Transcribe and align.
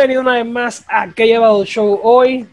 Bienvenido 0.00 0.22
una 0.22 0.42
vez 0.42 0.46
más 0.46 0.86
a 0.88 1.12
Que 1.12 1.26
Llevado 1.26 1.62
Show. 1.62 2.00
Hoy 2.02 2.46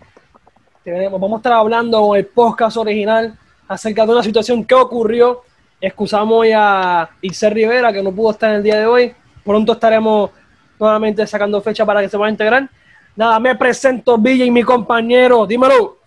tenemos, 0.83 1.13
vamos 1.13 1.37
a 1.37 1.39
estar 1.39 1.53
hablando 1.53 2.13
en 2.13 2.19
el 2.19 2.25
podcast 2.25 2.75
original 2.75 3.39
acerca 3.69 4.05
de 4.05 4.11
una 4.11 4.21
situación 4.21 4.65
que 4.65 4.75
ocurrió. 4.75 5.43
Excusamos 5.79 6.39
hoy 6.39 6.51
a 6.53 7.09
Isel 7.21 7.53
Rivera, 7.53 7.93
que 7.93 8.03
no 8.03 8.11
pudo 8.11 8.31
estar 8.31 8.49
en 8.49 8.57
el 8.57 8.63
día 8.63 8.77
de 8.77 8.85
hoy. 8.85 9.13
Pronto 9.45 9.71
estaremos 9.71 10.31
nuevamente 10.77 11.25
sacando 11.25 11.61
fecha 11.61 11.85
para 11.85 12.01
que 12.01 12.09
se 12.09 12.17
pueda 12.17 12.29
integrar. 12.29 12.69
Nada, 13.15 13.39
me 13.39 13.55
presento, 13.55 14.17
Villa 14.17 14.43
y 14.43 14.51
mi 14.51 14.63
compañero. 14.63 15.47
Dímelo. 15.47 15.99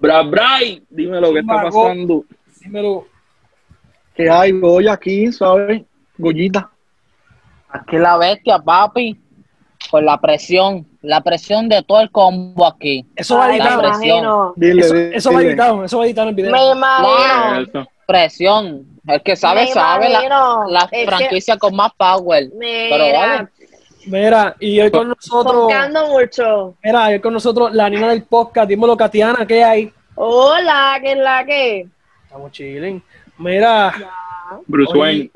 Bra, 0.00 0.22
Bray, 0.22 0.84
dímelo, 0.90 1.32
¿qué 1.32 1.38
está 1.38 1.62
pasando? 1.62 2.24
Dímelo. 2.60 3.06
que 4.16 4.28
hay 4.28 4.50
voy 4.50 4.88
aquí, 4.88 5.30
¿sabes? 5.30 5.82
Gollita. 6.18 6.68
Aquí 7.68 7.98
la 7.98 8.16
bestia, 8.16 8.58
papi. 8.58 9.21
Con 9.90 10.04
la 10.04 10.18
presión. 10.20 10.86
La 11.02 11.20
presión 11.20 11.68
de 11.68 11.82
todo 11.82 12.00
el 12.00 12.10
combo 12.10 12.66
aquí. 12.66 13.04
Eso 13.16 13.36
va 13.36 13.50
editado. 13.50 13.80
presión. 13.80 14.02
imagino. 14.18 14.52
Dile, 14.56 14.80
Eso, 14.82 14.94
dile. 14.94 15.16
eso 15.16 15.32
va 15.32 15.42
editado. 15.42 15.84
Eso 15.84 15.98
va 15.98 16.04
editado 16.06 16.28
en 16.28 16.28
el 16.30 16.34
video. 16.34 16.52
Me 16.52 16.70
imagino. 16.72 17.60
Eso. 17.60 17.88
Presión. 18.06 18.86
El 19.06 19.22
que 19.22 19.34
sabe, 19.36 19.62
Me 19.62 19.72
sabe. 19.72 20.04
La, 20.08 20.10
imagino. 20.24 20.64
la 20.68 20.88
que- 20.88 21.06
franquicia 21.06 21.56
con 21.58 21.74
más 21.74 21.92
power. 21.96 22.50
Pero 22.58 23.04
Mira, 23.04 23.18
vale. 23.18 23.48
Mira, 24.06 24.56
y 24.58 24.80
hoy 24.80 24.90
con 24.90 25.08
nosotros, 25.08 25.54
tocando 25.68 26.08
mucho. 26.08 26.74
mira, 26.82 27.06
hoy 27.06 27.20
con 27.20 27.32
nosotros 27.32 27.72
la 27.72 27.88
niña 27.88 28.08
del 28.08 28.22
podcast. 28.24 28.68
Dímelo, 28.68 28.96
Katiana, 28.96 29.46
¿qué 29.46 29.62
hay? 29.62 29.92
Hola, 30.16 30.98
¿qué 31.00 31.12
es 31.12 31.18
la 31.18 31.44
que? 31.44 31.86
Estamos 32.24 32.50
chilling. 32.52 33.02
Mira, 33.38 33.92
Bruce 34.66 34.96
Wayne. 34.98 35.30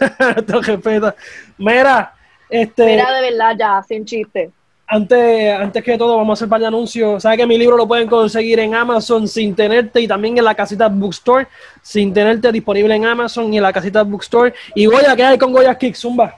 te 0.46 0.52
respeto. 0.60 1.14
Mira, 1.58 2.14
este, 2.50 2.86
Mira, 2.86 3.12
de 3.12 3.30
verdad, 3.30 3.56
ya, 3.58 3.82
sin 3.86 4.04
chiste. 4.04 4.50
antes, 4.86 5.52
antes 5.54 5.84
que 5.84 5.96
todo, 5.96 6.16
vamos 6.16 6.30
a 6.30 6.34
hacer 6.38 6.46
un 6.46 6.50
par 6.50 6.60
de 6.60 6.66
anuncios. 6.66 7.22
Sabes 7.22 7.38
que 7.38 7.46
mi 7.46 7.56
libro 7.56 7.76
lo 7.76 7.86
pueden 7.86 8.08
conseguir 8.08 8.58
en 8.58 8.74
Amazon 8.74 9.28
sin 9.28 9.54
tenerte 9.54 10.00
y 10.00 10.08
también 10.08 10.36
en 10.36 10.44
la 10.44 10.54
casita 10.54 10.88
Bookstore 10.88 11.46
sin 11.82 12.12
tenerte 12.12 12.50
disponible 12.50 12.94
en 12.94 13.04
Amazon 13.06 13.52
y 13.54 13.58
en 13.58 13.62
la 13.62 13.72
casita 13.72 14.02
Bookstore. 14.02 14.52
Y 14.74 14.86
Goya, 14.86 15.14
¿qué 15.14 15.24
hay 15.24 15.38
con 15.38 15.52
Goya 15.52 15.76
Kick? 15.78 15.94
Zumba. 15.94 16.36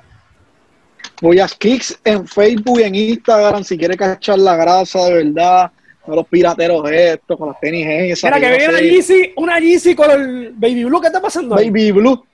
Voy 1.21 1.39
a 1.39 1.47
Kicks 1.47 1.99
en 2.05 2.27
Facebook 2.27 2.81
y 2.81 2.83
en 2.83 2.95
Instagram 2.95 3.63
si 3.65 3.79
quieres 3.79 3.97
cachar 3.97 4.39
la 4.39 4.57
grasa 4.57 5.05
de 5.07 5.25
verdad. 5.25 5.71
No 6.05 6.17
los 6.17 6.27
pirateros 6.27 6.91
estos, 6.91 7.39
con 7.39 7.49
las 7.51 7.61
tenis 7.61 7.87
esas. 7.89 8.25
Mira, 8.25 8.41
que 8.41 8.57
viene 8.57 8.69
una 8.71 8.81
Yeezy, 8.81 9.33
una 9.37 9.61
Yeezy 9.61 9.95
con 9.95 10.11
el 10.11 10.53
Baby 10.57 10.83
Blue. 10.85 11.01
¿Qué 11.01 11.07
está 11.07 11.23
pasando? 11.23 11.57
ahí? 11.57 11.71
Baby 11.71 11.93
Blue. 11.93 12.27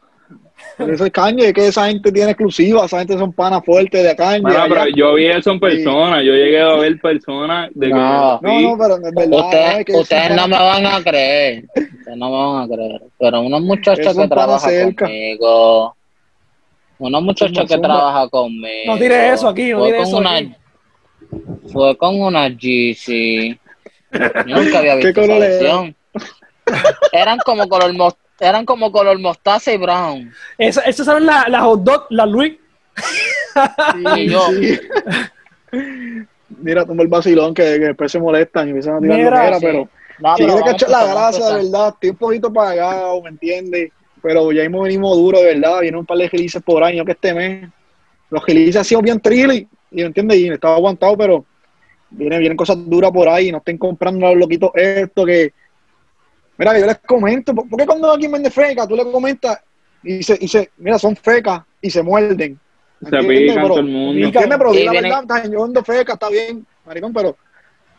Pero 0.76 0.94
eso 0.94 1.04
es 1.06 1.10
caña, 1.10 1.44
es 1.46 1.52
que 1.52 1.66
esa 1.66 1.88
gente 1.88 2.12
tiene 2.12 2.30
exclusiva, 2.30 2.84
esa 2.86 2.98
gente 2.98 3.18
son 3.18 3.32
panas 3.32 3.64
fuertes 3.64 4.02
de. 4.02 4.14
Mira, 4.42 4.64
allá. 4.64 4.74
pero 4.74 4.86
yo 4.96 5.14
vi 5.14 5.26
eso 5.26 5.50
en 5.50 5.60
persona, 5.60 6.22
yo 6.22 6.32
llegué 6.32 6.60
a 6.60 6.74
ver 6.76 7.00
personas 7.00 7.70
de 7.74 7.86
que 7.88 7.92
No. 7.94 8.40
No, 8.40 8.60
no, 8.60 8.78
pero 8.78 8.98
no 8.98 9.08
es 9.08 9.14
verdad. 9.14 9.44
Ustedes, 9.44 9.78
es 9.78 9.84
que 9.84 9.92
son 9.92 10.00
ustedes 10.02 10.30
no 10.36 10.48
me 10.48 10.56
van 10.58 10.86
a 10.86 11.02
creer. 11.02 11.64
Ustedes 11.74 12.16
no 12.16 12.30
me 12.30 12.36
van 12.36 12.62
a 12.62 12.74
creer. 12.74 13.02
Pero 13.18 13.40
unos 13.40 13.62
muchachos 13.62 14.16
que 14.16 14.28
trabajan 14.28 14.70
cerca. 14.70 15.04
conmigo. 15.06 15.96
Unos 16.98 17.22
muchachos 17.22 17.66
que 17.68 17.78
trabajan 17.78 18.28
conmigo. 18.28 18.92
No 18.92 18.98
tires 18.98 19.34
eso 19.34 19.48
aquí, 19.48 19.70
no 19.70 19.78
Fue 19.78 19.88
tires 19.88 20.00
con 20.02 20.08
eso 20.08 20.16
una, 20.18 20.34
aquí. 20.36 20.54
Fue 21.72 21.96
con 21.96 22.20
una 22.20 22.48
GC. 22.48 23.58
Yo 24.46 24.56
nunca 24.56 24.78
había 24.78 24.96
¿Qué 24.98 25.06
visto 25.06 25.20
esa 25.20 25.28
color 25.28 25.42
era? 25.42 25.48
versión. 25.48 25.96
Eran 27.12 27.38
como 27.44 27.68
color 27.68 27.94
eran 28.40 28.64
como 28.64 28.90
color 28.92 29.18
mostaza 29.18 29.72
y 29.72 29.76
brown. 29.78 30.32
Esa- 30.56 30.82
Esas 30.82 31.06
son 31.06 31.24
las 31.26 31.48
la 31.48 31.60
hot 31.62 31.82
dog, 31.82 32.06
las 32.10 32.28
Louis. 32.28 32.56
Y 34.16 34.28
yo, 34.28 34.40
Sí. 34.60 34.78
Mira, 36.62 36.86
toma 36.86 37.02
el 37.02 37.08
vacilón 37.08 37.52
que, 37.52 37.62
que 37.62 37.78
después 37.78 38.10
se 38.10 38.18
molestan 38.18 38.66
y 38.68 38.70
empiezan 38.70 38.96
a 38.96 39.00
tirar 39.00 39.18
Mira, 39.18 39.30
lo 39.30 39.36
que 39.36 39.46
era, 39.48 39.58
sí. 39.58 39.66
pero 39.66 39.88
no, 40.20 40.36
si 40.36 40.42
pero 40.42 40.56
a 40.56 40.88
la 40.90 41.06
grasa, 41.14 41.48
de 41.56 41.64
verdad, 41.64 41.88
estoy 41.90 42.10
un 42.10 42.16
poquito 42.16 42.52
pagado, 42.52 43.22
¿me 43.22 43.28
entiendes? 43.28 43.92
Pero 44.22 44.50
ya 44.50 44.62
mismo 44.62 44.82
venimos 44.82 45.16
duro, 45.16 45.38
de 45.40 45.54
verdad, 45.54 45.80
vienen 45.80 46.00
un 46.00 46.06
par 46.06 46.18
de 46.18 46.28
releases 46.28 46.62
por 46.62 46.82
año 46.82 47.04
que 47.04 47.12
este 47.12 47.34
mes. 47.34 47.68
Los 48.30 48.44
releases 48.44 48.76
han 48.76 48.84
sido 48.84 49.02
bien 49.02 49.20
trilly, 49.20 49.68
y 49.90 49.96
¿me 49.96 50.02
entiendes? 50.02 50.38
Y 50.38 50.48
estaba 50.48 50.74
aguantado, 50.74 51.16
pero 51.16 51.44
vienen, 52.10 52.40
vienen 52.40 52.56
cosas 52.56 52.76
duras 52.88 53.10
por 53.12 53.28
ahí, 53.28 53.52
no 53.52 53.58
estén 53.58 53.78
comprando 53.78 54.26
a 54.26 54.30
los 54.30 54.38
loquitos 54.38 54.70
esto 54.74 55.24
que... 55.24 55.52
Mira, 56.58 56.74
que 56.74 56.80
yo 56.80 56.86
les 56.86 56.98
comento, 56.98 57.54
¿por 57.54 57.68
por 57.68 57.78
qué 57.78 57.86
cuando 57.86 58.10
alguien 58.10 58.32
vende 58.32 58.50
feca, 58.50 58.86
tú 58.86 58.96
le 58.96 59.04
comentas 59.10 59.60
y 60.02 60.18
dice, 60.18 60.34
y 60.34 60.40
dice, 60.40 60.70
mira, 60.78 60.98
son 60.98 61.14
fecas 61.16 61.62
y 61.80 61.90
se 61.90 62.02
muerden? 62.02 62.58
¿Me 63.00 63.10
se 63.10 63.28
pican 63.28 63.66
todo 63.66 63.78
el 63.78 63.84
mundo. 63.86 64.12
¿Me 64.20 64.26
entiendes? 64.26 64.58
Pero 64.58 64.72
Sí, 64.74 64.84
la 64.84 64.90
vienen- 64.92 65.12
verdad, 65.28 65.50
yo 65.50 65.62
vendo 65.62 65.84
feca, 65.84 66.12
está 66.14 66.28
bien, 66.28 66.66
maricón, 66.84 67.12
pero 67.12 67.36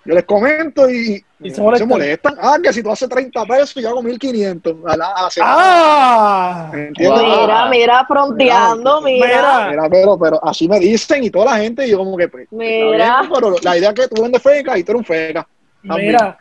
yo 0.04 0.14
les 0.14 0.24
comento 0.26 0.90
y, 0.90 1.24
Y 1.42 1.52
se 1.52 1.62
molestan. 1.86 2.36
Ah, 2.42 2.58
que 2.62 2.74
si 2.74 2.84
tú 2.84 2.92
haces 2.92 3.08
30 3.08 3.46
pesos, 3.46 3.82
yo 3.82 3.88
hago 3.90 4.04
1500. 4.04 4.76
A 4.86 4.98
la, 4.98 5.08
a 5.12 5.24
la 5.24 5.30
semana. 5.30 5.56
¡Ah! 5.58 6.72
Mira, 6.98 7.70
mira, 7.70 8.06
fronteando, 8.06 9.02
mira. 9.02 9.26
Mira. 9.28 9.68
Mira, 9.70 9.90
pero, 9.90 10.20
pero 10.20 10.46
así 10.46 10.68
me 10.68 10.80
dicen 10.80 11.24
y 11.24 11.30
toda 11.30 11.46
la 11.46 11.58
gente, 11.58 11.88
y 11.88 11.92
yo 11.92 11.98
como 12.00 12.18
que, 12.18 12.28
pues, 12.28 12.48
Mira. 12.52 13.22
bien, 13.22 13.32
pero 13.34 13.56
la 13.62 13.78
idea 13.78 13.90
es 13.90 13.96
que 13.96 14.08
tú 14.10 14.22
vendes 14.22 14.42
feca 14.42 14.78
y 14.78 14.84
tú 14.84 14.92
eres 14.92 15.00
un 15.00 15.06
feca. 15.06 15.48
También. 15.88 16.08
Mira, 16.12 16.38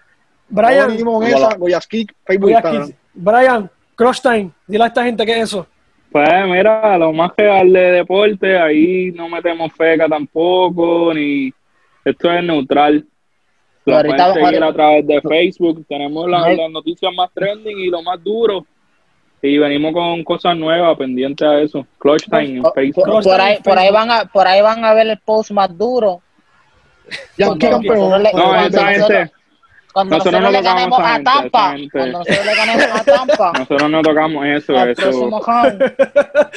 Brian, 0.49 0.91
Facebook, 0.91 1.25
Instagram. 1.25 2.83
aquí. 2.83 2.95
Brian, 3.15 3.71
Crush 3.95 4.21
Time, 4.21 4.51
dile 4.67 4.85
a 4.85 4.87
esta 4.87 5.05
gente 5.05 5.27
qué 5.27 5.33
es 5.39 5.45
eso. 5.45 5.67
Pues 6.11 6.29
mira, 6.47 6.97
lo 6.97 7.13
más 7.13 7.33
real 7.37 7.71
de 7.73 7.81
deporte, 7.93 8.59
ahí 8.59 9.13
no 9.13 9.29
metemos 9.29 9.71
feca 9.73 10.09
tampoco, 10.09 11.13
ni 11.13 11.53
esto 12.05 12.33
es 12.33 12.43
neutral. 12.45 13.05
Lo 13.85 13.97
Ahorita- 13.97 14.17
pueden 14.17 14.35
seguir 14.35 14.47
ahorita- 14.63 14.67
a 14.67 14.73
través 14.73 15.07
de 15.07 15.21
Facebook, 15.21 15.85
tenemos 15.89 16.29
las, 16.29 16.57
noticias 16.71 17.13
más 17.15 17.31
trending 17.35 17.79
y 17.79 17.89
lo 17.89 18.03
más 18.03 18.23
duro. 18.23 18.65
Y 19.41 19.57
venimos 19.59 19.93
con 19.93 20.25
cosas 20.25 20.57
nuevas 20.57 20.97
pendientes 20.99 21.47
a 21.47 21.61
eso. 21.61 21.87
Clutch 21.99 22.25
Time 22.25 22.57
en 22.57 22.63
Por, 22.63 22.75
Facebook. 22.75 23.05
por- 23.05 23.23
por 23.23 23.41
ahí, 23.41 23.59
por 23.63 23.79
ahí 23.79 23.91
van 23.93 24.11
a, 24.11 24.25
por 24.25 24.47
ahí 24.47 24.61
van 24.63 24.85
a 24.85 24.95
ver 24.95 25.07
el 25.09 25.19
post 25.19 25.51
más 25.53 25.77
duro. 25.77 26.21
No, 27.39 27.55
esa 28.67 28.87
gente, 28.89 29.33
Cuando 29.93 30.17
Nosotros 30.17 30.41
nosotros, 30.41 30.43
no 30.43 30.51
le 30.51 30.63
ganemos 30.63 30.99
a 31.01 31.09
gente, 31.15 31.25
Tampa, 31.25 31.75
cuando 31.93 32.19
nosotros 32.19 32.47
le 32.47 32.55
ganemos 32.55 33.01
a 33.01 33.05
Tampa, 33.05 33.53
nosotros 33.59 33.91
no 33.91 34.03
tocamos 34.03 34.47
eso, 34.47 34.75
eso. 34.85 35.03
próximo. 35.03 35.41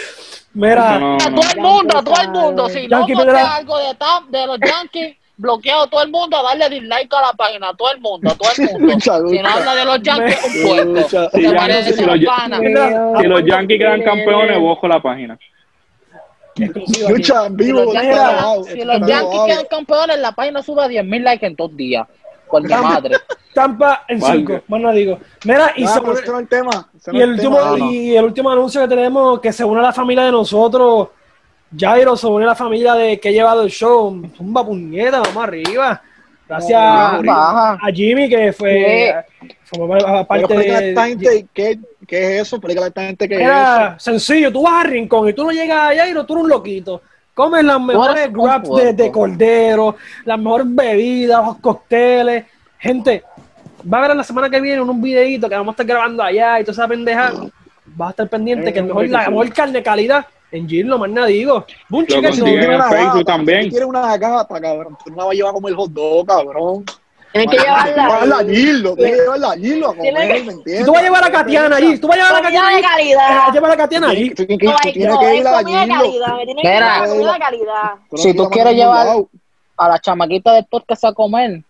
Mira, 0.53 1.00
no, 1.00 1.14
A 1.16 1.30
no. 1.30 1.40
todo 1.40 1.52
el 1.56 1.62
mundo, 1.62 1.97
a 1.97 2.03
todo 2.03 2.22
el 2.22 2.30
mundo. 2.30 2.70
Si 2.70 2.88
no 2.88 3.00
Yankee 3.00 3.14
postea 3.14 3.34
Pedra- 3.34 3.56
algo 3.56 3.78
de, 3.80 3.96
Tam- 3.97 4.28
de 4.30 4.47
los 4.47 4.59
Yankees, 4.59 5.16
bloqueo 5.38 5.81
a 5.84 5.88
todo 5.90 6.03
el 6.03 6.12
mundo 6.12 6.38
a 6.38 6.44
darle 6.44 6.70
dislike 6.70 7.14
a 7.14 7.22
la 7.22 7.34
página, 7.34 7.70
a 7.70 7.74
todo 7.74 7.91
el 7.94 8.02
mundo, 8.02 8.31
a 8.31 8.36
todo 8.36 8.50
el 8.58 8.70
mundo. 8.74 8.94
Lucha, 8.94 9.18
Si 9.30 9.40
no 9.40 9.50
habla 9.50 9.75
de 9.75 9.86
los 9.86 10.02
Yankees, 10.02 10.40
un 10.44 10.68
puesto. 10.68 10.86
Lucha. 10.86 11.30
Sí, 11.31 11.41
Se 11.41 11.52
ya, 11.52 11.56
parece 11.56 11.94
si 11.94 12.03
los 12.06 12.20
Si 12.20 13.28
los 13.28 13.44
Yankees 13.46 13.80
quedan 13.80 14.02
campeones, 14.03 14.59
bojo 14.59 14.88
la 14.90 15.02
página. 15.02 15.40
Lucha 17.09 17.46
en 17.46 17.58
Si 17.58 17.64
vivo. 17.64 17.81
los 17.86 17.94
Yankees, 17.94 18.74
si 18.74 18.84
los 18.84 19.08
Yankees 19.08 19.40
quedan 19.47 19.66
campeones, 19.70 20.20
la 20.20 20.31
página 20.34 20.62
sube 20.62 20.84
a 20.84 20.88
10.000 20.88 21.24
likes 21.24 21.46
en 21.46 21.56
dos 21.56 21.75
días. 21.78 22.06
Por 22.52 22.62
mi 22.64 22.70
madre. 22.70 23.18
Tampa 23.54 24.04
en 24.08 24.20
Valga. 24.20 24.36
5, 24.56 24.64
más 24.68 24.82
no 24.82 24.92
digo. 24.94 25.20
Mira, 25.46 25.74
y, 25.76 25.84
Ah, 25.86 26.02
no 26.04 26.14
es 26.14 26.28
el 26.28 26.48
tema. 26.48 26.90
no 27.08 27.14
y 27.18 27.22
el 27.22 27.30
último, 27.32 27.58
tema. 27.58 27.70
no, 27.72 27.78
no. 27.78 27.92
y 27.92 28.16
el 28.16 28.24
último 28.26 28.50
anuncio 28.52 28.82
que 28.82 28.88
tenemos, 28.88 29.40
que 29.40 29.52
se 29.52 29.64
une 29.64 29.80
a 29.80 29.84
la 29.84 29.94
familia 29.94 30.24
de 30.26 30.32
nosotros, 30.32 31.10
Jairo 31.78 32.16
se 32.16 32.28
une 32.28 32.44
a 32.46 32.48
la 32.50 32.56
familia 32.56 32.94
de 32.94 33.20
que 33.20 33.30
ha 33.30 33.32
llevado 33.32 33.64
el 33.64 33.70
show. 33.70 34.22
Zumba 34.38 34.66
puñeta, 34.66 35.20
vamos 35.22 35.44
arriba. 35.44 36.02
Gracias 36.48 36.80
Ah, 36.82 37.78
a, 37.82 37.92
Jimmy, 37.94 38.28
que 38.30 38.52
fue, 38.52 39.14
parte 40.28 40.58
de... 40.58 40.94
gente 40.96 41.47
qué, 41.54 41.80
qué 42.06 42.36
es 42.36 42.42
eso, 42.42 42.58
explícale 42.58 42.86
a 42.86 42.90
esta 42.90 43.02
gente 43.04 43.28
qué 43.30 43.36
es 43.36 43.42
eso. 43.42 43.50
Era 43.50 44.00
sencillo, 44.00 44.52
tú 44.52 44.64
vas 44.64 44.84
a 44.86 44.88
Rincón 44.88 45.30
y 45.30 45.34
tú 45.34 45.46
no 45.46 45.52
llegas 45.52 45.78
a 45.92 45.96
Jairo, 45.96 46.26
tú 46.26 46.34
eres 46.34 46.44
un 46.44 46.50
loquito. 46.50 47.02
Comes 47.41 47.64
las 47.64 47.82
mejores 47.82 48.32
wraps 48.32 48.70
de, 48.70 48.93
de 48.93 49.11
cordero, 49.11 49.96
las 50.26 50.38
mejores 50.38 50.67
bebidas, 50.70 51.43
los 51.43 51.58
cócteles. 51.58 52.46
Gente, 52.78 53.23
va 53.91 53.97
a 53.97 54.08
ver 54.08 54.16
la 54.16 54.23
semana 54.23 54.47
que 54.47 54.61
viene 54.61 54.79
un 54.79 55.02
videito 55.02 55.49
que 55.49 55.55
vamos 55.55 55.70
a 55.70 55.73
estar 55.73 55.88
grabando 55.88 56.22
allá 56.22 56.59
y 56.59 56.64
toda 56.64 56.73
esa 56.73 56.88
pendeja. 56.88 57.34
Va 57.99 58.08
a 58.08 58.09
estar 58.11 58.29
pendiente 58.29 58.72
que 58.72 58.78
el 58.78 58.85
mejor, 58.85 59.09
la 59.09 59.28
mejor 59.28 59.52
carne 59.53 59.73
de 59.73 59.82
calidad 59.82 60.28
en 60.52 60.70
Gillo, 60.70 60.99
más 60.99 61.09
nada 61.09 61.26
digo. 61.28 61.66
Un 61.90 62.05
una 62.16 62.32
Facebook 62.32 63.14
gata, 63.14 63.23
también. 63.23 63.64
Tú 63.64 63.70
quieres 63.70 63.90
una 63.90 64.17
gata, 64.17 64.61
cabrón. 64.61 64.96
Tú 65.03 65.09
no 65.09 65.17
la 65.17 65.23
vas 65.23 65.32
a 65.32 65.35
llevar 65.35 65.53
como 65.53 65.67
el 65.67 65.76
hot 65.76 65.91
dog, 65.91 66.28
cabrón. 66.28 66.85
Tienes 67.34 67.50
que 67.50 67.58
Llevarla 67.64 67.82
a 67.84 68.44
llevarla. 68.44 68.54
Gillo, 68.54 68.96
tienes 68.96 69.12
que 69.16 69.22
llevarla 69.22 69.52
a 69.52 69.54
Gillo 69.56 69.86
a 69.86 69.96
comer, 69.96 70.02
Tienes 70.14 70.22
que- 70.22 70.28
¿me 70.44 70.52
entiendes? 70.52 70.78
Si 70.80 70.84
tú 70.86 70.92
vas 70.92 71.02
a 71.02 71.04
llevar 71.06 71.24
a 71.24 71.32
Katiana 71.32 71.76
allí, 71.78 71.98
tú 71.98 72.08
vas 72.08 72.18
a 72.18 72.22
llevar 72.22 72.36
a 72.36 72.42
Katiana 72.42 72.68
de 72.70 72.74
allí, 72.76 72.84
calidad. 72.84 73.30
eh, 73.48 73.52
lleva 73.54 73.72
a 73.72 73.78
Katiana 73.78 74.10
allí. 74.10 74.30
Tú 74.32 74.46
tienes 74.46 74.58
que, 74.60 74.66
tú 74.66 74.72
ir 74.72 74.76
a 74.76 74.92
Gillo. 74.92 75.20
calidad. 75.20 76.00
Llevar. 76.62 77.98
Tú 78.10 78.18
Si 78.18 78.34
tú 78.34 78.50
quieres 78.50 78.74
a 78.74 78.76
llevar- 78.76 79.08
a 79.78 79.88
la 79.90 80.00
chamaquita 80.00 80.54
del 80.54 80.66
podcast 80.66 81.06
a 81.06 81.14
comer, 81.14 81.64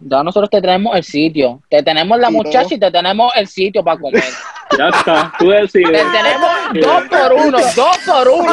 ya 0.00 0.22
nosotros 0.22 0.48
te 0.50 0.60
tenemos 0.60 0.96
el 0.96 1.04
sitio. 1.04 1.60
Te 1.68 1.82
tenemos 1.82 2.18
la 2.18 2.30
muchacha 2.30 2.74
y 2.74 2.78
te 2.78 2.90
tenemos 2.90 3.32
el 3.36 3.46
sitio 3.46 3.82
para 3.84 3.98
comer. 4.00 4.24
Ya 4.78 4.88
está, 4.90 5.32
tú 5.38 5.48
te 5.48 5.62
decides. 5.62 6.04
tenemos 6.12 6.50
dos 6.74 7.02
por 7.08 7.32
uno, 7.32 7.58
dos 7.74 7.98
por 8.04 8.28
uno. 8.28 8.52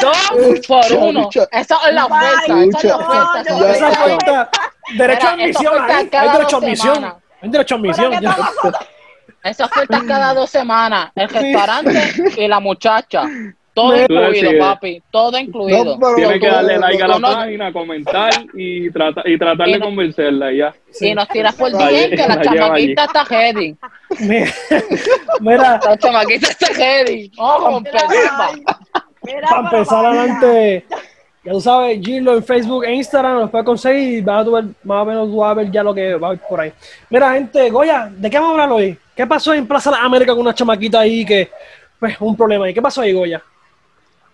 Dos 0.00 0.66
por 0.68 0.92
uno. 0.96 1.28
Esa 1.50 1.76
es 1.88 1.94
la 1.94 2.06
oferta, 2.06 2.64
esa 2.64 2.78
es 2.78 3.80
la 3.80 3.90
oferta. 3.90 4.50
Derecho 4.96 5.26
a 5.28 5.30
admisión 5.32 5.74
ahí. 5.82 6.08
Hay 6.12 6.28
derecho 6.28 6.56
a 6.56 6.60
dos 6.60 6.62
admisión. 6.64 6.94
semanas. 6.94 7.16
Hay 7.42 7.48
derecho 7.50 7.74
a 7.74 7.78
admisión. 7.78 8.12
ya. 8.20 8.36
Esa 9.44 9.64
oferta 9.64 10.00
cada 10.06 10.34
dos 10.34 10.50
semanas. 10.50 11.10
El 11.14 11.28
restaurante 11.28 12.12
y 12.36 12.48
la 12.48 12.60
muchacha. 12.60 13.22
Todo 13.74 13.96
incluido, 13.96 14.30
decides. 14.30 14.60
papi. 14.60 15.02
Todo 15.10 15.38
incluido. 15.38 15.98
pero- 15.98 16.14
Tienes 16.14 16.40
que 16.40 16.46
darle 16.46 16.78
like 16.78 17.02
a 17.02 17.08
la 17.08 17.18
no- 17.18 17.32
página, 17.32 17.72
comentar 17.72 18.30
y, 18.52 18.90
trata, 18.90 19.22
y 19.24 19.38
tratar 19.38 19.66
Y 19.66 19.72
de 19.72 19.78
no- 19.78 19.84
convencerla 19.86 20.52
y 20.52 20.58
ya. 20.58 20.74
Y 21.00 21.14
nos 21.14 21.26
tiras 21.28 21.54
por 21.54 21.70
lle- 21.72 22.10
que 22.10 22.16
la 22.16 22.36
la 22.36 22.42
chamaquita 22.42 23.04
está 23.04 23.24
ready. 23.24 23.74
Mira, 25.40 25.80
La 25.84 25.96
chamaquita 25.98 26.48
está 26.50 26.66
ready. 26.76 27.30
Vamos 27.36 27.66
a 27.66 27.70
romper, 27.70 27.92
papá. 27.92 28.50
Mira, 29.24 29.48
para 29.48 29.60
empezar 29.62 30.04
adelante, 30.06 30.86
ya 31.44 31.52
tú 31.52 31.60
sabes, 31.60 32.00
Gilo 32.04 32.34
en 32.36 32.44
Facebook 32.44 32.84
e 32.84 32.94
Instagram 32.94 33.40
los 33.40 33.50
puedes 33.50 33.64
conseguir 33.64 34.18
y 34.18 34.20
vas 34.20 34.46
a 34.46 34.50
ver, 34.50 34.64
más 34.84 35.02
o 35.02 35.04
menos 35.04 35.28
tú 35.28 35.36
vas 35.38 35.50
a 35.50 35.54
ver 35.54 35.70
ya 35.70 35.82
lo 35.82 35.92
que 35.94 36.14
va 36.14 36.32
a 36.32 36.36
por 36.36 36.60
ahí. 36.60 36.72
Mira, 37.10 37.32
gente, 37.34 37.68
Goya, 37.70 38.10
¿de 38.16 38.30
qué 38.30 38.38
vamos 38.38 38.50
a 38.50 38.62
hablar 38.62 38.72
hoy? 38.72 38.96
¿Qué 39.16 39.26
pasó 39.26 39.52
en 39.52 39.66
Plaza 39.66 39.90
de 39.90 39.96
las 39.96 40.04
Américas 40.06 40.34
con 40.34 40.42
una 40.42 40.54
chamaquita 40.54 41.00
ahí 41.00 41.24
que, 41.24 41.50
pues, 41.98 42.20
un 42.20 42.36
problema 42.36 42.66
ahí? 42.66 42.74
¿Qué 42.74 42.80
pasó 42.82 43.00
ahí, 43.02 43.12
Goya? 43.12 43.42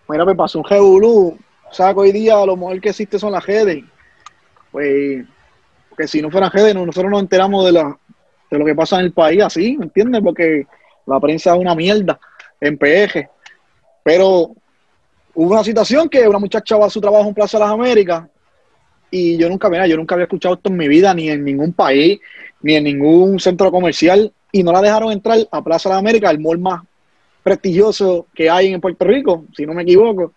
Mira, 0.08 0.25
me 0.25 0.34
pasó 0.34 0.58
un 0.58 0.64
revolú. 0.64 1.38
O 1.70 1.75
sea, 1.75 1.93
que 1.93 2.00
hoy 2.00 2.12
día 2.12 2.34
lo 2.46 2.56
mejor 2.56 2.81
que 2.81 2.90
existe 2.90 3.19
son 3.19 3.32
las 3.32 3.44
redes. 3.44 3.84
Pues, 4.70 5.25
que 5.96 6.06
si 6.06 6.22
no 6.22 6.31
fueran 6.31 6.50
redes, 6.52 6.75
no- 6.75 6.87
nosotros 6.87 7.11
nos 7.11 7.20
enteramos 7.20 7.64
de, 7.64 7.72
la, 7.72 7.96
de 8.50 8.58
lo 8.58 8.64
que 8.64 8.75
pasa 8.75 8.99
en 9.00 9.06
el 9.06 9.12
país 9.12 9.43
así, 9.43 9.76
¿me 9.76 9.87
entiendes? 9.87 10.22
Porque 10.22 10.66
la 11.06 11.19
prensa 11.20 11.54
es 11.54 11.58
una 11.58 11.75
mierda 11.75 12.19
en 12.61 12.78
PG. 12.78 13.28
Pero 14.04 14.52
hubo 15.40 15.52
una 15.52 15.62
situación 15.62 16.08
que 16.08 16.26
una 16.26 16.40
muchacha 16.40 16.76
va 16.76 16.87
a 16.87 16.90
su 16.90 17.00
trabajo 17.00 17.29
en 17.29 17.35
Plaza 17.35 17.58
de 17.58 17.64
las 17.64 17.73
Américas 17.73 18.25
y 19.08 19.37
yo 19.37 19.49
nunca, 19.49 19.70
mira, 19.70 19.87
yo 19.87 19.96
nunca 19.96 20.17
había 20.17 20.25
escuchado 20.25 20.56
esto 20.56 20.69
en 20.69 20.76
mi 20.76 20.88
vida, 20.88 21.14
ni 21.14 21.31
en 21.31 21.44
ningún 21.44 21.73
país, 21.73 22.19
ni 22.61 22.75
en 22.75 22.82
ningún 22.82 23.38
centro 23.38 23.70
comercial, 23.70 24.32
y 24.50 24.64
no 24.64 24.73
la 24.73 24.82
dejaron 24.82 25.12
entrar 25.12 25.38
a 25.52 25.62
Plaza 25.62 25.88
de 25.88 25.93
las 25.94 26.00
Américas, 26.00 26.32
el 26.32 26.40
mall 26.40 26.58
más 26.58 26.82
prestigioso 27.40 28.26
que 28.35 28.50
hay 28.50 28.73
en 28.73 28.81
Puerto 28.81 29.05
Rico, 29.05 29.44
si 29.56 29.64
no 29.64 29.75
me 29.75 29.82
equivoco, 29.82 30.32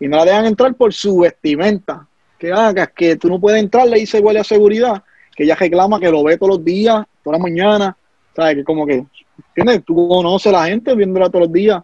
y 0.00 0.08
no 0.08 0.16
la 0.16 0.24
dejan 0.24 0.46
entrar 0.46 0.74
por 0.76 0.94
su 0.94 1.18
vestimenta. 1.18 2.08
Que 2.38 2.52
hagas 2.52 2.88
que 2.96 3.16
tú 3.16 3.28
no 3.28 3.38
puedes 3.38 3.62
entrar, 3.62 3.86
le 3.86 3.98
dice 3.98 4.18
huele 4.18 4.40
a 4.40 4.44
seguridad, 4.44 5.04
que 5.36 5.44
ella 5.44 5.56
reclama 5.56 6.00
que 6.00 6.10
lo 6.10 6.24
ve 6.24 6.38
todos 6.38 6.56
los 6.56 6.64
días, 6.64 7.04
toda 7.22 7.36
la 7.36 7.42
mañana, 7.42 7.96
¿sabes? 8.34 8.56
Que 8.56 8.64
como 8.64 8.86
que, 8.86 9.04
¿entiendes? 9.48 9.84
Tú 9.84 10.08
conoces 10.08 10.46
a 10.46 10.52
la 10.52 10.66
gente 10.66 10.94
viéndola 10.94 11.28
todos 11.28 11.44
los 11.44 11.52
días 11.52 11.82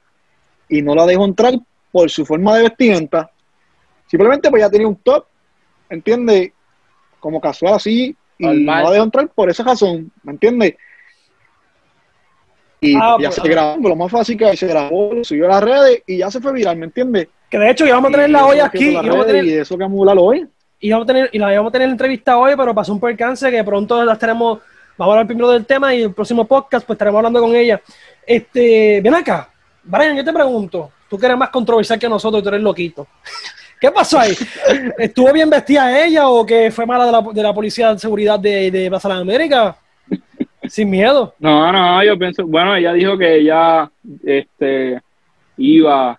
y 0.67 0.81
no 0.81 0.95
la 0.95 1.05
dejó 1.05 1.27
entrar 1.27 1.53
por 1.93 2.11
su 2.11 2.25
forma 2.27 2.57
de 2.57 2.65
vestimenta. 2.65 3.31
Simplemente 4.07 4.51
pues 4.51 4.63
ya 4.63 4.71
tenía 4.71 4.89
un 4.89 4.97
top, 4.97 5.25
¿entiendes? 5.91 6.53
Como 7.21 7.41
casual 7.41 7.75
así, 7.75 8.17
y 8.39 8.45
Normal. 8.45 8.65
no 8.65 8.83
la 8.85 8.91
dejó 8.93 9.05
entrar 9.05 9.29
por 9.29 9.51
esa 9.51 9.65
razón, 9.65 10.11
¿me 10.23 10.33
entiendes? 10.33 10.75
Y 12.81 12.95
Ah, 12.95 13.17
ya 13.21 13.29
pues, 13.31 13.35
se 13.43 13.49
grabó, 13.49 13.89
lo 13.89 13.97
más 13.97 14.11
fácil 14.11 14.37
que 14.37 14.57
se 14.57 14.67
grabó, 14.69 15.13
lo 15.13 15.25
subió 15.25 15.47
a 15.47 15.49
las 15.49 15.65
redes 15.65 16.03
y 16.07 16.19
ya 16.19 16.31
se 16.31 16.41
fue 16.41 16.53
viral, 16.53 16.77
¿me 16.77 16.87
entiendes? 16.87 17.29
Que 17.51 17.59
de 17.59 17.71
hecho 17.71 17.87
íbamos 17.87 18.09
a 18.09 18.13
tener 18.13 18.29
Y 18.29 18.33
la 18.33 18.47
que 18.53 18.61
aquí, 18.63 18.91
las 18.93 19.05
íbamos 19.05 19.25
a 19.25 19.27
tener, 19.27 19.45
Y 19.45 19.53
eso 19.55 19.77
que 19.77 19.83
vamos 19.85 20.09
a 20.09 20.13
hoy. 20.13 20.47
íbamos 20.81 21.05
a 21.05 21.07
tener, 21.07 21.31
y 21.33 21.39
la 21.39 21.53
íbamos 21.53 21.71
a 21.71 21.73
tener 21.73 21.89
entrevista 21.89 22.39
hoy, 22.39 22.55
pero 22.57 22.75
pasó 22.75 22.93
un 22.93 23.01
percance 23.01 23.51
que 23.51 23.65
pronto 23.65 24.05
las 24.05 24.19
tenemos, 24.19 24.61
vamos 24.97 25.13
a 25.13 25.15
hablar 25.15 25.27
primero 25.27 25.51
del 25.51 25.67
tema 25.67 25.93
y 25.95 26.03
el 26.03 26.15
próximo 26.15 26.45
podcast 26.47 26.87
pues 26.87 26.95
estaremos 26.95 27.19
hablando 27.19 27.41
con 27.41 27.57
ella. 27.57 27.81
Este, 28.25 29.01
ven 29.03 29.15
acá, 29.15 29.51
Brian, 29.83 30.17
yo 30.17 30.25
te 30.25 30.33
pregunto, 30.33 30.91
tú 31.09 31.19
que 31.19 31.27
eres 31.27 31.39
más 31.39 31.51
controversial 31.51 31.99
que 31.99 32.09
nosotros, 32.09 32.43
tú 32.43 32.49
eres 32.49 32.61
loquito. 32.63 33.07
¿Qué 33.81 33.91
pasó 33.93 34.19
ahí? 34.19 34.33
¿Estuvo 34.99 35.33
bien 35.33 35.49
vestida 35.49 36.05
ella 36.05 36.29
o 36.29 36.45
que 36.45 36.71
fue 36.71 36.85
mala 36.85 37.07
de 37.07 37.13
la, 37.13 37.23
de 37.23 37.43
la 37.43 37.55
policía 37.55 37.93
de 37.93 37.99
seguridad 37.99 38.39
de, 38.39 38.71
de 38.73 38.89
Plaza 38.89 39.15
América? 39.15 39.77
Sin 40.67 40.91
miedo. 40.91 41.35
No, 41.39 41.71
no, 41.73 42.03
yo 42.03 42.19
pienso, 42.19 42.47
bueno, 42.47 42.75
ella 42.75 42.93
dijo 42.93 43.17
que 43.17 43.37
ella 43.37 43.89
este, 44.25 45.01
iba 45.57 46.19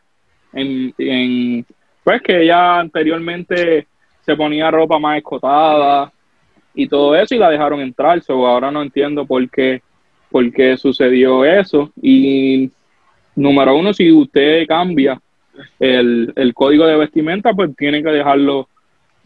en, 0.53 0.93
en, 0.97 1.65
pues 2.03 2.21
que 2.21 2.43
ella 2.43 2.79
anteriormente 2.79 3.87
se 4.25 4.35
ponía 4.35 4.71
ropa 4.71 4.97
más 4.97 5.17
escotada 5.17 6.11
y 6.73 6.87
todo 6.87 7.15
eso 7.15 7.35
y 7.35 7.39
la 7.39 7.49
dejaron 7.49 7.81
entrar, 7.81 8.21
so 8.21 8.47
ahora 8.47 8.71
no 8.71 8.81
entiendo 8.81 9.25
por 9.25 9.47
qué, 9.49 9.81
por 10.31 10.51
qué 10.51 10.77
sucedió 10.77 11.43
eso 11.43 11.91
y 12.01 12.71
número 13.35 13.75
uno, 13.77 13.93
si 13.93 14.11
usted 14.11 14.65
cambia 14.67 15.19
el, 15.79 16.31
el 16.35 16.53
código 16.53 16.85
de 16.85 16.97
vestimenta, 16.97 17.53
pues 17.53 17.75
tiene 17.77 18.03
que 18.03 18.09
dejarlo 18.09 18.67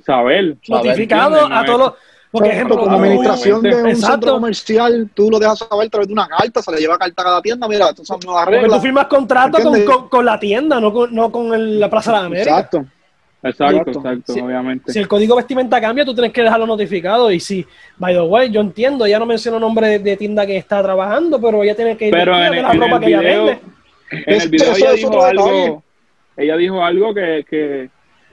saber. 0.06 0.58
Notificado 0.68 1.46
a 1.52 1.64
todos 1.66 1.80
los... 1.80 1.94
Porque, 2.32 2.50
Ejemplo, 2.50 2.78
ejemplo, 2.78 2.92
como 2.96 3.04
administración 3.04 3.62
de 3.62 3.76
un 3.76 3.88
exacto. 3.90 4.12
centro 4.12 4.32
comercial, 4.34 5.10
tú 5.14 5.30
lo 5.30 5.38
dejas 5.38 5.60
saber 5.60 5.86
a 5.86 5.90
través 5.92 6.08
de 6.08 6.14
una 6.14 6.28
carta, 6.28 6.64
se 6.64 6.72
le 6.72 6.80
lleva 6.80 6.98
carta 6.98 7.22
a 7.22 7.26
cada 7.26 7.42
tienda, 7.44 7.68
mira, 7.68 7.90
estas 7.90 8.08
son 8.08 8.20
nuevas 8.26 8.46
Porque 8.46 8.58
tú 8.58 8.64
reglas. 8.64 8.82
firmas 8.82 9.06
contrato 9.06 9.60
con, 9.62 9.86
con- 9.86 10.10
con 10.10 10.26
la 10.26 10.40
tienda, 10.40 10.80
no 10.82 10.92
con, 10.92 11.14
no 11.14 11.32
con 11.32 11.54
el- 11.54 11.80
la 11.80 11.92
Plaza 11.92 12.12
de 12.12 12.18
la 12.18 12.26
América. 12.26 12.50
Exacto. 12.50 12.86
Exacto, 13.44 13.92
Exacto. 13.92 14.34
obviamente. 14.46 14.92
Si 14.92 14.98
el 14.98 15.08
código 15.08 15.36
vestimenta 15.36 15.80
cambia, 15.80 16.06
tú 16.06 16.14
tienes 16.16 16.32
que 16.34 16.42
dejarlo 16.42 16.66
notificado. 16.66 17.30
Y 17.32 17.40
si, 17.40 17.64
by 17.98 18.16
the 18.16 18.22
way, 18.22 18.50
yo 18.50 18.62
entiendo, 18.62 19.06
ella 19.06 19.20
no 19.20 19.28
mencionó 19.28 19.60
nombre 19.60 19.88
de, 19.88 20.00
de 20.00 20.18
tienda 20.18 20.44
que 20.48 20.58
está 20.58 20.82
trabajando, 20.82 21.40
pero 21.40 21.62
ella 21.62 21.76
tiene 21.76 21.96
que 21.98 22.08
ir 22.08 22.14
Pero 22.14 22.36
en, 22.36 22.52
de 22.52 22.62
la 22.64 22.72
en 22.72 22.82
ropa 22.82 22.96
el 22.96 23.00
que 23.02 23.08
ella 23.10 23.20
video, 23.20 23.46
vende. 23.46 23.62
En 24.26 24.42
el 24.42 24.50
video 24.50 24.76
ella 24.76 24.92
dijo 24.94 25.24
algo, 25.24 25.84
ella 26.38 26.58
dijo 26.58 26.84
algo 26.84 27.14
que, 27.14 27.46
que, 27.50 27.90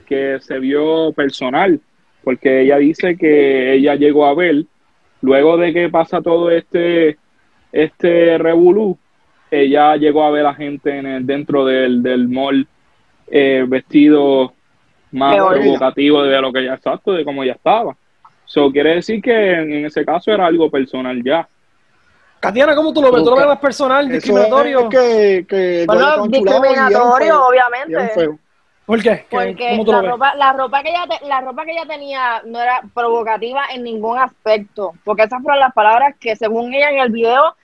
que 0.06 0.38
se 0.41 0.59
vio 0.59 1.12
personal, 1.12 1.81
porque 2.25 2.62
ella 2.62 2.79
dice 2.79 3.17
que 3.17 3.75
ella 3.75 3.94
llegó 3.94 4.27
a 4.27 4.35
ver, 4.35 4.65
luego 5.23 5.56
de 5.56 5.73
que 5.73 5.88
pasa 5.88 6.23
todo 6.23 6.50
este, 6.50 7.19
este 7.73 8.38
revolú, 8.38 8.99
ella 9.50 9.97
llegó 9.97 10.25
a 10.25 10.31
ver 10.31 10.47
a 10.47 10.55
gente 10.55 10.97
en 10.97 11.06
el, 11.06 11.27
dentro 11.27 11.65
del, 11.65 12.03
del 12.03 12.29
mall 12.29 12.67
eh, 13.31 13.65
vestido 13.67 14.55
más 15.12 15.37
provocativo 15.37 16.23
de 16.23 16.41
lo 16.41 16.53
que 16.53 16.65
ya 16.65 16.75
exacto, 16.75 17.12
de 17.12 17.25
cómo 17.25 17.44
ya 17.44 17.53
estaba. 17.53 17.97
So, 18.44 18.71
quiere 18.71 18.97
decir 18.97 19.23
que 19.23 19.53
en, 19.53 19.73
en 19.73 19.87
ese 19.87 20.05
caso 20.05 20.33
era 20.33 20.47
algo 20.47 20.71
personal 20.71 21.23
ya. 21.23 21.49
Katiana, 22.41 22.75
¿cómo 22.75 22.93
tú 22.93 23.03
lo 23.03 23.13
ves? 23.13 23.23
¿Tú 23.23 23.31
lo 23.31 23.37
ves 23.37 23.47
más 23.47 23.59
personal, 23.59 24.09
discriminatorio? 24.09 24.81
es 24.81 24.88
que, 25.47 25.85
Bueno, 25.87 26.26
discriminatorio, 26.26 27.17
feo, 27.19 27.47
obviamente. 27.47 28.38
¿Por 28.87 29.03
qué? 29.03 29.11
¿Qué- 29.11 29.26
Porque 29.31 29.69
¿Cómo 29.71 29.85
tú 29.85 29.93
la 29.93 29.99
lo 29.99 30.03
ves? 30.03 30.11
ropa, 30.12 30.35
la 30.35 30.53
ropa 30.55 30.83
que 30.83 30.88
ella 30.91 31.05
te- 31.07 31.26
la 31.29 31.41
ropa 31.43 31.64
que 31.64 31.73
ella 31.73 31.87
tenía 31.87 32.43
no 32.47 32.61
era 32.61 32.81
provocativa 32.95 33.67
en 33.73 33.85
ningún 33.85 34.19
aspecto, 34.19 34.95
porque 35.05 35.25
esas 35.25 35.43
fueron 35.43 35.61
las 35.61 35.73
palabras 35.75 36.17
que 36.19 36.35
según 36.35 36.73
ella 36.75 36.91
en 36.91 36.99
el 36.99 37.11
video 37.11 37.55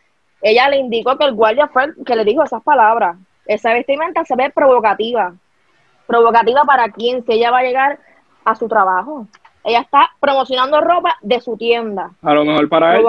ella 0.43 0.69
le 0.69 0.77
indicó 0.77 1.17
que 1.17 1.25
el 1.25 1.33
guardia 1.35 1.67
fue 1.69 1.85
el 1.85 1.95
que 2.05 2.15
le 2.15 2.25
dijo 2.25 2.45
esas 2.45 2.63
palabras. 2.63 3.17
Esa 3.47 3.73
vestimenta 3.73 4.25
se 4.25 4.37
ve 4.37 4.51
provocativa. 4.51 5.33
¿Provocativa 6.07 6.63
para 6.65 6.89
quién? 6.91 7.25
Si 7.25 7.33
ella 7.33 7.51
va 7.51 7.59
a 7.61 7.63
llegar 7.63 7.99
a 8.45 8.55
su 8.55 8.69
trabajo. 8.69 9.27
Ella 9.69 9.81
está 9.81 10.09
promocionando 10.21 10.81
ropa 10.81 11.17
de 11.23 11.41
su 11.41 11.57
tienda. 11.57 12.13
A 12.23 12.35
lo 12.35 12.45
mejor 12.45 12.69
para 12.69 12.97
él 12.99 13.05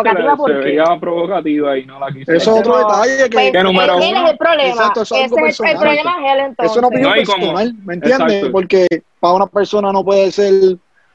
se, 0.48 0.54
veía 0.54 0.86
provocativa 1.00 1.78
y 1.78 1.86
no 1.86 2.00
la 2.00 2.08
quiso. 2.12 2.32
Eso 2.32 2.52
es 2.56 2.60
otro 2.62 2.74
No, 2.74 2.80
detalle 2.80 3.30
que, 3.30 3.30
Pues, 3.30 3.52
Que 3.52 3.64
número 3.64 3.94
él- 4.00 4.04
uno- 4.10 4.26
es 4.26 4.32
el 4.32 4.38
problema. 4.40 4.70
Exacto, 4.70 5.02
eso 5.04 5.16
es 5.16 5.22
Ese 5.22 5.26
es 5.26 5.32
el, 5.32 5.38
el 5.38 5.44
personal. 5.46 5.78
problema 5.78 6.16
es 6.26 6.34
él 6.34 6.40
entonces. 6.48 6.72
es 6.72 6.78
una 6.80 6.88
opinión 6.88 7.10
No, 7.16 7.16
como- 7.26 7.38
personal, 7.38 7.74
¿me 7.86 7.94
entiendes? 7.94 8.34
Exacto. 8.34 8.52
Porque 8.52 8.88
para 9.20 9.34
una 9.36 9.46
persona 9.48 9.92
no 9.94 10.04
puede 10.04 10.32
ser 10.32 10.54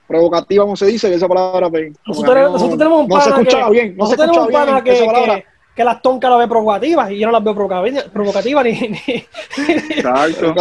provocativa, 0.06 0.62
como 0.64 0.76
se 0.76 0.86
dice, 0.86 1.12
esa 1.12 1.26
palabra 1.26 1.68
pues, 1.70 1.92
Nosotros, 2.06 2.34
no, 2.36 2.50
nosotros 2.50 2.78
tenemos 2.78 3.00
un 3.02 3.08
no 3.08 3.20
se 3.20 3.30
pana 3.30 3.42
escuchaba 3.42 3.66
que, 3.66 3.72
bien, 3.72 3.96
no 3.96 4.06
se 4.06 4.16
nosotros 4.16 4.16
tenemos 4.26 4.36
escuchaba 4.38 4.64
un 4.64 4.70
pana 4.70 4.80
bien 4.80 4.94
esa 4.94 5.04
que, 5.04 5.10
palabra. 5.10 5.34
que, 5.40 5.46
que 5.74 5.84
las 5.84 6.02
toncas 6.02 6.30
las 6.30 6.38
ve 6.38 6.46
provocativas 6.48 7.10
y 7.10 7.18
yo 7.18 7.26
no 7.26 7.32
las 7.32 7.42
veo 7.42 7.54
provocativas, 7.54 8.04
provocativas 8.04 8.64
ni, 8.64 8.72
ni- 8.72 9.26
Exacto. 9.96 10.54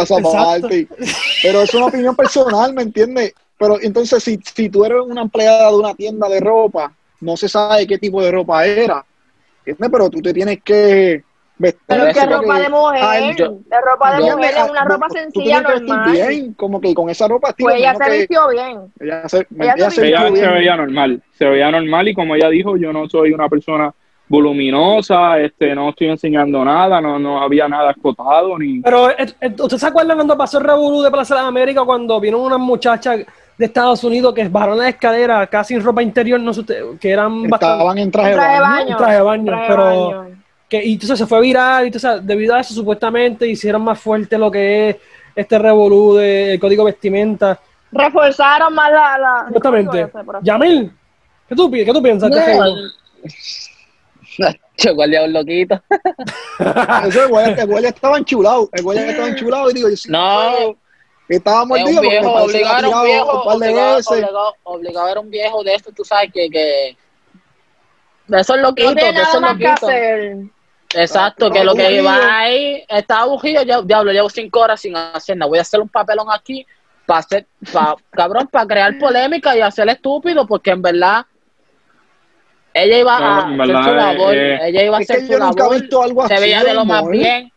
Pero 1.42 1.62
es 1.62 1.74
una 1.74 1.86
opinión 1.86 2.16
personal, 2.16 2.72
¿me 2.74 2.82
entiendes? 2.82 3.34
Pero 3.62 3.78
entonces, 3.80 4.22
si, 4.24 4.40
si 4.54 4.68
tú 4.68 4.84
eres 4.84 4.98
una 5.06 5.22
empleada 5.22 5.70
de 5.70 5.76
una 5.76 5.94
tienda 5.94 6.28
de 6.28 6.40
ropa, 6.40 6.92
no 7.20 7.36
se 7.36 7.48
sabe 7.48 7.86
qué 7.86 7.96
tipo 7.96 8.20
de 8.20 8.32
ropa 8.32 8.66
era. 8.66 9.04
¿Entiendes? 9.64 9.90
Pero 9.92 10.10
tú 10.10 10.20
te 10.20 10.32
tienes 10.34 10.60
que 10.64 11.22
vestir. 11.56 11.80
Pero 11.86 12.06
es 12.06 12.14
que 12.18 12.26
ropa 12.26 12.58
de 12.58 12.68
mujer, 12.68 13.22
el- 13.22 13.36
de 13.36 13.80
ropa 13.80 14.16
de 14.16 14.20
mujer, 14.34 14.54
es 14.56 14.70
una 14.70 14.84
ropa 14.84 15.08
sencilla, 15.10 15.60
normal. 15.60 16.10
bien, 16.12 16.54
como 16.54 16.80
que 16.80 16.92
con 16.92 17.08
esa 17.08 17.28
ropa 17.28 17.50
estilo, 17.50 17.68
Pues 17.70 17.78
ella 17.80 17.94
se 17.94 18.04
que 18.04 18.18
vistió 18.18 18.48
bien. 18.48 18.92
ella 18.98 19.28
se, 19.28 19.36
ella 19.60 19.74
ella 19.76 19.90
se 19.90 20.06
Ella 20.08 20.24
vistió 20.24 20.36
se 20.36 20.42
bien. 20.42 20.54
veía 20.54 20.76
normal, 20.76 21.22
se 21.38 21.44
veía 21.44 21.70
normal 21.70 22.08
y 22.08 22.14
como 22.14 22.34
ella 22.34 22.48
dijo, 22.48 22.76
yo 22.76 22.92
no 22.92 23.08
soy 23.08 23.30
una 23.32 23.48
persona 23.48 23.94
voluminosa, 24.28 25.38
este, 25.40 25.74
no 25.74 25.90
estoy 25.90 26.08
enseñando 26.08 26.64
nada, 26.64 27.00
no, 27.00 27.18
no 27.18 27.40
había 27.42 27.68
nada 27.68 27.92
escotado 27.92 28.58
ni... 28.58 28.80
Pero, 28.80 29.10
eh, 29.10 29.26
eh, 29.40 29.54
¿usted 29.60 29.76
se 29.76 29.86
acuerdan 29.86 30.16
cuando 30.16 30.36
pasó 30.36 30.58
el 30.58 30.64
revolú 30.64 31.02
de 31.02 31.10
Plaza 31.10 31.34
de 31.34 31.40
las 31.42 31.48
Américas 31.48 31.84
cuando 31.84 32.18
vieron 32.18 32.40
unas 32.40 32.58
muchachas 32.58 33.20
de 33.58 33.66
Estados 33.66 34.02
Unidos 34.04 34.34
que 34.34 34.48
bajaron 34.48 34.78
la 34.78 34.88
escalera 34.88 35.46
casi 35.46 35.74
en 35.74 35.82
ropa 35.84 36.02
interior, 36.02 36.40
no 36.40 36.52
sé 36.54 36.60
usted, 36.60 36.82
que 37.00 37.10
eran 37.10 37.48
bastante 37.48 37.74
Estaban 37.74 37.98
en 37.98 38.10
traje 38.10 38.30
de 38.30 38.34
Traje 38.36 38.54
de 38.54 38.60
baño. 38.60 38.84
baño. 38.84 38.96
traje 38.96 39.14
de 39.14 39.20
baño, 39.22 39.44
traje 39.44 39.62
de 39.62 39.68
pero 39.68 39.84
baño. 39.84 40.36
que 40.68 40.84
y 40.84 40.92
entonces 40.94 41.18
se 41.18 41.26
fue 41.26 41.40
viral, 41.40 41.84
y 41.84 41.86
entonces 41.88 42.26
debido 42.26 42.54
a 42.54 42.60
eso 42.60 42.74
supuestamente 42.74 43.46
hicieron 43.46 43.82
más 43.82 44.00
fuerte 44.00 44.38
lo 44.38 44.50
que 44.50 44.88
es 44.90 44.96
este 45.36 45.58
revolú 45.58 46.14
del 46.16 46.58
código 46.58 46.84
vestimenta. 46.84 47.58
Reforzaron 47.92 48.74
más 48.74 48.90
la. 48.90 49.46
la 49.50 50.40
Yamil, 50.42 50.90
¿qué 51.48 51.54
tú, 51.54 51.70
qué 51.70 51.84
tú 51.92 52.02
piensas? 52.02 52.30
de 52.30 52.38
este 52.38 52.56
No? 52.56 52.64
Che, 54.76 54.90
guardia 54.92 55.24
un 55.24 55.32
loquito. 55.32 55.80
Eso, 57.06 57.24
el 57.24 57.28
güey, 57.28 57.52
el 57.52 57.66
güey 57.66 57.84
estaba 57.84 58.16
enchulado. 58.18 58.68
El 58.72 58.82
güey 58.82 58.98
estaba 58.98 59.28
enchulado 59.28 59.70
y 59.70 59.74
digo, 59.74 59.88
yo 59.90 59.96
sí, 59.96 60.10
No. 60.10 60.74
Estaba 61.28 61.62
Es 61.62 61.66
mordido 61.68 62.00
un 62.00 62.00
viejo, 62.00 62.32
obligado 62.34 62.78
era 62.78 62.88
un 62.88 63.04
viejo, 63.04 63.38
un 63.38 63.44
par 63.44 63.58
de 63.58 63.68
obligado, 63.70 63.96
veces. 63.96 64.08
obligado, 64.12 64.56
obligado 64.64 65.08
era 65.08 65.20
un 65.20 65.30
viejo 65.30 65.64
de 65.64 65.74
esto, 65.74 65.90
tú 65.92 66.04
sabes 66.04 66.30
que, 66.32 66.50
que 66.50 66.96
de 68.26 68.40
esos 68.40 68.56
No 68.56 68.62
loquitos, 68.62 68.94
de 68.94 69.08
esos 69.22 69.40
loquitos. 69.40 69.82
hacer. 69.84 70.36
Exacto, 70.94 71.46
Está 71.46 71.58
que 71.58 71.64
lo 71.64 71.74
que 71.74 72.02
va 72.02 72.38
ahí 72.40 72.84
está 72.86 73.20
aburrido, 73.20 73.62
ya, 73.62 73.80
diablo, 73.80 74.12
llevo 74.12 74.28
cinco 74.28 74.60
horas 74.60 74.80
sin 74.80 74.94
hacer 74.94 75.36
nada, 75.38 75.48
voy 75.48 75.58
a 75.58 75.62
hacer 75.62 75.80
un 75.80 75.88
papelón 75.88 76.26
aquí 76.30 76.66
para 77.06 77.20
hacer, 77.20 77.46
pa, 77.72 77.96
cabrón, 78.10 78.48
para 78.48 78.66
crear 78.66 78.98
polémica 78.98 79.56
y 79.56 79.60
hacer 79.62 79.88
estúpido, 79.88 80.46
porque 80.46 80.70
en 80.70 80.82
verdad 80.82 81.24
ella 82.74 82.98
iba 82.98 83.18
No, 83.20 83.26
a 83.26 83.64
hacer 83.64 83.84
su 83.84 83.94
labor, 83.94 84.34
eh, 84.34 84.68
ella 84.68 84.82
iba 84.82 84.96
a 84.96 85.00
hacer 85.00 85.26
su 85.26 85.38
labor, 85.38 86.28
se 86.28 86.40
veía 86.40 86.62
de 86.62 86.74
lo 86.74 86.84
más 86.84 86.98
amor. 87.00 87.12
bien, 87.12 87.51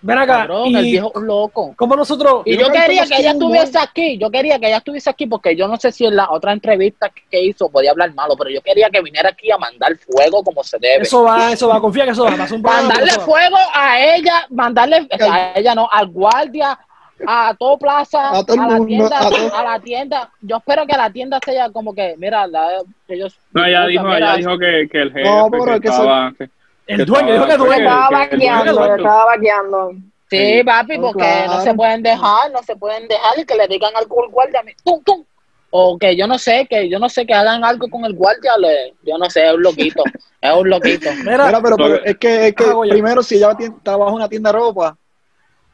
Ven 0.00 0.16
acá, 0.16 0.38
cabrón, 0.38 0.66
el 0.76 0.86
y 0.86 0.90
viejo 0.92 1.08
es 1.12 1.16
un 1.16 1.26
loco. 1.26 1.74
como 1.76 1.96
nosotros, 1.96 2.42
Y 2.44 2.56
Yo 2.56 2.70
quería 2.70 3.04
que 3.04 3.16
ella 3.16 3.32
estuviese 3.32 3.78
aquí, 3.78 4.16
yo 4.18 4.30
quería 4.30 4.58
que 4.60 4.66
ella 4.68 4.76
estuviese 4.76 5.10
aquí 5.10 5.26
porque 5.26 5.56
yo 5.56 5.66
no 5.66 5.76
sé 5.76 5.90
si 5.90 6.06
en 6.06 6.14
la 6.14 6.30
otra 6.30 6.52
entrevista 6.52 7.10
que- 7.30 7.42
hizo 7.42 7.68
podía 7.68 7.90
hablar 7.90 8.14
malo, 8.14 8.36
pero 8.36 8.50
yo 8.50 8.60
quería 8.62 8.90
que 8.90 9.02
viniera 9.02 9.30
aquí 9.30 9.50
a 9.50 9.58
mandar 9.58 9.96
fuego 9.96 10.44
como 10.44 10.62
se 10.62 10.78
debe. 10.78 11.02
eso 11.02 11.24
va, 11.24 11.52
eso 11.52 11.66
va, 11.68 11.80
confía 11.80 12.04
que 12.04 12.10
eso 12.12 12.24
va, 12.24 12.30
un 12.30 12.62
mandarle 12.62 13.06
eso 13.06 13.20
va. 13.20 13.26
fuego 13.26 13.56
a 13.74 14.00
ella, 14.00 14.46
mandarle, 14.50 15.08
o 15.12 15.16
sea, 15.16 15.34
a 15.34 15.58
ella 15.58 15.74
no, 15.74 15.88
al 15.90 16.06
guardia, 16.08 16.78
a 17.26 17.54
todo 17.58 17.76
plaza, 17.78 18.30
A 18.38 18.44
todo 18.44 18.54
el 18.54 18.60
a 18.60 18.66
la 18.68 18.74
mundo, 18.76 18.86
tienda, 18.86 19.18
a 19.18 19.28
todo- 19.30 19.56
a 19.56 19.62
la 19.64 19.80
tienda. 19.80 20.30
Yo 20.40 20.56
espero 20.58 20.86
que 20.86 20.96
la 20.96 21.10
tienda 21.10 21.40
sea 21.44 21.70
como 21.70 21.92
que, 21.92 22.14
mira, 22.18 22.46
la, 22.46 22.80
ellos. 23.08 23.36
No, 23.52 23.64
ella 23.64 23.86
dijo, 23.86 24.04
mira, 24.04 24.18
ella 24.18 24.36
dijo 24.36 24.58
que, 24.58 24.88
que 24.90 25.02
el 25.02 25.12
jefe 25.12 25.24
No, 25.28 25.48
pero 25.50 25.64
que 25.64 25.74
es 25.74 25.80
que 25.80 25.88
estaba... 25.88 26.32
que- 26.38 26.50
El 26.88 27.04
dueño, 27.06 27.32
dijo 27.34 27.44
que 27.46 27.52
estaba- 27.52 27.66
dueño. 27.68 27.84
Estaba 27.84 28.10
vaqueando, 28.10 28.80
otro. 28.80 28.96
estaba 28.96 29.24
vaqueando. 29.26 29.92
Sí, 30.30 30.62
papi, 30.64 30.96
No, 30.98 31.02
porque 31.04 31.18
claro. 31.22 31.52
no 31.54 31.60
se 31.62 31.74
pueden 31.74 32.02
dejar, 32.02 32.50
no 32.52 32.62
se 32.62 32.76
pueden 32.76 33.08
dejar 33.08 33.38
y 33.38 33.44
que 33.44 33.54
le 33.54 33.66
digan 33.68 33.92
al 33.96 34.06
guardia, 34.06 34.62
tum, 34.84 35.02
tum. 35.04 35.24
O 35.70 35.98
que 35.98 36.16
yo 36.16 36.26
no 36.26 36.38
sé, 36.38 36.66
que 36.68 36.88
yo 36.88 36.98
no 36.98 37.08
sé, 37.10 37.26
que 37.26 37.34
hagan 37.34 37.62
algo 37.62 37.88
con 37.90 38.04
el 38.06 38.14
guardia, 38.14 38.56
le- 38.58 38.94
yo 39.04 39.18
no 39.18 39.28
sé, 39.30 39.46
es 39.46 39.54
un 39.54 39.62
loquito, 39.62 40.02
es 40.40 40.52
un 40.54 40.68
loquito. 40.70 41.10
Mira, 41.24 41.46
Mira, 41.46 41.60
pero, 41.62 41.76
pero 41.76 42.04
es 42.04 42.16
que, 42.16 42.48
es 42.48 42.54
que 42.54 42.64
Ah, 42.64 42.74
primero, 42.88 43.22
si 43.22 43.36
ella 43.36 43.54
trabaja 43.82 44.10
en 44.10 44.16
una 44.16 44.28
tienda 44.28 44.50
de 44.52 44.58
ropa, 44.58 44.96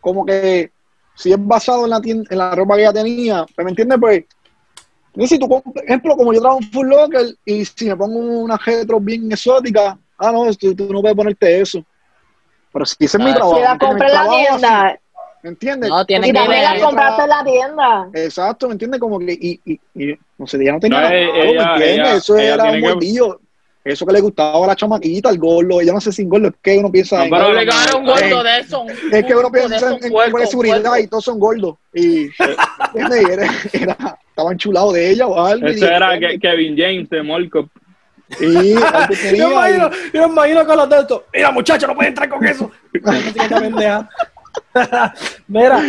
como 0.01 0.27
que 0.27 0.73
si 1.15 1.31
es 1.33 1.37
basado 1.39 1.85
en 1.85 1.91
la, 1.91 2.01
tienda, 2.01 2.27
en 2.31 2.39
la 2.39 2.55
ropa 2.57 2.75
que 2.75 2.83
ella 2.83 2.93
tenía, 2.93 3.47
pues, 3.55 3.65
¿me 3.65 3.71
entiendes? 3.71 3.99
Pues, 4.01 4.25
si 5.29 5.39
tú, 5.39 5.47
comp- 5.47 5.81
ejemplo, 5.85 6.17
como 6.17 6.33
yo 6.33 6.41
trabajo 6.41 6.61
en 6.61 6.73
Full 6.73 6.89
Locker 6.89 7.27
y 7.45 7.65
si 7.65 7.87
me 7.87 7.97
pongo 7.97 8.19
una 8.19 8.57
retro 8.57 8.99
bien 8.99 9.31
exótica, 9.31 9.97
ah, 10.19 10.33
no, 10.33 10.53
tú, 10.55 10.75
tú 10.75 10.93
no 10.93 11.01
puedes 11.01 11.17
ponerte 11.17 11.61
eso. 11.61 11.85
Pero 12.73 12.85
si 12.87 12.97
ese 13.05 13.17
es 13.19 13.25
mi 13.25 13.31
Ah, 13.31 13.35
trabajo, 13.35 13.57
Si 13.57 13.63
la 13.63 13.69
¿me 13.69 13.73
entiendes? 13.75 13.89
compré 13.89 14.07
en 14.09 14.13
la 14.15 14.21
Trabajo 14.23 14.37
así, 14.37 14.47
tienda. 14.59 15.01
¿me 15.43 15.51
entiendes? 15.51 15.91
No, 15.91 16.05
tiene 16.07 16.29
Y 16.29 16.33
que 16.33 16.39
la 16.39 16.81
compraste 16.81 17.23
en 17.23 17.29
la 17.29 17.45
tienda. 17.45 18.09
Exacto, 18.15 18.67
¿me 18.67 18.73
entiendes? 18.73 19.01
Como 19.01 19.19
que, 19.19 19.33
y, 19.33 19.61
y, 19.65 19.81
y 19.95 20.19
no 20.39 20.47
sé, 20.47 20.57
ella 20.61 20.73
no 20.73 20.81
tenía 20.81 20.99
No, 21.01 21.05
nada 21.05 21.15
eh, 21.15 21.27
malo, 21.27 21.39
¿me 21.45 21.51
entiendes? 21.53 21.95
ella- 21.99 22.15
Eso 22.17 22.37
ella 22.39 22.55
era 22.55 22.65
un 22.65 22.71
tiene 22.71 22.87
que- 22.87 22.93
gordillo. 22.93 23.41
Eso 23.85 24.07
que 24.07 24.15
le 24.15 24.21
gustaba 24.23 24.65
a 24.65 24.69
la 24.69 24.75
chamaquita, 24.77 25.29
el 25.29 25.39
gordo. 25.39 25.79
Ella 25.79 25.93
no 25.93 26.01
sé 26.01 26.11
si 26.11 26.25
gordo, 26.25 26.49
es 26.49 26.55
que 26.63 26.79
uno 26.79 26.91
piensa 26.91 27.19
No, 27.19 27.25
en... 27.25 27.31
pero 27.31 27.53
le 27.53 27.65
gana 27.67 27.97
un 27.99 28.07
gordo 28.07 28.43
de 28.43 28.59
eso. 28.61 28.81
un- 28.81 28.91
Es 28.91 29.25
que 29.27 29.35
uno 29.37 29.53
piensa 29.53 29.77
eso, 29.77 29.87
en, 29.89 29.93
un 29.93 30.05
en 30.05 30.13
es 30.29 30.33
un 30.33 30.47
seguridad 30.47 30.97
y 30.97 31.07
todos 31.07 31.25
son 31.25 31.39
gordos. 31.39 31.77
Y, 31.93 32.31
¿entiendes? 32.95 33.29
Era, 33.29 33.51
era- 33.75 34.19
estaba 34.27 34.53
enchulado 34.53 34.91
de 34.91 35.11
ella 35.11 35.27
o 35.27 35.39
algo. 35.45 35.67
Ese 35.67 35.85
y- 35.85 35.89
era 35.89 36.17
Ke- 36.19 36.41
Kevin 36.41 36.75
James 36.79 37.11
de 37.11 37.23
Molco. 37.23 37.69
Algo 38.41 39.37
yo 39.37 39.53
imagino, 39.53 39.91
yo 40.13 40.29
me 40.29 40.33
imagino 40.33 40.67
con 40.67 40.77
los 40.77 40.89
de 40.89 40.99
estos. 40.99 41.23
Mira, 41.33 41.51
muchacho, 41.51 41.87
no 41.87 41.95
puede 41.95 42.09
entrar 42.09 42.29
con 42.29 42.45
eso. 42.47 42.71
Mira, 45.49 45.81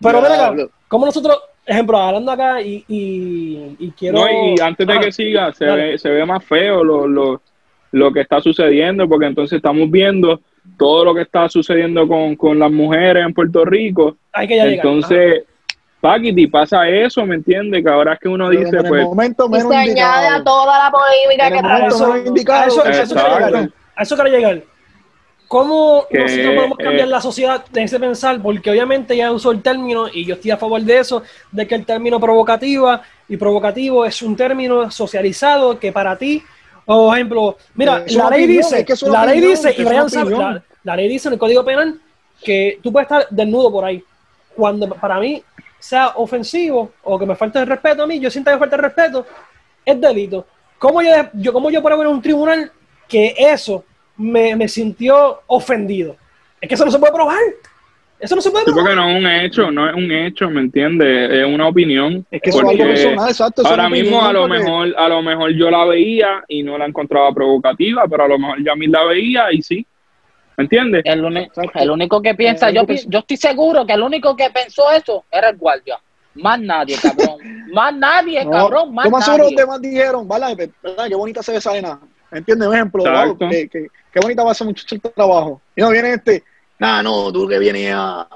pero 0.00 0.20
mira 0.20 0.54
como 0.88 1.06
nosotros, 1.06 1.38
ejemplo, 1.64 1.98
hablando 1.98 2.32
acá 2.32 2.60
y, 2.60 2.84
y, 2.88 3.76
y 3.78 3.90
quiero. 3.92 4.18
No, 4.18 4.26
y 4.28 4.60
antes 4.60 4.86
de 4.86 4.92
Ajá. 4.92 5.02
que 5.02 5.12
siga, 5.12 5.52
se 5.52 5.64
ve, 5.64 5.98
se 5.98 6.08
ve 6.08 6.24
más 6.24 6.44
feo 6.44 6.84
lo, 6.84 7.06
lo, 7.06 7.42
lo 7.92 8.12
que 8.12 8.20
está 8.20 8.40
sucediendo, 8.40 9.08
porque 9.08 9.26
entonces 9.26 9.56
estamos 9.56 9.90
viendo 9.90 10.40
todo 10.78 11.04
lo 11.04 11.14
que 11.14 11.22
está 11.22 11.48
sucediendo 11.48 12.06
con, 12.06 12.36
con 12.36 12.58
las 12.58 12.70
mujeres 12.70 13.24
en 13.24 13.34
Puerto 13.34 13.64
Rico. 13.64 14.16
Hay 14.32 14.48
que 14.48 14.56
ya 14.56 14.66
llegar. 14.66 14.86
Paquiti, 16.02 16.48
pasa 16.48 16.88
eso, 16.88 17.24
¿me 17.24 17.36
entiendes? 17.36 17.84
Que 17.84 17.88
ahora 17.88 18.14
es 18.14 18.18
que 18.18 18.28
uno 18.28 18.50
dice, 18.50 18.70
en 18.70 18.74
el 18.74 18.88
pues, 18.88 19.04
momento 19.04 19.46
Y 19.46 19.50
menos 19.50 19.68
se 19.68 19.76
añade 19.76 20.26
a 20.26 20.36
indicado. 20.38 20.44
toda 20.44 20.78
la 20.84 20.90
polémica 20.90 21.46
En 21.46 21.54
que 21.54 21.60
trae. 21.60 21.86
eso, 21.86 22.16
indicado. 22.16 22.66
eso, 22.66 22.84
a 22.84 22.90
eso 22.90 23.14
quiero 23.14 23.38
llegar. 23.46 23.70
A 23.94 24.02
eso 24.02 24.14
quiero 24.16 24.30
llegar. 24.30 24.62
¿Cómo 25.46 26.06
Que, 26.10 26.18
nosotros 26.18 26.54
podemos 26.56 26.78
cambiar 26.78 27.06
eh, 27.06 27.10
la 27.10 27.20
sociedad 27.20 27.64
de 27.70 27.82
ese 27.84 28.00
pensar? 28.00 28.42
Porque 28.42 28.68
obviamente 28.68 29.16
ya 29.16 29.30
usó 29.30 29.52
el 29.52 29.62
término, 29.62 30.08
y 30.12 30.24
yo 30.24 30.34
estoy 30.34 30.50
a 30.50 30.56
favor 30.56 30.80
de 30.82 30.98
eso, 30.98 31.22
de 31.52 31.68
que 31.68 31.76
el 31.76 31.86
término 31.86 32.18
provocativa 32.18 33.02
y 33.28 33.36
provocativo 33.36 34.04
es 34.04 34.22
un 34.22 34.34
término 34.34 34.90
socializado 34.90 35.78
que 35.78 35.92
para 35.92 36.18
ti, 36.18 36.42
por 36.84 37.14
ejemplo, 37.14 37.56
mira, 37.76 37.98
Eh, 38.04 38.14
la 38.14 38.28
ley 38.28 38.42
opinión, 38.44 38.62
dice, 38.64 38.80
es 38.80 38.86
que 39.00 39.06
la 39.08 39.24
ley 39.26 39.38
opinión, 39.38 39.50
dice, 39.52 39.74
y 39.78 39.84
Brian 39.84 40.10
sabe, 40.10 40.30
la, 40.32 40.62
la 40.82 40.96
ley 40.96 41.08
dice 41.08 41.28
en 41.28 41.34
el 41.34 41.38
Código 41.38 41.64
Penal 41.64 42.00
que 42.42 42.80
tú 42.82 42.90
puedes 42.90 43.04
estar 43.08 43.28
desnudo 43.30 43.70
por 43.70 43.84
ahí. 43.84 44.02
Cuando 44.54 44.88
para 44.88 45.18
mí 45.20 45.42
sea 45.78 46.08
ofensivo 46.16 46.92
o 47.02 47.18
que 47.18 47.26
me 47.26 47.34
falte 47.36 47.58
el 47.58 47.66
respeto 47.66 48.02
a 48.02 48.06
mí, 48.06 48.18
yo 48.20 48.30
sienta 48.30 48.50
que 48.50 48.56
me 48.56 48.60
falta 48.60 48.76
el 48.76 48.82
respeto, 48.82 49.26
es 49.84 50.00
delito. 50.00 50.46
¿Cómo 50.78 51.02
yo, 51.02 51.10
yo, 51.34 51.52
cómo 51.52 51.70
yo 51.70 51.80
puedo 51.82 51.96
ver 51.98 52.06
en 52.06 52.12
un 52.14 52.22
tribunal 52.22 52.70
que 53.08 53.34
eso 53.36 53.84
me, 54.16 54.54
me 54.56 54.68
sintió 54.68 55.40
ofendido? 55.46 56.16
Es 56.60 56.68
que 56.68 56.74
eso 56.74 56.84
no 56.84 56.90
se 56.90 56.98
puede 56.98 57.12
probar. 57.12 57.38
Eso 58.20 58.36
no 58.36 58.40
se 58.42 58.52
puede 58.52 58.64
sí, 58.64 58.70
probar. 58.70 58.94
porque 58.94 58.96
no 58.96 59.08
es 59.10 59.18
un 59.18 59.26
hecho, 59.26 59.70
no 59.72 59.88
es 59.90 59.94
un 59.96 60.12
hecho, 60.12 60.48
¿me 60.48 60.60
entiendes? 60.60 61.30
Es 61.32 61.44
una 61.44 61.66
opinión. 61.66 62.24
Es 62.30 62.40
que 62.40 62.50
eso 62.50 62.58
es 62.58 62.64
algo 62.64 62.78
Porque 62.78 62.84
personal, 62.92 63.28
exacto. 63.28 63.62
eso 63.62 63.68
es 63.68 63.70
Ahora 63.78 63.88
mismo 63.88 64.24
a 64.24 64.32
lo 64.32 64.42
porque- 64.42 64.58
mejor, 64.58 64.94
a 64.96 65.08
lo 65.08 65.22
mejor 65.22 65.50
yo 65.56 65.70
la 65.70 65.84
veía 65.86 66.44
y 66.46 66.62
no 66.62 66.78
la 66.78 66.86
encontraba 66.86 67.32
provocativa, 67.34 68.04
pero 68.08 68.24
a 68.24 68.28
lo 68.28 68.38
mejor 68.38 68.62
Yamil 68.64 68.92
la 68.92 69.04
veía 69.04 69.52
y 69.52 69.60
sí. 69.62 69.84
¿Me 70.56 70.64
entiendes? 70.64 71.02
El, 71.04 71.24
el 71.74 71.90
único 71.90 72.20
que 72.20 72.34
piensa, 72.34 72.70
yo, 72.70 72.82
yo 72.86 73.18
estoy 73.20 73.36
seguro 73.36 73.86
que 73.86 73.94
el 73.94 74.02
único 74.02 74.36
que 74.36 74.50
pensó 74.50 74.90
eso 74.90 75.24
era 75.30 75.48
el 75.48 75.56
guardia. 75.56 75.98
Más 76.34 76.60
nadie, 76.60 76.96
cabrón. 77.00 77.36
más 77.72 77.94
nadie, 77.94 78.44
No, 78.44 78.50
cabrón. 78.50 78.94
Más 78.94 79.10
más 79.10 79.24
seguro 79.24 79.44
los 79.44 79.54
demás 79.54 79.80
dijeron, 79.80 80.26
¿verdad? 80.28 80.56
¿verdad? 80.82 81.06
Qué 81.08 81.14
bonita 81.14 81.42
se 81.42 81.52
ve 81.52 81.58
esa 81.58 81.72
nena. 81.72 81.98
¿Entiendes? 82.30 82.68
Un 82.68 82.74
ejemplo, 82.74 83.06
Exacto. 83.06 83.36
wow, 83.40 83.48
que, 83.50 83.68
que- 83.68 83.86
qué 84.12 84.20
bonita 84.20 84.42
va 84.42 84.52
a 84.52 84.54
ser 84.54 84.66
muchacho 84.66 84.94
el 84.94 85.00
trabajo. 85.00 85.60
Y 85.76 85.80
no 85.82 85.90
viene 85.90 86.14
este, 86.14 86.42
nah, 86.78 87.02
no, 87.02 87.30
tú 87.32 87.46
que 87.48 87.58
vienes 87.58 87.92
a, 87.94 88.26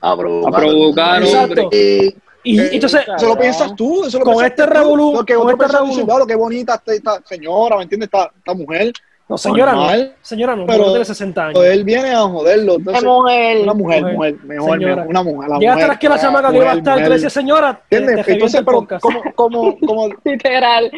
a 0.00 0.16
provocar. 0.16 0.54
A 0.54 0.66
provocar, 0.66 1.22
Exacto. 1.22 1.62
hombre. 1.64 1.78
Y, 1.78 2.14
Y 2.44 2.60
Eh, 2.60 2.68
entonces, 2.72 3.02
eso 3.16 3.28
lo 3.28 3.36
piensas 3.38 3.74
tú, 3.76 4.04
eso 4.06 4.18
lo 4.20 4.24
Con 4.24 4.34
piensas 4.34 4.50
este 4.50 4.62
Lo 4.62 5.24
que 5.24 5.34
con 5.34 5.48
este 5.50 5.56
persona 5.56 5.78
revolú. 5.80 5.90
dice, 5.96 6.02
"Wow, 6.04 6.26
qué 6.26 6.34
bonita 6.36 6.74
esta, 6.74 6.94
esta 6.94 7.22
señora, 7.26 7.76
¿me 7.76 7.82
entiendes? 7.82 8.06
Esta, 8.12 8.32
esta 8.36 8.54
mujer. 8.54 8.92
No, 9.28 9.36
señora 9.38 9.72
no. 9.72 9.78
normal, 9.80 10.14
Señora 10.22 10.56
no, 10.56 10.66
pero- 10.66 10.84
tiene 10.90 11.04
60 11.04 11.46
años. 11.46 11.64
Él 11.64 11.84
viene 11.84 12.10
a 12.14 12.20
joderlo. 12.22 12.72
Es 12.72 12.78
Entonces, 12.78 13.04
mujer. 13.04 13.58
una 13.62 13.74
mujer, 13.74 14.00
Mujer. 14.02 14.14
mujer, 14.16 14.34
mejor, 14.44 14.78
mejor, 14.78 15.06
una 15.06 15.22
mujer. 15.22 15.50
La 15.50 15.58
Llega 15.58 15.72
hasta 15.72 15.84
mujer, 15.86 15.96
aquí 15.96 16.08
la 16.08 16.18
chamaca 16.18 16.50
que 16.50 16.56
iba 16.56 16.64
a 16.64 16.68
mujer, 16.68 16.78
estar, 16.78 16.96
que 17.02 17.08
le 17.08 17.14
decía, 17.14 17.30
señora, 17.30 17.80
te, 17.88 18.00
te 18.00 18.32
Entonces, 18.32 18.62
pero. 18.64 18.86
¿cómo, 19.00 19.22
cómo, 19.34 19.76
cómo, 19.86 20.08
Literal. 20.24 20.90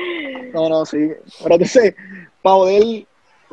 No, 0.55 0.69
no, 0.69 0.87
sí. 0.87 1.09
Pero 1.43 1.55
entonces, 1.57 1.95
para 2.43 2.55
joder, 2.57 2.83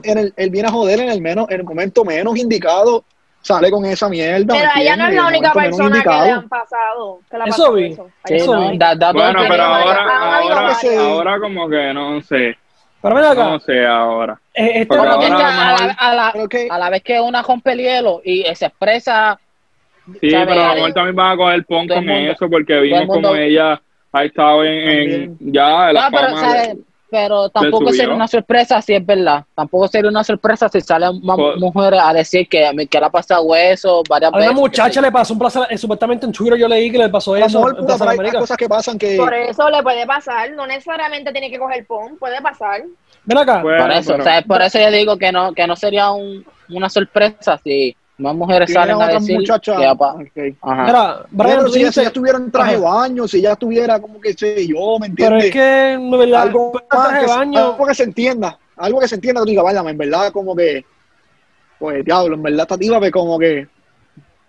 en 0.03 0.17
el, 0.17 0.34
él 0.38 0.50
viene 0.51 0.67
a 0.67 0.72
joder 0.72 1.00
en 1.00 1.10
el 1.10 1.22
menos, 1.22 1.50
en 1.50 1.60
el 1.60 1.63
momento 1.63 2.05
menos 2.05 2.38
indicado, 2.38 3.03
sale 3.41 3.72
con 3.72 3.84
esa 3.86 4.07
mierda. 4.10 4.53
Pero 4.53 4.69
¿me 4.75 4.81
ella 4.84 4.96
no 4.96 5.07
es 5.07 5.15
la 5.15 5.27
única 5.27 5.53
persona 5.53 6.03
que 6.03 6.10
le 6.10 6.15
han 6.31 6.48
pasado. 6.50 7.19
Que 7.31 7.38
le 7.38 7.43
ha 7.43 7.46
Eso 7.48 7.57
pasado 7.57 7.74
vi. 7.74 7.86
eso. 7.93 8.07
Sí, 8.25 8.34
Eso 8.36 8.53
no, 8.55 8.69
vi. 8.72 8.77
da- 8.77 8.96
da 8.96 9.12
Bueno, 9.12 9.39
pero 9.43 9.55
que- 9.55 9.60
ahora, 9.62 10.39
ahora, 10.39 10.62
varias. 10.62 10.98
ahora 10.98 11.39
como 11.39 11.67
que 11.69 11.93
no 11.93 12.22
sé, 12.22 12.55
Pero 13.01 13.15
ven 13.15 13.25
acá, 13.25 13.43
no 13.43 13.59
sé 13.59 13.85
ahora. 13.85 14.39
eh, 14.53 14.85
Pero 14.89 15.03
que 15.03 15.07
ahora 15.09 15.27
ya 15.29 15.47
a 15.47 15.71
la, 15.87 15.93
a 15.93 16.15
la- 16.15 16.31
Pero 16.33 16.49
que, 16.49 16.67
a 16.69 16.77
la 16.79 16.89
vez 16.89 17.03
que 17.03 17.19
una 17.21 17.41
rompe 17.41 17.71
el 17.73 17.79
hielo 17.79 18.21
y 18.23 18.43
se 18.55 18.65
expresa, 18.67 19.39
Sí, 20.21 20.31
¿Sabe? 20.31 20.45
pero 20.47 20.61
a 20.63 20.67
lo 20.69 20.73
mejor 20.75 20.93
también 20.93 21.15
van 21.17 21.31
a 21.33 21.35
coger 21.37 21.65
pon 21.65 21.85
con 21.85 22.05
mundo- 22.05 22.31
eso 22.31 22.49
porque 22.49 22.79
vimos 22.79 23.07
como 23.07 23.35
ella 23.35 23.81
ha 24.13 24.23
estado 24.23 24.63
en, 24.63 24.89
en 25.11 25.37
ya 25.39 25.91
la 25.91 26.05
Ah, 26.05 26.09
pero, 26.09 26.27
fama 26.29 26.39
¿sabes? 26.39 26.77
Pero 27.09 27.49
tampoco 27.49 27.91
sería 27.91 28.13
una 28.13 28.27
sorpresa 28.27 28.81
si 28.81 28.93
es 28.93 29.05
verdad. 29.05 29.43
Tampoco 29.55 29.87
sería 29.87 30.09
una 30.09 30.23
sorpresa 30.23 30.67
si 30.69 30.81
salen 30.81 31.19
más 31.23 31.37
Por- 31.37 31.59
mujeres 31.59 31.99
a 32.03 32.13
decir 32.13 32.47
que, 32.49 32.69
que 32.89 32.99
le 32.99 33.05
ha 33.05 33.09
pasado 33.09 33.55
eso 33.55 34.03
varias 34.09 34.33
a 34.33 34.37
veces. 34.37 34.51
una 34.51 34.59
muchacha 34.59 35.01
le 35.01 35.11
pasó 35.11 35.33
un 35.33 35.39
placer, 35.39 35.63
eh, 35.69 35.77
supuestamente 35.77 36.25
en 36.25 36.31
Twitter 36.31 36.57
yo 36.59 36.67
leí 36.67 36.91
que 36.91 36.97
le 36.97 37.09
pasó 37.09 37.33
a 37.35 37.39
eso 37.39 37.69
en 37.69 37.75
puta, 37.77 37.93
hay 38.09 38.15
América. 38.17 38.39
cosas 38.39 38.57
que 38.57 38.67
pasan 38.67 38.97
que. 38.97 39.15
Por 39.17 39.33
eso 39.33 39.69
le 39.69 39.81
puede 39.83 40.05
pasar. 40.05 40.51
No 40.51 40.67
necesariamente 40.67 41.31
tiene 41.31 41.49
que 41.49 41.57
coger 41.59 41.85
pon. 41.87 42.17
Puede 42.17 42.41
pasar. 42.41 42.83
Ven 43.25 43.37
acá, 43.37 43.61
Bueno, 43.61 43.83
Por 43.83 43.91
eso, 43.91 44.17
¿sabes? 44.23 44.45
por 44.45 44.61
eso 44.61 44.79
yo 44.79 44.89
digo 44.91 45.17
que 45.17 45.31
no, 45.31 45.53
que 45.53 45.67
no 45.67 45.75
sería 45.75 46.11
un, 46.11 46.45
una 46.69 46.89
sorpresa 46.89 47.57
si 47.63 47.95
más 48.17 48.36
mujeres 48.36 48.71
salen 48.74 49.00
a 49.01 49.07
decir 49.07 49.36
muchachas. 49.36 49.77
que 49.77 49.86
apa- 49.86 50.13
Ok. 50.15 50.55
Ajá. 50.62 50.83
Mira, 50.86 51.25
Brian, 51.29 51.57
Pero 51.59 51.69
si, 51.69 51.79
ella, 51.79 51.88
dijiste- 51.88 51.91
si 51.93 52.00
ella 52.00 52.07
estuviera 52.07 52.38
en 52.39 52.51
traje 52.51 52.71
de 52.74 52.79
baño, 52.81 53.27
si 53.27 53.38
ella 53.38 53.51
estuviera 53.53 54.00
como 54.00 54.19
que 54.19 54.33
sé 54.33 54.65
yo, 54.67 54.97
¿me 55.00 55.09
Pero 55.12 55.36
entiendes? 55.38 55.45
es 55.45 55.51
que, 55.51 55.97
no 56.01 56.17
verdad, 56.17 56.41
algo 56.41 56.71
pues, 56.71 56.83
más 56.91 57.07
traje 57.07 57.19
que, 57.25 57.31
de 57.31 57.38
baño, 57.38 57.59
algo 57.59 57.86
que 57.86 57.95
se 57.95 58.03
entienda, 58.03 58.59
algo 58.75 59.00
que 59.00 59.07
se 59.07 59.15
entienda 59.15 59.41
que 59.41 59.45
tú 59.45 59.50
digas, 59.51 59.63
vaya, 59.63 59.88
en 59.88 59.97
verdad 59.97 60.31
como 60.31 60.55
que, 60.55 60.83
pues 61.79 62.03
diablo, 62.03 62.36
en 62.36 62.43
verdad 62.43 62.62
esta 62.62 62.77
tipa, 62.77 62.97
pues 63.00 63.12
como 63.12 63.38
que 63.38 63.67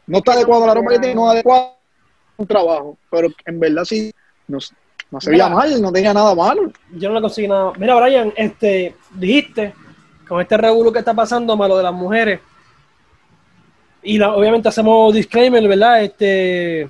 no 0.07 0.19
está 0.19 0.33
adecuado 0.33 0.67
la 0.67 0.75
ropa 0.75 0.91
que 0.93 0.99
tiene, 1.01 1.15
no 1.15 1.27
es 1.29 1.33
adecuado 1.35 1.73
un 2.39 2.47
trabajo, 2.47 2.97
pero 3.11 3.29
en 3.45 3.61
verdad 3.61 3.85
sí, 3.85 4.11
no, 4.47 4.59
no 5.11 5.21
se 5.21 5.31
veía 5.31 5.49
mal, 5.51 5.83
no 5.83 5.93
tenía 5.93 6.15
nada 6.15 6.35
malo. 6.35 6.73
yo 6.95 7.09
no 7.11 7.17
le 7.17 7.21
conseguí 7.21 7.49
nada. 7.49 7.73
Mira, 7.77 7.97
Brian, 8.01 8.33
este, 8.35 8.95
dijiste, 9.13 9.75
con 10.27 10.41
este 10.41 10.57
revuelo 10.57 10.91
que 10.91 11.01
está 11.01 11.13
pasando, 11.13 11.55
malo 11.57 11.77
de 11.77 11.83
las 11.83 11.93
mujeres, 11.93 12.41
y 14.03 14.19
la- 14.19 14.35
obviamente 14.35 14.69
hacemos 14.69 15.13
disclaimer, 15.15 15.67
¿verdad? 15.67 16.03
Este, 16.03 16.89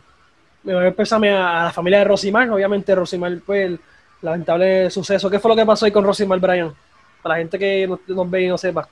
me 0.64 0.74
voy 0.74 0.86
a 0.86 0.90
pésame 0.92 1.30
a, 1.30 1.62
a 1.62 1.64
la 1.64 1.72
familia 1.72 1.98
de 2.00 2.04
Rosimar, 2.04 2.50
obviamente 2.50 2.94
Rosimar, 2.94 3.38
pues, 3.44 3.66
el 3.66 3.80
lamentable 4.22 4.90
suceso. 4.90 5.30
¿Qué 5.30 5.38
fue 5.38 5.50
lo 5.50 5.56
que 5.56 5.66
pasó 5.66 5.86
ahí 5.86 5.92
con 5.92 6.04
Rosimar, 6.04 6.38
Brian? 6.40 6.72
Para 7.22 7.34
la 7.36 7.38
gente 7.40 7.58
que 7.58 7.86
no- 7.88 8.00
nos 8.08 8.30
ve 8.30 8.42
y 8.42 8.48
no 8.48 8.58
sepa. 8.58 8.88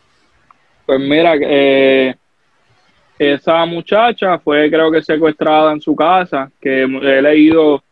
Pues 0.87 1.00
mira, 1.00 1.35
eh, 1.40 2.14
esa 3.18 3.64
muchacha 3.66 4.38
fue 4.38 4.70
creo 4.70 4.90
que 4.90 5.02
secuestrada 5.02 5.73
en 5.73 5.80
su 5.80 5.96
casa, 5.96 6.50
que 6.61 6.82
he 6.82 7.23
leído 7.23 7.82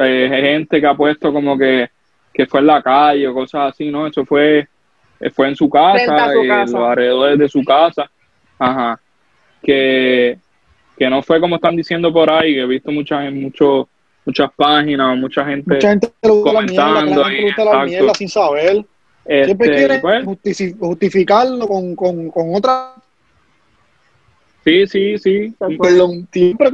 eh, 0.00 0.28
gente 0.30 0.80
que 0.80 0.86
ha 0.86 0.94
puesto 0.94 1.32
como 1.32 1.56
que, 1.56 1.88
que 2.32 2.46
fue 2.46 2.60
en 2.60 2.66
la 2.66 2.82
calle 2.82 3.28
o 3.28 3.34
cosas 3.34 3.72
así, 3.72 3.90
¿no? 3.90 4.06
Eso 4.06 4.24
fue, 4.24 4.66
eh, 5.20 5.30
fue 5.30 5.48
en 5.48 5.56
su 5.56 5.68
casa, 5.70 6.32
su 6.32 6.40
en 6.42 6.48
casa. 6.48 6.78
los 6.78 6.88
alrededores 6.88 7.38
de 7.38 7.48
su 7.48 7.62
casa. 7.64 8.10
Ajá. 8.58 9.00
Que, 9.66 10.38
que 10.96 11.10
no 11.10 11.22
fue 11.22 11.40
como 11.40 11.56
están 11.56 11.74
diciendo 11.74 12.12
por 12.12 12.30
ahí, 12.30 12.54
que 12.54 12.60
he 12.60 12.66
visto 12.66 12.92
muchas, 12.92 13.32
mucho, 13.32 13.88
muchas 14.24 14.48
páginas, 14.54 15.16
mucha 15.18 15.44
gente, 15.44 15.74
Mucha 15.74 15.88
gente 15.90 16.12
le 16.22 16.30
gusta 16.30 16.52
la 16.52 16.60
mierda, 16.62 16.84
comentando 16.94 17.24
ahí, 17.24 17.36
le 17.36 17.42
gusta 17.46 17.64
la 17.64 17.84
mierda 17.84 18.14
sin 18.14 18.28
saber. 18.28 18.84
Siempre 19.26 19.66
este, 19.66 19.74
quieren 19.76 20.00
pues, 20.00 20.24
justici- 20.24 20.78
justificarlo 20.78 21.66
con, 21.66 21.96
con, 21.96 22.30
con 22.30 22.54
otra, 22.54 22.92
sí, 24.64 24.86
sí, 24.86 25.18
sí. 25.18 25.54
perdón, 25.80 26.28
siempre 26.32 26.70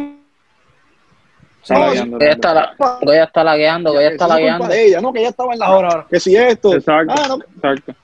Está 1.63 1.75
No, 1.75 1.81
lagueando, 1.87 2.19
Goya 2.19 2.33
está, 2.33 2.55
la, 2.55 2.75
Goya 3.03 3.25
está 3.25 3.45
lagueando, 3.45 3.93
Goya 3.93 4.09
está 4.11 4.25
Esa 4.25 4.35
es 4.35 4.41
culpa 4.41 4.49
lagueando. 4.51 4.67
de 4.69 4.85
ella, 4.87 5.01
¿no? 5.01 5.13
Que 5.13 5.21
ella 5.21 5.29
estaba 5.29 5.53
en 5.53 5.59
la 5.61 5.67
ahora. 5.67 6.07
que 6.11 6.19
si 6.21 6.35
esto, 6.37 6.75
Exacto, 6.75 7.15
ah, 7.17 7.25
no, 7.29 7.39
exacto. 7.57 7.95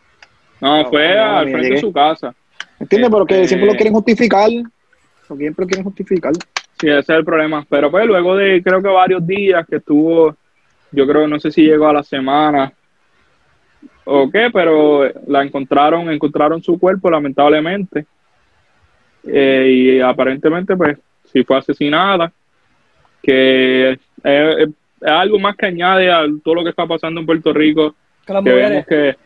No, 0.61 0.83
No, 0.85 0.89
fue 0.91 1.15
no, 1.17 1.37
al 1.39 1.51
frente 1.51 1.71
de 1.75 1.81
su 1.81 1.93
casa. 1.93 2.35
¿entiendes? 2.81 3.11
Pero 3.11 3.27
que 3.27 3.35
Este- 3.35 3.49
siempre 3.49 3.67
lo 3.67 3.75
quieren 3.75 3.93
justificar, 3.95 4.49
siempre 5.37 5.67
quieren 5.67 5.85
justificar. 5.85 6.33
Sí, 6.81 6.87
ese 6.89 6.99
es 6.99 7.09
el 7.11 7.25
problema. 7.25 7.65
Pero 7.69 7.91
pues 7.91 8.07
luego 8.07 8.37
de 8.37 8.63
creo 8.63 8.81
que 8.83 8.89
varios 8.89 9.27
días 9.27 9.67
que 9.67 9.77
estuvo, 9.77 10.37
yo 10.93 11.07
creo, 11.07 11.27
no 11.27 11.39
sé 11.41 11.51
si 11.51 11.63
llegó 11.63 11.89
a 11.89 11.93
la 11.93 12.03
semana 12.03 12.73
o 14.05 14.31
qué, 14.31 14.49
pero 14.53 15.03
la 15.27 15.43
encontraron, 15.43 16.11
encontraron 16.11 16.63
su 16.63 16.79
cuerpo 16.79 17.11
lamentablemente. 17.11 18.07
Eh, 19.27 19.71
y 19.71 20.01
aparentemente 20.01 20.77
pues 20.77 20.99
sí 21.25 21.43
fue 21.45 21.59
asesinada, 21.59 22.33
que 23.23 23.91
es, 23.93 23.99
es- 24.25 24.69
es 25.01 25.09
algo 25.09 25.39
más 25.39 25.55
que 25.57 25.67
añade 25.67 26.11
a 26.11 26.25
todo 26.43 26.57
lo 26.57 26.65
que 26.65 26.71
está 26.71 26.87
pasando 26.87 27.21
en 27.21 27.27
Puerto 27.27 27.53
Rico, 27.53 27.95
Que 28.45 28.51
que 28.51 28.57
vemos 28.57 28.87
que 28.87 29.17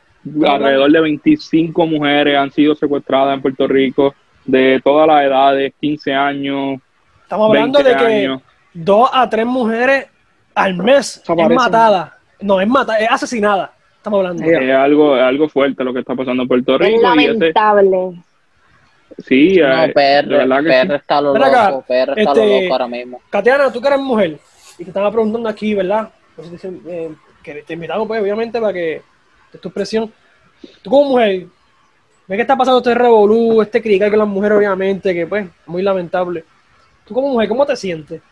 alrededor 0.46 0.90
de 0.90 1.00
25 1.00 1.86
mujeres 1.86 2.36
han 2.36 2.50
sido 2.50 2.74
secuestradas 2.74 3.34
en 3.34 3.42
Puerto 3.42 3.66
Rico 3.66 4.14
de 4.44 4.80
todas 4.84 5.06
las 5.06 5.22
edades, 5.24 5.72
15 5.80 6.12
años, 6.14 6.80
Estamos 7.22 7.48
hablando 7.48 7.78
20 7.82 7.90
de 7.90 7.96
que 7.96 8.16
años. 8.26 8.42
dos 8.74 9.08
a 9.12 9.28
tres 9.30 9.46
mujeres 9.46 10.06
al 10.54 10.74
mes 10.74 11.22
es 11.26 11.48
matada. 11.48 12.18
No, 12.40 12.60
es 12.60 12.68
matada, 12.68 12.98
es 12.98 13.10
asesinada. 13.10 13.72
Estamos 13.96 14.18
hablando. 14.18 14.44
Es 14.44 14.74
algo, 14.74 15.16
es 15.16 15.22
algo 15.22 15.48
fuerte 15.48 15.84
lo 15.84 15.92
que 15.94 16.00
está 16.00 16.14
pasando 16.14 16.42
en 16.42 16.48
Puerto 16.48 16.74
es 16.74 16.80
Rico. 16.80 16.90
Y 16.90 16.94
ese, 16.96 17.02
lamentable. 17.02 18.22
sí, 19.26 19.56
No, 19.60 19.84
eh, 19.84 19.92
PR, 19.94 20.26
de 20.28 20.36
verdad 20.38 20.56
que 20.58 20.68
PR 20.68 20.86
sí. 20.88 20.94
está 20.94 21.20
lo 21.20 21.32
Ven 21.34 21.42
acá, 21.44 21.70
loco, 21.70 21.84
está 21.88 22.06
lo 22.14 22.16
este- 22.30 22.62
loco 22.62 22.72
ahora 22.74 22.88
mismo. 22.88 23.20
Katiana, 23.30 23.72
tú 23.72 23.80
que 23.80 23.86
eres 23.88 24.00
mujer, 24.00 24.38
y 24.78 24.84
te 24.84 24.90
estaba 24.90 25.10
preguntando 25.10 25.48
aquí, 25.48 25.74
¿verdad? 25.74 26.10
Pues 26.34 26.50
dicen, 26.50 26.82
eh, 26.88 27.10
que 27.42 27.62
te 27.62 27.74
invitamos, 27.74 28.08
pues, 28.08 28.20
obviamente, 28.20 28.60
para 28.60 28.72
que 28.72 29.02
des 29.52 29.60
tu 29.60 29.68
expresión. 29.68 30.12
Tú 30.82 30.90
como 30.90 31.10
mujer, 31.10 31.46
ves 32.26 32.36
que 32.36 32.42
está 32.42 32.56
pasando 32.56 32.78
este 32.78 32.94
revolú, 32.94 33.62
este 33.62 33.82
crical 33.82 34.10
con 34.10 34.18
las 34.20 34.28
mujeres, 34.28 34.58
obviamente, 34.58 35.12
que 35.14 35.26
pues, 35.26 35.46
muy 35.66 35.82
lamentable. 35.82 36.44
Tú 37.04 37.14
como 37.14 37.28
mujer, 37.28 37.48
¿cómo 37.48 37.66
te 37.66 37.76
sientes? 37.76 38.22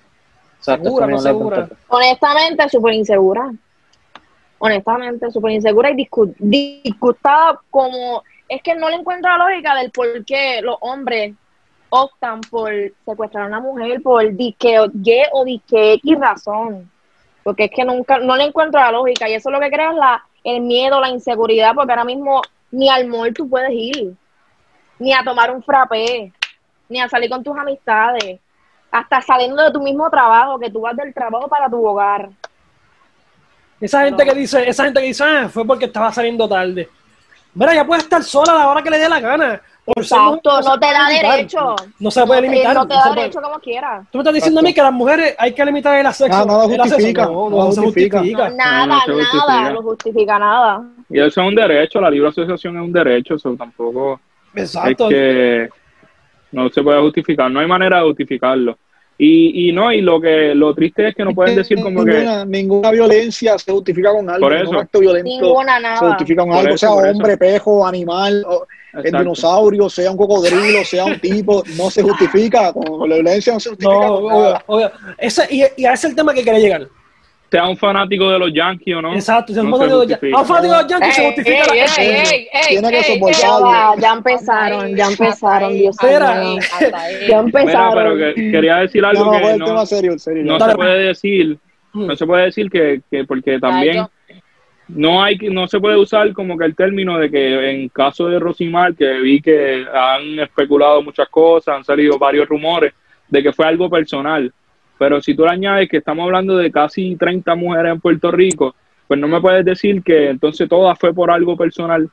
Exacto, 0.59 0.85
segura, 0.85 1.07
no 1.07 1.19
segura. 1.19 1.69
Honestamente, 1.89 2.69
súper 2.69 2.95
insegura. 2.95 3.51
Honestamente, 4.59 5.31
súper 5.31 5.53
insegura 5.53 5.91
y 5.91 5.95
discu- 5.95 6.35
disgustada 6.39 7.61
como... 7.71 8.23
Es 8.49 8.63
que 8.63 8.75
no 8.75 8.89
le 8.91 8.97
encuentro 8.97 9.31
la 9.31 9.49
lógica 9.49 9.75
del 9.77 9.91
por 9.91 10.25
qué 10.25 10.61
los 10.61 10.77
hombres 10.81 11.35
optan 11.89 12.41
por 12.43 12.73
secuestrar 13.05 13.45
a 13.45 13.47
una 13.49 13.61
mujer 13.61 14.03
por 14.03 14.29
disque 14.35 14.77
Y 15.03 15.23
o 15.33 15.45
disque 15.45 15.95
X 15.95 16.19
razón. 16.19 16.91
Porque 17.43 17.65
es 17.65 17.71
que 17.71 17.85
nunca, 17.85 18.19
no 18.19 18.37
le 18.37 18.45
encuentro 18.45 18.81
la 18.81 18.93
lógica 18.93 19.29
y 19.29 19.35
eso 19.35 19.49
es 19.49 19.53
lo 19.53 19.61
que 19.61 19.71
crea 19.71 19.91
es 19.91 19.97
la, 19.97 20.25
el 20.45 20.61
miedo, 20.61 21.01
la 21.01 21.09
inseguridad, 21.09 21.75
porque 21.75 21.93
ahora 21.93 22.05
mismo 22.05 22.43
ni 22.71 22.89
al 22.89 23.07
mall 23.07 23.33
tú 23.35 23.49
puedes 23.49 23.73
ir, 23.73 24.15
ni 24.99 25.13
a 25.13 25.23
tomar 25.25 25.51
un 25.51 25.63
frappé, 25.63 26.33
ni 26.89 27.01
a 27.01 27.09
salir 27.09 27.31
con 27.31 27.43
tus 27.43 27.57
amistades, 27.57 28.41
hasta 28.91 29.21
saliendo 29.21 29.63
de 29.63 29.71
tu 29.71 29.81
mismo 29.81 30.09
trabajo, 30.11 30.59
que 30.59 30.71
tú 30.71 30.81
vas 30.81 30.97
del 30.97 31.15
trabajo 31.15 31.49
para 31.49 31.69
tu 31.69 31.85
hogar. 31.85 32.31
Esa 33.81 34.05
gente 34.05 34.25
que 34.25 34.35
dice, 34.35 34.69
esa 34.69 34.85
gente 34.85 35.01
que 35.01 35.07
dice, 35.07 35.25
ah, 35.25 35.49
fue 35.49 35.67
porque 35.67 35.87
estaba 35.87 36.13
saliendo 36.13 36.49
tarde. 36.49 36.89
Mira, 37.55 37.75
ya 37.75 37.87
puede 37.87 38.03
estar 38.03 38.23
sola 38.23 38.53
a 38.53 38.59
la 38.59 38.69
hora 38.69 38.83
que 38.83 38.91
le 38.91 38.99
dé 38.99 39.09
la 39.09 39.21
gana. 39.21 39.61
Por 39.95 40.05
ser 40.07 40.19
mujer, 40.19 40.39
Exacto, 40.39 40.51
no 40.57 40.63
se 40.75 40.79
te 40.81 40.87
da 40.87 41.09
limitar. 41.09 41.37
derecho. 41.37 41.77
No 41.99 42.11
se 42.11 42.27
puede 42.27 42.43
limitar. 42.43 42.75
No 42.75 42.87
te 42.87 42.95
no 42.95 43.01
da 43.01 43.07
puede- 43.07 43.21
derecho 43.21 43.41
como 43.43 43.59
quieras. 43.61 44.07
Tú 44.11 44.19
me 44.19 44.23
estás 44.23 44.35
diciendo 44.35 44.61
a 44.61 44.63
mí 44.63 44.75
que 44.75 44.83
las 44.83 44.93
mujeres 44.93 45.35
hay 45.39 45.53
que 45.55 45.65
limitar 45.65 45.99
el 45.99 46.07
acceso. 46.07 46.31
Ah, 46.33 46.45
nada 46.47 46.65
el 46.65 46.73
acceso. 46.81 46.95
justifica, 46.97 47.27
No, 47.27 47.51
no, 47.51 47.59
nada 47.59 47.73
se 47.73 47.81
justifica. 47.81 48.19
justifica. 48.19 48.49
No, 48.51 48.57
nada, 48.57 48.87
no 48.87 49.01
se 49.01 49.13
justifica. 49.13 49.47
nada, 49.49 49.73
no 49.73 49.83
justifica 49.83 50.39
nada. 50.39 50.83
Y 51.09 51.19
eso 51.21 51.41
es 51.43 51.49
un 51.49 51.55
derecho, 51.55 52.01
la 52.01 52.11
libre 52.11 52.29
asociación 52.29 52.77
es 52.77 52.83
un 52.83 52.93
derecho, 52.93 53.35
eso 53.35 53.55
tampoco 53.57 54.21
Exacto. 54.55 55.09
es 55.11 55.15
que 55.15 55.69
no 56.53 56.69
se 56.69 56.83
puede 56.83 57.01
justificar, 57.01 57.51
no 57.51 57.61
hay 57.61 57.67
manera 57.67 57.99
de 57.99 58.05
justificarlo. 58.05 58.77
Y, 59.23 59.69
y 59.69 59.73
no, 59.73 59.93
y 59.93 60.01
lo 60.01 60.19
que 60.19 60.55
lo 60.55 60.75
triste 60.75 61.09
es 61.09 61.15
que 61.15 61.25
no 61.25 61.35
pueden 61.35 61.55
decir 61.55 61.79
como 61.83 62.03
que 62.07 62.25
ninguna, 62.47 62.91
violencia 62.91 63.59
se 63.59 63.71
justifica 63.71 64.13
con 64.13 64.31
algo, 64.31 64.47
Por 64.47 64.55
ningún 64.57 64.75
eso. 64.77 64.81
acto 64.83 64.99
violento 65.01 65.29
Ninguna, 65.29 65.77
se 65.77 65.83
nada. 65.83 65.99
justifica 65.99 66.41
con 66.43 66.51
Por 66.53 66.59
algo, 66.61 66.75
eso, 66.75 66.79
sea 66.95 67.07
eso. 67.11 67.19
hombre, 67.19 67.37
pejo, 67.37 67.87
animal, 67.87 68.43
o 68.49 68.67
el 68.95 69.13
dinosaurio, 69.13 69.91
sea 69.91 70.11
un 70.11 70.17
cocodrilo, 70.17 70.83
sea 70.85 71.05
un 71.05 71.21
tipo, 71.21 71.63
no 71.77 71.91
se 71.91 72.03
justifica, 72.03 72.73
con, 72.73 72.83
con 72.85 73.11
la 73.11 73.17
violencia 73.17 73.53
no 73.53 73.61
se 73.61 73.69
justifica 73.69 73.95
No, 73.95 74.01
con 74.21 74.25
obvio, 74.33 74.43
nada. 74.43 74.65
obvio. 74.67 74.91
Ese, 75.19 75.47
y, 75.51 75.65
y 75.77 75.85
a 75.85 75.93
ese 75.93 76.07
es 76.07 76.11
el 76.13 76.17
tema 76.17 76.33
que 76.33 76.43
quería 76.43 76.59
llegar. 76.61 76.89
Sea 77.51 77.67
un 77.69 77.77
fanático 77.77 78.31
de 78.31 78.39
los 78.39 78.53
Yankees 78.53 78.95
o 78.97 79.03
no. 79.03 79.15
Exacto. 79.15 79.53
No 79.55 79.63
un 79.65 79.71
fanático 79.73 80.01
de 80.07 80.07
los 80.31 80.41
un 80.41 80.47
fanático 80.47 80.73
de 80.75 80.83
los 80.83 80.87
Yankees 80.91 81.15
se 81.17 81.25
justifica 81.27 81.57
ey, 81.57 81.65
la 81.67 81.75
ey, 81.75 82.09
ey, 82.11 82.49
ey, 82.53 82.67
Tiene 82.69 82.91
que 82.91 82.99
ey, 82.99 83.05
soportar. 83.05 83.99
ya 84.01 84.13
empezaron, 84.13 84.97
ya 84.97 85.07
empezaron, 85.07 85.73
Dios 85.73 85.97
mío. 86.03 86.11
Ya 86.11 86.59
Mira, 87.27 87.39
empezaron. 87.41 87.95
pero 87.95 88.17
que- 88.35 88.51
quería 88.53 88.77
decir 88.77 89.03
No, 89.03 89.09
algo 89.09 89.25
no, 89.25 89.33
que 89.33 89.57
no, 89.59 89.87
serio, 89.87 90.19
serio. 90.19 90.45
no 90.45 90.61
se 90.61 90.75
puede 90.77 90.99
decir, 91.05 91.59
Mm. 91.93 92.07
no 92.07 92.17
se 92.17 92.27
puede 92.27 92.45
decir 92.45 92.71
que, 92.71 93.01
que 93.11 93.25
porque 93.25 93.59
también 93.59 94.07
no 94.87 95.23
hay 95.23 95.37
que- 95.37 95.51
no 95.51 95.67
se 95.67 95.81
puede 95.81 95.97
usar 95.97 96.33
como 96.33 96.57
que 96.57 96.65
el 96.67 96.77
término 96.77 97.19
de 97.19 97.31
que 97.31 97.71
en 97.71 97.89
caso 97.89 98.29
de 98.29 98.39
Rosimar 98.39 98.95
que 98.95 99.09
vi 99.21 99.41
que 99.43 99.85
han 99.93 100.39
especulado 100.39 101.03
muchas 101.03 101.29
cosas 101.29 101.77
han 101.77 101.85
salido 101.85 102.17
varios 102.19 102.49
rumores 102.49 102.93
de 103.29 103.43
que 103.43 103.53
fue 103.53 103.67
algo 103.67 103.89
personal 103.91 104.53
pero 105.01 105.19
si 105.23 105.35
tú 105.35 105.45
le 105.47 105.51
añades 105.53 105.89
que 105.89 105.97
estamos 105.97 106.25
hablando 106.27 106.59
de 106.59 106.71
casi 106.71 107.17
30 107.17 107.55
mujeres 107.55 107.93
en 107.95 108.01
Puerto 108.01 108.31
Rico 108.31 108.75
pues 109.09 109.19
no 109.19 109.27
me 109.29 109.41
puedes 109.41 109.65
decir 109.65 110.03
que 110.03 110.29
entonces 110.29 110.69
todas 110.69 110.99
fue 110.99 111.15
por 111.15 111.31
algo 111.31 111.57
personal 111.57 112.09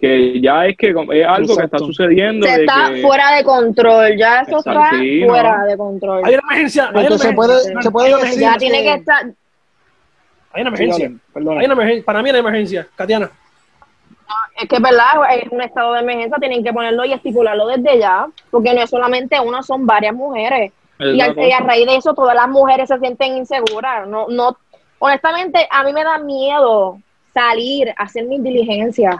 que 0.00 0.40
ya 0.40 0.66
es 0.66 0.76
que 0.78 0.88
es 0.90 1.26
algo 1.26 1.56
que 1.56 1.64
está 1.64 1.78
sucediendo 1.78 2.46
Se 2.46 2.52
de 2.56 2.64
está 2.64 2.90
que- 2.92 3.02
fuera 3.02 3.36
de 3.36 3.44
control, 3.44 4.16
ya 4.18 4.40
eso 4.40 4.58
Exacto, 4.58 4.70
está 4.82 4.90
sí, 4.98 5.24
fuera 5.26 5.58
no. 5.58 5.64
de 5.66 5.76
control. 5.76 6.22
Hay 6.24 6.34
una 6.34 6.42
emergencia. 6.50 6.84
Hay 6.84 6.90
una 6.90 7.00
Entonces 7.02 7.26
emergencia. 7.30 7.62
puede- 7.72 7.82
se 7.82 7.90
puede 7.90 8.06
Hay 8.08 8.12
una 8.14 8.22
decir- 8.24 8.42
emergencia. 8.42 8.52
ya 8.52 8.58
tiene 8.58 8.82
que 8.82 8.94
estar, 9.00 9.24
Hay 10.52 10.62
una 10.62 10.76
Sí, 10.76 10.82
emergencia. 10.84 11.12
perdona. 11.32 11.60
Hay 11.60 11.64
una 11.66 11.74
emergencia. 11.74 12.04
Para 12.06 12.22
mí 12.22 12.28
hay 12.28 12.30
una 12.32 12.48
emergencia. 12.48 12.86
Katiana. 12.96 13.30
es 14.60 14.68
que 14.68 14.76
es 14.76 14.82
verdad, 14.82 15.12
es 15.38 15.52
un 15.52 15.60
estado 15.62 15.92
de 15.94 16.00
emergencia, 16.00 16.38
tienen 16.40 16.64
que 16.64 16.72
ponerlo 16.72 17.04
y 17.04 17.12
estipularlo 17.12 17.66
desde 17.68 17.98
ya, 17.98 18.26
porque 18.50 18.72
no 18.74 18.82
es 18.82 18.88
solamente 18.90 19.38
una, 19.38 19.62
son 19.62 19.84
varias 19.86 20.14
mujeres. 20.14 20.72
Y, 20.98 21.20
al- 21.20 21.38
y 21.38 21.52
a 21.52 21.60
raíz 21.60 21.86
de 21.86 21.96
eso 21.96 22.14
todas 22.14 22.34
las 22.34 22.48
mujeres 22.48 22.88
se 22.88 22.98
sienten 22.98 23.36
inseguras. 23.36 24.06
No, 24.08 24.26
no, 24.28 24.56
honestamente, 24.98 25.66
a 25.70 25.82
mí 25.84 25.92
me 25.92 26.02
da 26.04 26.18
miedo 26.18 26.98
salir 27.34 27.90
a 27.96 28.04
hacer 28.04 28.24
mis 28.24 28.42
diligencias. 28.42 29.16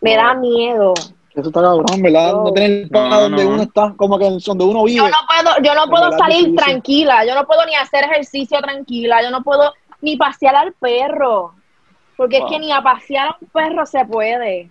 Me 0.00 0.16
da 0.16 0.34
miedo. 0.34 0.94
Eso 1.34 1.48
está 1.48 1.60
cabrón, 1.60 2.02
¿verdad? 2.02 2.32
No, 2.32 2.44
No. 2.44 2.52
tener 2.52 2.88
para 2.88 3.08
No, 3.10 3.20
donde 3.22 3.44
no. 3.44 3.50
uno 3.50 3.62
está, 3.62 3.94
como 3.96 4.18
que 4.18 4.24
donde 4.44 4.64
uno 4.64 4.84
vive. 4.84 4.96
Yo 4.98 5.08
no 5.08 5.16
puedo, 5.26 5.56
yo 5.62 5.74
no 5.74 5.88
puedo 5.90 6.10
salir 6.18 6.36
difícil. 6.38 6.56
tranquila, 6.56 7.24
yo 7.26 7.34
no 7.34 7.46
puedo 7.46 7.64
ni 7.66 7.74
hacer 7.74 8.04
ejercicio 8.04 8.58
tranquila, 8.60 9.22
yo 9.22 9.30
no 9.30 9.42
puedo 9.42 9.72
ni 10.00 10.16
pasear 10.16 10.56
al 10.56 10.72
perro, 10.72 11.52
porque 12.16 12.38
Wow. 12.38 12.46
es 12.46 12.52
que 12.52 12.58
ni 12.60 12.72
a 12.72 12.80
pasear 12.82 13.28
a 13.28 13.36
un 13.40 13.48
perro 13.48 13.86
se 13.86 14.04
puede, 14.04 14.70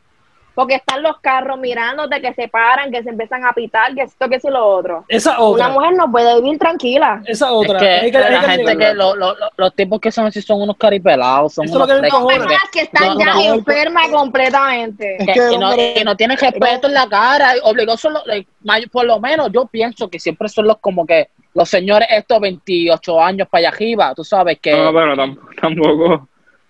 porque 0.58 0.74
están 0.74 1.04
los 1.04 1.20
carros 1.20 1.60
mirándote 1.60 2.20
que 2.20 2.34
se 2.34 2.48
paran, 2.48 2.92
que 2.92 3.04
se 3.04 3.12
empiezan 3.12 3.46
a 3.46 3.54
pitar, 3.54 3.94
que 3.94 4.02
esto, 4.02 4.28
que 4.28 4.38
eso 4.38 4.50
y 4.50 4.52
lo 4.54 4.66
otro. 4.66 5.06
Esa 5.08 5.34
Una 5.40 5.44
otra. 5.44 5.70
mujer 5.70 5.94
no 5.96 6.12
puede 6.12 6.42
vivir 6.42 6.58
tranquila. 6.58 7.22
Esa 7.28 7.52
otra. 7.52 7.78
Es 7.78 7.84
que, 7.84 7.90
Hay 7.90 8.12
que- 8.12 8.18
hay 8.18 8.34
la 8.34 8.40
que 8.42 8.48
gente 8.48 8.76
negarlo. 8.76 8.88
que 8.88 8.94
lo- 8.96 9.16
lo- 9.16 9.36
lo- 9.36 9.50
los 9.56 9.76
tipos 9.76 10.00
que 10.02 10.12
son 10.12 10.26
así 10.26 10.42
son 10.42 10.60
unos 10.60 10.76
caripelados, 10.76 11.54
son 11.54 11.66
Eso 11.66 11.74
es 11.76 11.78
lo 11.80 11.86
unos 12.00 12.02
que. 12.02 12.28
Personas 12.40 12.62
que 12.74 12.82
están 12.82 13.08
No, 13.10 13.20
ya 13.20 13.34
no. 13.36 13.42
enfermas 13.54 14.08
completamente. 14.10 15.16
Es 15.20 15.26
que, 15.28 15.34
que 15.34 15.40
el 15.46 15.54
y 15.54 15.58
no, 15.60 15.70
hombre- 15.70 15.94
y 15.96 16.04
no 16.04 16.16
tienen 16.18 16.38
respeto 16.38 16.88
en 16.88 16.94
la 16.96 17.08
cara, 17.08 17.54
obligó 17.64 17.96
son 17.96 18.14
los- 18.14 18.24
may- 18.64 18.88
por 18.88 19.06
lo 19.06 19.20
menos 19.20 19.52
yo 19.54 19.68
pienso 19.68 20.10
que 20.10 20.18
siempre 20.20 20.50
son 20.50 20.66
los 20.66 20.78
como 20.80 21.06
que 21.06 21.30
los 21.54 21.70
señores 21.70 22.08
estos 22.12 22.40
28 22.40 23.22
años 23.22 23.48
para 23.48 23.60
allá 23.60 23.70
arriba, 23.70 24.14
tú 24.16 24.24
sabes 24.24 24.58
que 24.60 24.72
No, 24.76 24.92
pero 24.92 25.16
tampoco, 25.62 26.28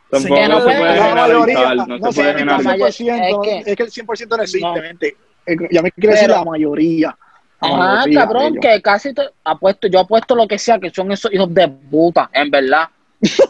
tampoco, 0.10 0.36
tampoco 0.36 0.36
que 0.36 0.48
no 0.48 0.58
se 0.58 0.64
puede- 0.64 0.78
puede 0.78 0.96
La 0.96 1.16
mayoría, 1.16 1.56
generalizar, 1.58 1.76
no, 1.88 1.98
no 1.98 2.12
se 2.12 2.16
puede 2.16 2.30
el 2.32 2.38
generalizar. 2.38 2.76
100%, 2.78 3.24
Es 3.24 3.38
que- 3.64 3.72
es 3.72 3.76
que 3.78 3.84
el 3.84 3.92
100% 3.92 4.38
no 4.38 4.44
existe, 4.44 4.68
No. 4.68 4.74
mente. 4.76 5.18
Ya 5.72 5.82
me 5.82 5.92
quiero 5.92 6.14
decir 6.14 6.30
la 6.30 6.44
mayoría. 6.44 7.18
La 7.62 7.68
Ajá, 7.70 7.78
mayoría 7.78 8.20
cabrón, 8.22 8.44
ellos. 8.44 8.58
que 8.62 8.82
casi 8.82 9.14
te- 9.14 9.30
apuesto, 9.44 9.88
yo 9.88 10.00
apuesto 10.02 10.36
lo 10.36 10.48
que 10.48 10.60
sea, 10.60 10.78
que 10.80 10.90
son 10.92 11.12
esos 11.12 11.34
hijos 11.34 11.52
de 11.54 11.68
puta, 11.68 12.30
en 12.34 12.52
verdad. 12.52 12.88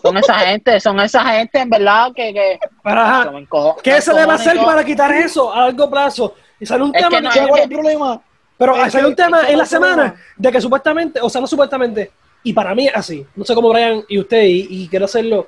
Son 0.02 0.16
esa 0.18 0.34
gente, 0.40 0.80
son 0.80 1.00
esa 1.02 1.26
gente, 1.26 1.60
en 1.60 1.70
verdad, 1.70 2.14
que, 2.16 2.34
que 2.34 2.60
encojo- 2.86 3.78
¿Qué 3.84 4.00
se 4.02 4.12
le 4.14 4.26
va 4.26 4.34
a 4.34 4.36
encojonan 4.36 4.40
hacer 4.40 4.56
yo. 4.56 4.66
para 4.66 4.84
quitar 4.86 5.12
eso 5.14 5.54
a 5.54 5.66
largo 5.66 5.90
plazo? 5.90 6.36
Y 6.60 6.66
sale 6.66 6.84
un 6.84 6.96
Es 6.96 7.02
tema, 7.04 7.10
que 7.18 7.22
no 7.22 7.30
que- 7.30 7.36
¿Sabes 7.36 7.50
cuál 7.50 7.62
es 7.62 7.68
el 7.68 7.74
problema? 7.74 8.22
pero 8.58 8.76
es 8.86 8.92
sale 8.94 9.04
que- 9.04 9.10
un 9.10 9.16
tema 9.16 9.42
en 9.50 9.58
la 9.58 9.66
semana 9.66 10.16
de 10.38 10.52
que 10.52 10.62
supuestamente, 10.62 11.20
o 11.22 11.30
sea, 11.30 11.42
no 11.42 11.48
supuestamente, 11.48 12.12
y 12.44 12.54
para 12.54 12.74
mí 12.74 12.88
es 12.88 12.96
así, 12.96 13.26
no 13.36 13.44
sé 13.44 13.54
cómo 13.54 13.70
Brian 13.70 14.04
y 14.08 14.20
usted, 14.20 14.42
y, 14.44 14.68
y 14.70 14.88
quiero 14.88 15.06
hacerlo, 15.06 15.48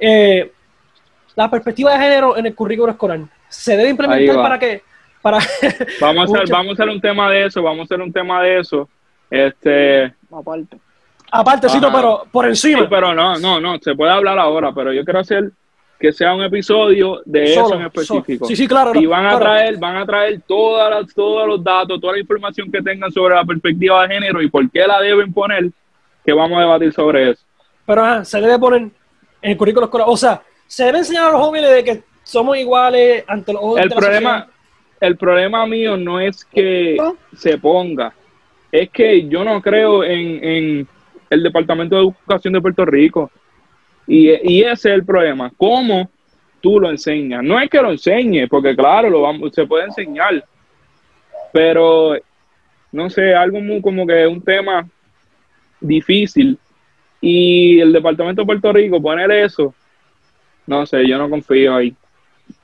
eh, 0.00 0.52
la 1.34 1.50
perspectiva 1.50 1.92
de 1.92 1.98
género 1.98 2.36
en 2.36 2.46
el 2.46 2.54
currículo 2.54 2.90
escolar 2.90 3.20
se 3.48 3.76
debe 3.76 3.90
implementar 3.90 4.36
para 4.36 4.58
que, 4.58 4.82
para, 5.22 5.38
Vamos 6.00 6.20
a 6.20 6.24
hacer, 6.24 6.40
Mucho. 6.40 6.52
vamos 6.52 6.70
a 6.70 6.72
hacer 6.82 6.88
un 6.88 7.00
tema 7.00 7.30
de 7.30 7.46
eso, 7.46 7.62
vamos 7.62 7.80
a 7.80 7.84
hacer 7.84 8.00
un 8.02 8.12
tema 8.12 8.42
de 8.42 8.58
eso. 8.58 8.88
Este, 9.30 10.12
Aparte. 10.30 10.78
aparte, 11.30 11.68
sí, 11.68 11.78
pero 11.80 12.26
por 12.32 12.44
sí, 12.56 12.72
encima, 12.72 12.88
pero 12.88 13.14
no, 13.14 13.38
no, 13.38 13.60
no, 13.60 13.78
se 13.78 13.94
puede 13.94 14.10
hablar 14.10 14.38
ahora, 14.38 14.72
pero 14.72 14.92
yo 14.92 15.04
quiero 15.04 15.20
hacer 15.20 15.50
que 15.98 16.12
sea 16.12 16.34
un 16.34 16.42
episodio 16.42 17.20
de 17.24 17.52
eso 17.52 17.74
en 17.74 17.82
específico. 17.82 18.44
solo. 18.44 18.48
Sí, 18.48 18.56
sí, 18.56 18.68
claro. 18.68 18.92
y 18.94 19.04
van 19.06 19.26
a 19.26 19.30
claro. 19.30 19.44
traer, 19.44 19.78
van 19.78 19.96
a 19.96 20.06
traer 20.06 20.40
todas 20.46 20.90
las, 20.90 21.14
todos 21.14 21.46
los 21.46 21.62
datos, 21.62 22.00
toda 22.00 22.12
la 22.12 22.20
información 22.20 22.70
que 22.70 22.80
tengan 22.80 23.10
sobre 23.10 23.34
la 23.34 23.44
perspectiva 23.44 24.06
de 24.06 24.14
género 24.14 24.40
y 24.40 24.48
por 24.48 24.70
qué 24.70 24.86
la 24.86 25.00
deben 25.00 25.32
poner, 25.32 25.70
que 26.24 26.32
vamos 26.32 26.56
a 26.58 26.60
debatir 26.60 26.92
sobre 26.92 27.30
eso. 27.30 27.42
Pero 27.84 28.04
ajá, 28.04 28.24
se 28.24 28.40
debe 28.40 28.58
poner 28.58 28.88
en 29.42 29.52
el 29.52 29.56
currículo 29.56 29.86
escolar. 29.86 30.06
O 30.08 30.16
sea, 30.16 30.42
se 30.66 30.84
debe 30.84 30.98
enseñar 30.98 31.28
a 31.28 31.32
los 31.32 31.40
jóvenes 31.40 31.70
de 31.70 31.84
que 31.84 32.02
somos 32.22 32.56
iguales 32.58 33.24
ante 33.26 33.52
los 33.52 33.62
ojos 33.62 33.80
El 33.80 33.88
problema, 33.88 34.48
el 35.00 35.16
problema 35.16 35.66
mío 35.66 35.96
no 35.96 36.20
es 36.20 36.44
que 36.44 36.96
se 37.34 37.56
ponga, 37.58 38.12
es 38.70 38.90
que 38.90 39.26
yo 39.28 39.44
no 39.44 39.62
creo 39.62 40.04
en, 40.04 40.44
en 40.44 40.88
el 41.30 41.42
Departamento 41.42 41.96
de 41.96 42.02
Educación 42.02 42.52
de 42.54 42.60
Puerto 42.60 42.84
Rico. 42.84 43.30
Y, 44.06 44.30
y 44.42 44.62
ese 44.62 44.88
es 44.88 44.94
el 44.94 45.04
problema. 45.04 45.52
¿Cómo 45.56 46.10
tú 46.60 46.80
lo 46.80 46.90
enseñas? 46.90 47.42
No 47.42 47.60
es 47.60 47.68
que 47.68 47.80
lo 47.80 47.90
enseñe, 47.90 48.46
porque 48.48 48.74
claro, 48.74 49.10
lo 49.10 49.22
vamos, 49.22 49.54
se 49.54 49.66
puede 49.66 49.84
enseñar, 49.84 50.44
pero 51.52 52.16
no 52.90 53.10
sé, 53.10 53.34
algo 53.34 53.60
muy 53.60 53.80
como 53.80 54.06
que 54.06 54.26
un 54.26 54.42
tema 54.42 54.88
difícil. 55.80 56.58
Y 57.20 57.80
el 57.80 57.92
Departamento 57.92 58.42
de 58.42 58.46
Puerto 58.46 58.72
Rico 58.72 59.00
poner 59.02 59.30
eso, 59.32 59.74
no 60.66 60.86
sé, 60.86 61.06
yo 61.06 61.18
no 61.18 61.28
confío 61.28 61.74
ahí. 61.76 61.94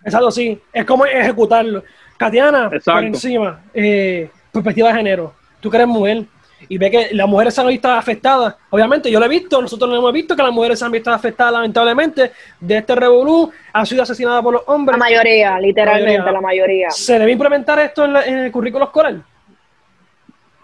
Exacto, 0.05 0.31
sí. 0.31 0.59
Es 0.73 0.85
como 0.85 1.05
ejecutarlo. 1.07 1.83
Katiana, 2.17 2.71
por 2.85 3.05
encima, 3.05 3.61
eh, 3.75 4.31
perspectiva 4.53 4.89
de 4.91 4.95
género. 4.95 5.35
Tú 5.61 5.69
que 5.71 5.77
eres 5.79 5.89
mujer 5.89 6.25
y 6.69 6.79
ve 6.79 6.91
que 6.91 7.09
las 7.13 7.29
mujeres 7.29 7.53
se 7.55 7.61
han 7.61 7.67
visto 7.67 7.91
afectadas. 7.91 8.55
Obviamente, 8.71 9.11
yo 9.11 9.19
lo 9.19 9.27
he 9.27 9.29
visto, 9.29 9.61
nosotros 9.61 9.91
lo 9.91 9.97
hemos 9.97 10.13
visto 10.13 10.37
que 10.37 10.43
las 10.43 10.53
mujeres 10.53 10.79
se 10.79 10.85
han 10.85 10.93
visto 10.93 11.11
afectadas 11.11 11.53
lamentablemente 11.53 12.31
de 12.61 12.77
este 12.77 12.95
revolú, 12.95 13.51
han 13.73 13.85
sido 13.85 14.03
asesinadas 14.05 14.43
por 14.43 14.55
los 14.55 14.63
La 14.67 14.73
hombres. 14.73 14.97
mayoría, 14.99 15.59
literalmente, 15.59 16.11
mayoría. 16.19 16.33
la 16.33 16.41
mayoría. 16.41 16.91
¿Se 16.91 17.19
debe 17.19 17.33
implementar 17.33 17.79
esto 17.81 18.05
en, 18.05 18.13
la- 18.13 18.25
en 18.25 18.39
el 18.39 18.53
currículo 18.53 18.85
escolar? 18.85 19.17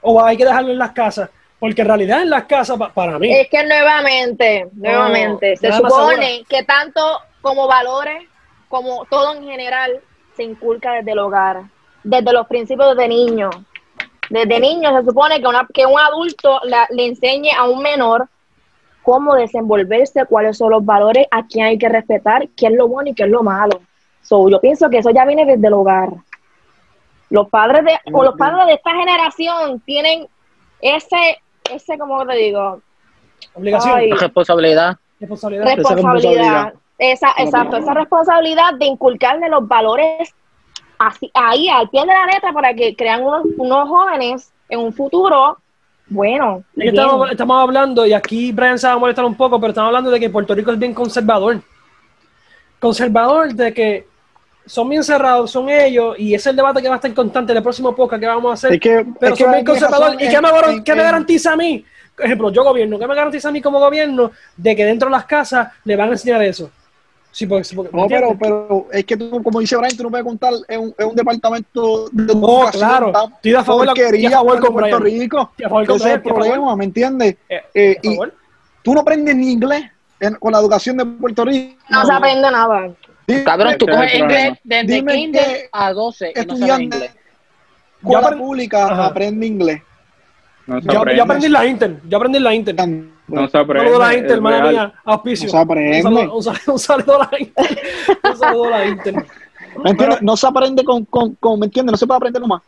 ¿O 0.02 0.22
hay 0.24 0.36
que 0.36 0.44
dejarlo 0.44 0.70
en 0.72 0.78
las 0.78 0.92
casas? 0.92 1.28
Porque 1.60 1.82
en 1.82 1.88
realidad 1.88 2.22
en 2.22 2.30
las 2.30 2.44
casas, 2.44 2.76
pa- 2.78 2.88
para 2.92 3.18
mí, 3.18 3.30
Es 3.32 3.48
que 3.50 3.62
nuevamente, 3.62 4.68
nuevamente, 4.72 5.56
se 5.56 5.68
supone 5.98 6.44
que 6.48 6.62
tanto 6.64 7.00
como 7.42 7.68
valores, 7.68 8.24
como 8.68 9.04
todo 9.10 9.34
en 9.34 9.44
general, 9.44 10.00
se 10.36 10.42
inculca 10.42 10.92
desde 10.94 11.12
el 11.12 11.18
hogar, 11.18 11.62
desde 12.02 12.32
los 12.32 12.46
principios 12.46 12.96
de 12.96 13.06
niño. 13.08 13.50
Desde 14.30 14.58
niño 14.60 14.96
se 14.98 15.04
supone 15.04 15.40
que, 15.40 15.46
una, 15.46 15.66
que 15.72 15.84
un 15.86 15.98
adulto 16.00 16.60
la- 16.64 16.86
le 16.90 17.06
enseñe 17.06 17.50
a 17.56 17.64
un 17.64 17.82
menor 17.82 18.28
cómo 19.02 19.34
desenvolverse, 19.34 20.24
cuáles 20.26 20.56
son 20.56 20.70
los 20.70 20.84
valores, 20.84 21.26
a 21.30 21.44
quién 21.46 21.66
hay 21.66 21.78
que 21.78 21.88
respetar, 21.88 22.48
qué 22.56 22.66
es 22.66 22.72
lo 22.72 22.86
bueno 22.88 23.10
y 23.10 23.14
qué 23.14 23.24
es 23.24 23.28
lo 23.30 23.42
malo. 23.42 23.80
So, 24.22 24.48
yo 24.48 24.60
pienso 24.60 24.88
que 24.88 24.98
eso 24.98 25.10
ya 25.10 25.24
viene 25.26 25.44
desde 25.44 25.66
el 25.66 25.72
hogar. 25.74 26.10
Los 27.28 27.48
padres 27.48 27.84
de, 27.84 27.98
o 28.12 28.22
los 28.24 28.34
padres 28.36 28.66
de 28.66 28.74
esta 28.74 28.90
generación 28.94 29.80
tienen 29.80 30.26
ese, 30.80 31.38
ese, 31.70 31.98
como 31.98 32.24
te 32.26 32.34
digo, 32.34 32.80
obligación, 33.54 33.94
ay, 33.96 34.12
responsabilidad. 34.12 34.96
responsabilidad. 35.18 36.74
Esa, 36.98 37.30
exacto, 37.38 37.78
esa 37.78 37.94
responsabilidad 37.94 38.74
de 38.74 38.86
inculcarle 38.86 39.48
los 39.48 39.66
valores 39.66 40.34
así, 40.98 41.30
ahí 41.32 41.68
al 41.68 41.88
pie 41.88 42.02
de 42.02 42.08
la 42.08 42.26
letra 42.26 42.52
para 42.52 42.74
que 42.74 42.94
crean 42.94 43.24
unos, 43.24 43.46
unos 43.56 43.88
jóvenes 43.88 44.52
en 44.68 44.80
un 44.80 44.92
futuro 44.92 45.56
bueno. 46.10 46.64
Estamos 46.76 47.62
hablando, 47.62 48.04
y 48.04 48.12
aquí 48.12 48.52
Brian 48.52 48.78
se 48.78 48.86
va 48.86 48.94
a 48.94 48.98
molestar 48.98 49.24
un 49.24 49.36
poco, 49.36 49.58
pero 49.60 49.70
estamos 49.70 49.88
hablando 49.88 50.10
de 50.10 50.20
que 50.20 50.28
Puerto 50.28 50.54
Rico 50.54 50.72
es 50.72 50.78
bien 50.78 50.92
conservador. 50.92 51.62
Conservador 52.78 53.54
de 53.54 53.72
que 53.72 54.06
son 54.70 54.88
bien 54.88 55.02
cerrados, 55.02 55.50
son 55.50 55.68
ellos, 55.68 56.14
y 56.18 56.28
ese 56.34 56.36
es 56.36 56.46
el 56.48 56.56
debate 56.56 56.80
que 56.80 56.88
va 56.88 56.94
a 56.94 56.98
estar 56.98 57.12
constante 57.12 57.50
en 57.52 57.56
el 57.58 57.62
próximo 57.62 57.94
podcast 57.94 58.20
que 58.20 58.26
vamos 58.26 58.50
a 58.50 58.54
hacer. 58.54 58.72
Es 58.74 58.80
que, 58.80 59.04
pero 59.18 59.32
es 59.34 59.38
que 59.38 59.44
son 59.44 59.52
bien 59.52 59.58
hay 59.58 59.64
conservadores. 59.64 60.14
razón 60.14 60.28
¿Y 60.28 60.30
qué 60.32 60.40
me, 60.40 60.72
en- 60.76 60.84
qué 60.84 60.94
garantiza 60.94 61.52
a 61.52 61.56
mí? 61.56 61.84
Por 62.16 62.24
ejemplo, 62.26 62.52
yo 62.52 62.62
gobierno, 62.62 62.98
¿qué 62.98 63.06
me 63.08 63.14
garantiza 63.14 63.48
a 63.48 63.52
mí 63.52 63.60
como 63.60 63.80
gobierno 63.80 64.30
de 64.56 64.76
que 64.76 64.84
dentro 64.84 65.08
de 65.08 65.12
las 65.12 65.24
casas 65.24 65.68
le 65.84 65.96
van 65.96 66.08
a 66.10 66.12
enseñar 66.12 66.42
eso? 66.42 66.70
Sí, 67.32 67.46
porque, 67.46 67.66
porque- 67.74 67.96
No, 67.96 68.06
pero, 68.08 68.36
pero 68.38 68.86
es 68.92 69.04
que 69.04 69.16
tú, 69.16 69.42
como 69.42 69.60
dice 69.60 69.76
Brian, 69.76 69.96
tú 69.96 70.02
no 70.04 70.10
puedes 70.10 70.24
contar 70.26 70.52
en 70.68 70.80
un, 70.80 70.94
en 70.98 71.08
un 71.08 71.14
departamento 71.16 72.08
de 72.12 72.34
No, 72.34 72.58
educación 72.58 72.88
claro. 72.88 73.12
tan 73.12 73.32
Estoy 73.34 73.54
a 73.54 73.64
favor, 73.64 73.86
estoy 73.88 74.02
porquería 74.04 74.28
a 74.28 74.32
favor 74.32 74.60
con 74.60 74.72
Puerto 74.72 74.98
Brian. 75.00 75.20
Rico. 75.20 75.50
Estoy 75.52 75.64
a 75.66 75.68
favor 75.68 75.86
con 75.86 75.96
Ese 75.96 76.08
es 76.08 76.14
el 76.14 76.22
problema, 76.22 76.76
¿me 76.76 76.84
entiendes? 76.84 77.36
Eh, 77.48 77.60
Eh, 77.74 77.96
y 78.02 78.18
tú 78.82 78.94
no 78.94 79.00
aprendes 79.00 79.34
ni 79.36 79.52
inglés 79.52 79.84
en- 80.18 80.34
con 80.34 80.52
la 80.52 80.58
educación 80.58 80.96
de 80.96 81.06
Puerto 81.06 81.44
Rico. 81.44 81.76
No 81.88 82.04
se 82.04 82.12
aprende 82.12 82.50
nada. 82.50 82.90
Dime, 83.32 83.44
Cabrón, 83.44 83.74
tú 83.78 83.86
coges 83.86 84.14
inglés 84.14 84.58
desde 84.64 84.94
Dime 84.94 85.12
kinder 85.12 85.68
a 85.72 85.92
12 85.92 86.32
y 86.34 86.46
no 86.46 86.56
sabes 86.56 86.80
inglés. 86.80 87.00
de 87.00 87.06
escuela 88.00 88.28
aprend- 88.30 88.38
pública 88.38 88.84
Ajá. 88.86 89.06
aprende 89.06 89.46
inglés. 89.46 89.82
No 90.66 90.78
Yo, 90.80 91.04
yo 91.16 91.22
aprendí 91.24 91.46
en 91.46 91.52
la 91.52 91.66
Inter, 91.66 92.00
yo 92.08 92.16
aprendí 92.16 92.36
en 92.38 92.44
la 92.44 92.54
Inter. 92.54 92.74
No 92.76 93.48
se 93.48 93.56
Un 93.56 93.62
aprende. 93.64 93.88
saludo 93.88 94.02
a 94.02 94.06
la 94.08 94.14
Inter, 94.16 94.30
hermana 94.32 94.70
mía, 94.70 94.92
auspicio. 95.04 95.46
No 95.46 95.50
se 95.52 95.58
aprende. 95.58 95.96
Un 95.98 96.02
saludo, 96.42 96.72
un 96.72 96.78
saludo- 96.78 97.16
un 97.16 97.22
a 97.22 97.28
la 97.30 97.38
Inter. 97.40 97.78
Un 98.24 98.36
saludo 98.36 98.64
a 98.64 98.70
la 98.70 98.86
Inter. 98.86 99.14
¿Me 99.84 99.90
entiendes? 99.90 100.22
No 100.22 100.36
se 100.36 100.46
aprende 100.46 100.84
con, 100.84 101.04
con, 101.06 101.34
con- 101.36 101.58
¿me 101.60 101.66
entiendes? 101.66 101.92
No 101.92 101.96
se 101.96 102.06
puede 102.06 102.16
aprender 102.16 102.42
nomás. 102.42 102.62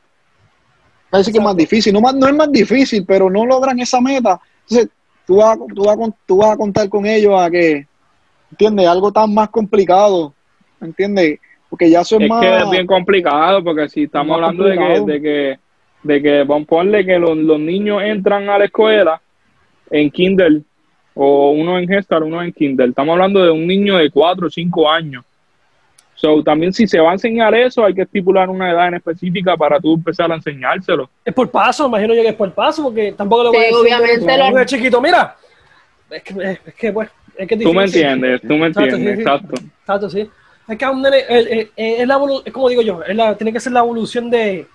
Parece 1.10 1.30
que 1.32 1.38
es 1.38 1.44
más 1.44 1.56
difícil. 1.56 1.92
No, 1.92 2.00
más, 2.00 2.14
no 2.14 2.26
es 2.26 2.34
más 2.34 2.50
difícil, 2.50 3.04
pero 3.06 3.28
no 3.28 3.44
logran 3.44 3.78
esa 3.80 4.00
meta. 4.00 4.40
Entonces, 4.68 4.88
tú 5.26 5.36
vas, 5.36 5.56
a- 5.56 5.74
tú 5.74 5.84
vas, 5.84 5.94
a, 5.94 5.96
con- 5.98 6.14
tú 6.26 6.36
vas 6.38 6.50
a 6.52 6.56
contar 6.56 6.88
con 6.88 7.04
ellos 7.06 7.34
a 7.40 7.50
que, 7.50 7.86
¿entiendes? 8.50 8.86
Algo 8.88 9.12
tan 9.12 9.32
más 9.34 9.48
complicado, 9.50 10.28
¿me 10.28 10.34
entiendes? 10.86 11.38
Porque 11.68 11.90
ya 11.90 12.00
eso 12.02 12.16
es, 12.16 12.22
Es 12.22 12.28
más... 12.28 12.40
que 12.40 12.58
es 12.58 12.70
bien 12.70 12.86
complicado, 12.86 13.62
porque 13.64 13.88
si 13.88 14.04
estamos 14.04 14.34
hablando 14.34 14.64
de 14.64 14.76
que, 14.78 15.00
de 15.00 15.20
que, 15.22 15.58
de 16.02 16.22
que, 16.22 16.42
vamos 16.44 16.64
a 16.64 16.68
ponle 16.68 17.04
que 17.04 17.18
los, 17.18 17.36
los 17.36 17.58
niños 17.58 18.02
entran 18.02 18.48
a 18.48 18.58
la 18.58 18.66
escuela 18.66 19.20
en 19.90 20.10
Kindle, 20.10 20.62
o 21.14 21.50
uno 21.50 21.78
en 21.78 21.86
Gestar, 21.86 22.22
uno 22.22 22.42
en 22.42 22.52
Kindle. 22.52 22.88
Estamos 22.88 23.12
hablando 23.12 23.44
de 23.44 23.50
un 23.50 23.66
niño 23.66 23.96
de 23.98 24.10
4 24.10 24.46
o 24.46 24.50
5 24.50 24.90
años. 24.90 25.24
So, 26.14 26.42
también 26.42 26.72
si 26.72 26.86
se 26.86 27.00
va 27.00 27.10
a 27.10 27.14
enseñar 27.14 27.54
eso, 27.54 27.84
hay 27.84 27.94
que 27.94 28.02
estipular 28.02 28.48
una 28.48 28.70
edad 28.70 28.88
en 28.88 28.94
específica 28.94 29.56
para 29.56 29.80
tú 29.80 29.94
empezar 29.94 30.30
a 30.30 30.36
enseñárselo. 30.36 31.10
Es 31.24 31.34
por 31.34 31.50
paso, 31.50 31.86
imagino 31.88 32.14
yo 32.14 32.22
que 32.22 32.28
es 32.28 32.34
por 32.34 32.52
paso, 32.52 32.84
porque 32.84 33.12
tampoco 33.12 33.42
le 33.44 33.48
voy 33.48 33.58
Sí, 33.58 33.64
a 33.92 34.00
decir. 34.00 34.22
obviamente 34.22 34.38
lo- 34.60 34.64
chiquito, 34.64 35.00
mira. 35.00 35.36
Es 36.10 36.22
que, 36.22 36.34
es, 36.34 36.60
es 36.66 36.74
que 36.74 36.92
pues, 36.92 37.10
es 37.36 37.48
que 37.48 37.54
es 37.54 37.62
Tú 37.62 37.74
me 37.74 37.84
entiendes, 37.84 38.40
tú 38.42 38.54
me 38.54 38.66
Exacto, 38.68 38.96
entiendes, 38.96 39.16
sí, 39.16 39.22
sí. 39.24 39.28
exacto. 39.28 39.56
Exacto, 39.80 40.10
sí. 40.10 40.30
Es 40.68 40.78
que 40.78 40.84
a 40.84 40.90
un 40.90 41.02
nene, 41.02 41.24
es, 41.76 42.06
la, 42.06 42.18
como 42.52 42.68
digo 42.68 42.82
yo, 42.82 43.02
es 43.02 43.16
la- 43.16 43.36
tiene 43.36 43.52
que 43.52 43.60
ser 43.60 43.72
la 43.72 43.80
evolución 43.80 44.30
de 44.30 44.66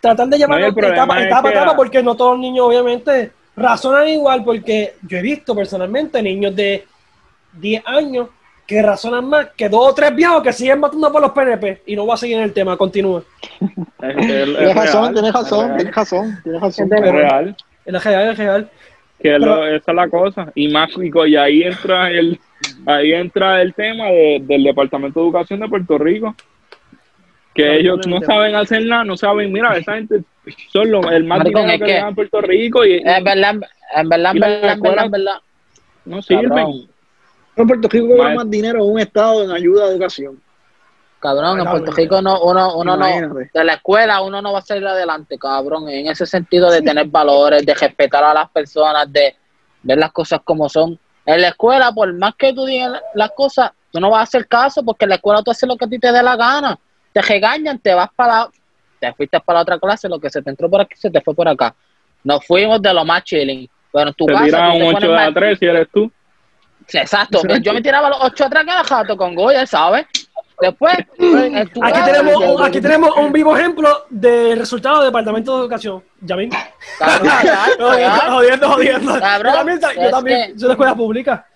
tratar 0.00 0.28
de 0.28 0.38
No, 0.46 0.56
el 0.56 0.74
problema 0.74 0.94
etapa, 0.94 1.20
es 1.20 1.26
etapa 1.26 1.48
que 1.50 1.54
etapa, 1.56 1.76
porque 1.76 2.02
no 2.02 2.16
todos 2.16 2.32
los 2.32 2.40
niños 2.40 2.66
obviamente 2.66 3.30
razonan 3.56 4.08
igual, 4.08 4.42
porque 4.44 4.94
yo 5.06 5.18
he 5.18 5.22
visto 5.22 5.54
personalmente 5.54 6.22
niños 6.22 6.56
de 6.56 6.84
10 7.52 7.82
años 7.86 8.28
que 8.66 8.80
razonan 8.80 9.26
más 9.28 9.48
que 9.56 9.68
dos 9.68 9.90
o 9.90 9.94
tres 9.94 10.14
viejos 10.14 10.42
que 10.42 10.52
siguen 10.52 10.80
matando 10.80 11.12
por 11.12 11.20
los 11.20 11.32
PNP 11.32 11.82
y 11.86 11.94
no 11.94 12.06
voy 12.06 12.14
a 12.14 12.16
seguir 12.16 12.38
en 12.38 12.44
el 12.44 12.52
tema, 12.52 12.76
continúa. 12.76 13.22
Es, 13.60 14.16
es- 14.16 14.26
es 14.26 14.56
Tienes 14.56 14.74
razón, 14.74 15.12
tienes 15.12 15.28
es 15.28 15.34
razón, 15.34 15.76
tienes 15.76 15.94
razón, 15.94 16.40
tienes 16.42 16.60
razón. 16.60 16.92
Es 16.92 17.12
real. 17.12 17.56
Es 17.84 17.92
la 17.92 17.98
real, 17.98 18.28
es 18.30 18.38
real. 18.38 18.70
Que 19.20 19.38
lo- 19.38 19.66
esa 19.66 19.90
es 19.92 19.94
la 19.94 20.08
cosa. 20.08 20.50
Y 20.54 20.68
más, 20.68 20.90
y 20.96 21.36
ahí 21.36 21.62
entra 21.64 22.10
el, 22.10 22.40
ahí 22.86 23.12
entra 23.12 23.60
el 23.62 23.74
tema 23.74 24.06
de- 24.06 24.42
del 24.42 24.64
Departamento 24.64 25.20
de 25.20 25.26
Educación 25.26 25.60
de 25.60 25.68
Puerto 25.68 25.98
Rico. 25.98 26.34
Que 27.54 27.76
ellos 27.76 28.06
no 28.06 28.20
saben 28.22 28.54
hacer 28.54 28.86
nada, 28.86 29.04
no 29.04 29.16
saben, 29.16 29.52
mira, 29.52 29.76
esa 29.76 29.94
gente 29.94 30.22
son 30.72 30.90
lo- 30.90 31.10
el 31.10 31.24
más 31.24 31.38
Maricón, 31.40 31.62
dinero 31.66 31.74
es 31.74 31.80
que 31.80 31.86
que- 31.86 31.92
le 31.92 31.98
dan 31.98 32.12
a 32.12 32.14
Puerto 32.14 32.40
Rico 32.40 32.84
y, 32.84 32.94
En 33.04 33.24
verdad, 33.24 33.50
en 33.94 34.08
verdad, 34.08 34.32
en 34.34 34.40
verdad, 34.40 34.72
en 34.72 34.80
verdad, 34.80 35.10
verdad. 35.10 35.34
no 36.06 36.22
sirven. 36.22 36.48
Cabrón, 36.48 36.88
En 37.54 37.66
Puerto 37.66 37.88
Rico 37.88 38.08
gana 38.08 38.22
Mal. 38.24 38.34
más 38.36 38.50
dinero 38.50 38.84
un 38.84 38.98
estado 38.98 39.44
en 39.44 39.50
ayuda 39.50 39.84
a 39.84 39.88
educación. 39.88 40.40
cabrón, 41.20 41.60
en 41.60 41.66
Puerto. 41.66 41.92
Rico 41.92 42.20
no, 42.20 42.42
uno, 42.42 42.76
uno 42.76 42.96
no, 42.96 43.06
de 43.06 43.64
la 43.64 43.74
escuela 43.74 44.20
uno 44.22 44.42
no 44.42 44.52
va 44.52 44.58
a 44.58 44.62
salir 44.62 44.84
adelante, 44.84 45.38
cabrón, 45.38 45.88
en 45.88 46.08
ese 46.08 46.26
sentido 46.26 46.68
de 46.68 46.82
tener 46.82 47.06
valores, 47.06 47.64
de 47.64 47.74
respetar 47.74 48.24
a 48.24 48.34
las 48.34 48.50
personas, 48.50 49.12
de 49.12 49.36
ver 49.84 49.98
las 49.98 50.10
cosas 50.10 50.40
como 50.42 50.68
son. 50.68 50.98
En 51.26 51.40
la 51.40 51.48
escuela, 51.48 51.92
por 51.92 52.12
más 52.14 52.34
que 52.36 52.52
tú 52.52 52.64
digas 52.64 53.00
las 53.14 53.30
cosas, 53.32 53.70
tú 53.90 54.00
no 54.00 54.10
vas 54.10 54.20
a 54.20 54.22
hacer 54.24 54.46
caso 54.48 54.82
porque 54.82 55.04
en 55.04 55.10
la 55.10 55.14
escuela 55.16 55.42
tú 55.42 55.50
haces 55.50 55.68
lo 55.68 55.76
que 55.76 55.84
a 55.84 55.88
ti 55.88 55.98
te 55.98 56.10
dé 56.12 56.22
la 56.22 56.36
gana. 56.36 56.78
Te 57.12 57.22
regañan, 57.22 57.78
te 57.78 57.94
vas 57.94 58.08
para 58.16 58.32
la, 58.40 58.50
te 58.98 59.12
fuiste 59.14 59.38
para 59.40 59.58
la 59.58 59.62
otra 59.62 59.78
clase, 59.78 60.08
lo 60.08 60.18
que 60.18 60.30
se 60.30 60.42
te 60.42 60.50
entró 60.50 60.68
por 60.70 60.80
aquí 60.80 60.94
se 60.96 61.10
te 61.10 61.20
fue 61.20 61.34
por 61.34 61.46
acá. 61.48 61.74
Nos 62.24 62.44
fuimos 62.46 62.80
de 62.82 62.92
lo 62.94 63.04
más 63.04 63.22
chilling. 63.24 63.68
Pero 63.92 64.08
en 64.08 64.14
tu 64.14 64.24
Te 64.26 64.32
casa 64.32 64.68
un 64.72 64.80
pones 64.80 64.94
8 64.96 65.08
de 65.08 65.14
mal- 65.14 65.28
a 65.30 65.34
3 65.34 65.58
si 65.58 65.66
eres 65.66 65.88
tú. 65.92 66.10
Exacto, 66.92 67.40
yo 67.60 67.72
me 67.72 67.80
tiraba 67.80 68.08
los 68.08 68.18
ocho 68.22 68.44
atrás 68.44 68.64
cada 68.66 68.82
jato 68.84 69.16
con 69.16 69.34
Goya, 69.34 69.66
¿sabes? 69.66 70.06
Después, 70.60 70.94
Aquí 70.94 72.00
tenemos, 72.04 72.32
yo- 72.40 72.54
un, 72.54 72.62
aquí 72.62 72.80
tenemos 72.80 73.16
un 73.16 73.32
vivo 73.32 73.56
ejemplo 73.56 74.04
del 74.10 74.58
resultado 74.58 74.98
del 74.98 75.06
Departamento 75.06 75.54
de 75.56 75.60
Educación. 75.62 76.04
Ya 76.20 76.36
ven. 76.36 76.50
Jodiendo, 77.78 78.70
jodiendo. 78.70 79.20
Cabrón, 79.20 79.52
yo 79.52 79.58
también, 79.58 79.80
yo 79.80 80.02
es 80.02 80.10
también, 80.10 80.52
que- 80.52 80.58
soy 80.58 80.68
de 80.68 80.72
escuela 80.72 80.94
pública. 80.94 81.46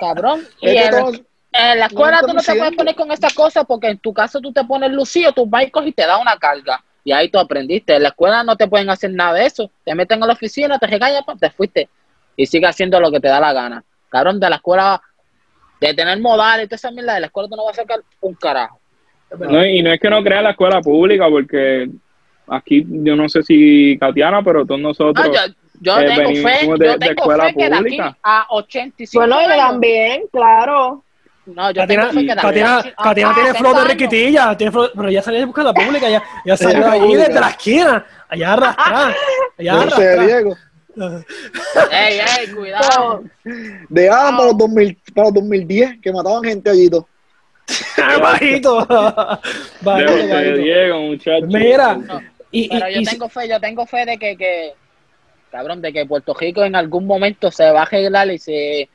cabrón. 0.00 0.46
Y 0.60 0.76
en, 0.76 1.78
la 1.78 1.86
escuela 1.86 2.20
tú 2.20 2.32
no 2.32 2.42
te 2.42 2.54
puedes 2.56 2.74
poner 2.74 2.96
con 2.96 3.12
esas 3.12 3.32
cosas 3.32 3.64
porque 3.64 3.86
en 3.88 3.98
tu 3.98 4.12
caso 4.12 4.40
tú 4.40 4.52
te 4.52 4.64
pones 4.64 4.90
lucido, 4.90 5.30
tus 5.30 5.48
baicos 5.48 5.86
y 5.86 5.92
te 5.92 6.04
da 6.04 6.18
una 6.18 6.36
carga. 6.36 6.82
Y 7.04 7.12
ahí 7.12 7.28
tú 7.28 7.38
aprendiste. 7.38 7.94
En 7.94 8.02
la 8.02 8.08
escuela 8.08 8.42
no 8.42 8.56
te 8.56 8.66
pueden 8.66 8.90
hacer 8.90 9.12
nada 9.12 9.34
de 9.34 9.46
eso. 9.46 9.70
Te 9.84 9.94
meten 9.94 10.20
a 10.22 10.26
la 10.26 10.32
oficina, 10.32 10.80
te 10.80 10.86
regañan, 10.88 11.22
te 11.38 11.50
fuiste. 11.50 11.88
Y 12.36 12.46
sigue 12.46 12.66
haciendo 12.66 12.98
lo 12.98 13.12
que 13.12 13.20
te 13.20 13.28
da 13.28 13.38
la 13.38 13.52
gana. 13.52 13.84
Cabrón, 14.08 14.40
de 14.40 14.50
la 14.50 14.56
escuela, 14.56 15.00
de 15.80 15.94
tener 15.94 16.18
modales 16.20 16.66
y 16.66 16.68
toda 16.68 16.76
esa 16.76 16.90
mierda, 16.90 17.14
de 17.14 17.20
la 17.20 17.26
escuela 17.26 17.48
tú 17.48 17.56
no 17.56 17.64
vas 17.64 17.78
a 17.78 17.82
sacar 17.82 18.00
un 18.20 18.34
carajo. 18.34 18.80
No, 19.38 19.64
y 19.66 19.82
no 19.82 19.92
es 19.92 20.00
que 20.00 20.08
no 20.10 20.22
crea 20.22 20.42
la 20.42 20.50
escuela 20.50 20.80
pública, 20.80 21.28
porque 21.28 21.88
aquí 22.48 22.84
yo 22.88 23.16
no 23.16 23.28
sé 23.28 23.42
si 23.42 23.96
Katiana, 23.98 24.42
pero 24.42 24.64
todos 24.64 24.80
nosotros. 24.80 25.26
Ah, 25.26 25.46
yo 25.46 25.54
yo 25.80 25.98
eh, 25.98 26.06
tengo 26.06 26.30
fe, 26.30 26.60
de- 26.60 26.66
yo 26.66 26.76
de 26.76 26.98
tengo 26.98 27.12
escuela 27.20 27.44
fe 27.46 27.54
que 27.54 27.68
de 27.68 27.74
aquí 27.76 27.98
a 28.22 28.46
85 28.50 29.20
Bueno, 29.20 29.34
yo 29.42 29.48
años- 29.50 29.66
también, 29.70 30.22
claro. 30.32 31.04
No, 31.46 31.70
yo 31.72 31.82
Katina, 31.82 32.08
tengo 32.08 32.12
fe 32.14 32.20
que 32.20 32.26
de 32.26 32.32
aquí 32.32 32.40
Katina, 32.42 32.78
a- 32.78 33.02
Katina 33.02 33.30
a 33.30 33.34
tiene 33.34 33.48
60 33.50 33.58
flow 33.58 33.74
de 33.82 33.84
riquitilla, 33.90 34.56
tiene 34.56 34.72
flow- 34.72 34.90
pero 34.94 35.10
ya 35.10 35.20
salió 35.22 35.40
de 35.40 35.46
buscar 35.46 35.64
la 35.64 35.74
pública, 35.74 36.08
ya, 36.08 36.22
ya 36.46 36.56
salió 36.56 36.88
ahí 36.90 37.14
desde 37.16 37.40
la 37.40 37.48
esquina, 37.50 38.06
allá 38.28 38.52
arrastra, 38.52 39.14
allá 39.58 39.74
José 39.74 40.08
arrastra. 40.08 40.26
Diego. 40.26 40.56
Ey, 41.90 42.20
ey, 42.38 42.46
cuidado. 42.54 43.24
De 43.88 44.08
ah, 44.08 44.30
para 44.36 44.46
los 44.46 44.58
2000, 44.58 44.98
para 45.14 45.26
los 45.28 45.34
2010, 45.34 46.00
que 46.00 46.12
mataban 46.12 46.42
gente 46.44 46.70
allí. 46.70 46.88
todo. 46.90 47.08
bajito, 48.20 48.76
bajito, 48.86 49.48
bajito. 49.82 50.56
Diego, 50.56 51.00
muchachos. 51.00 51.48
Mira, 51.48 51.98
y, 52.50 52.64
y, 52.64 52.68
Pero 52.68 52.88
yo 52.90 53.00
y- 53.00 53.04
tengo 53.04 53.28
fe, 53.28 53.48
yo 53.48 53.60
tengo 53.60 53.86
fe 53.86 54.04
de 54.04 54.18
que, 54.18 54.36
que, 54.36 54.74
cabrón, 55.50 55.82
de 55.82 55.92
que 55.92 56.06
Puerto 56.06 56.34
Rico 56.34 56.62
en 56.64 56.76
algún 56.76 57.06
momento 57.06 57.50
se 57.50 57.70
va 57.70 57.80
a 57.80 57.82
arreglar 57.84 58.30
y 58.30 58.38
se 58.38 58.88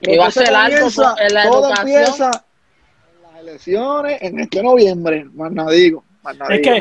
y 0.00 0.16
va 0.16 0.26
a 0.26 0.30
ser 0.30 0.54
algo 0.54 0.88
en 1.20 1.34
la 1.34 1.42
todo 1.44 1.68
educación. 1.68 2.00
empieza 2.00 2.30
en 2.30 3.22
las 3.22 3.40
elecciones 3.40 4.22
en 4.22 4.38
este 4.40 4.62
noviembre, 4.62 5.24
más 5.34 5.52
nada 5.52 5.70
digo. 5.72 6.04
Es 6.50 6.60
que- 6.60 6.76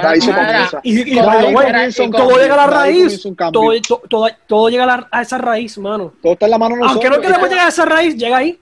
y, 0.84 1.16
todo 2.12 2.38
llega 2.38 2.54
a 2.54 2.58
la 2.58 2.68
raíz, 2.68 3.22
todo, 3.52 3.72
todo, 4.10 4.28
todo, 4.48 4.70
llega 4.70 4.84
a, 4.84 4.88
la- 4.88 5.08
a 5.12 5.22
esa 5.22 5.38
raíz, 5.38 5.78
mano. 5.78 6.14
Todo 6.22 6.34
está 6.34 6.46
en 6.46 6.52
la 6.52 6.58
mano 6.58 6.76
de 6.76 6.82
nosotros. 6.82 7.06
Aunque 7.06 7.18
no 7.18 7.22
queremos 7.28 7.50
llegar 7.50 7.66
a 7.66 7.70
esa 7.70 7.86
raíz, 7.86 8.16
llega 8.18 8.38
ahí. 8.38 8.60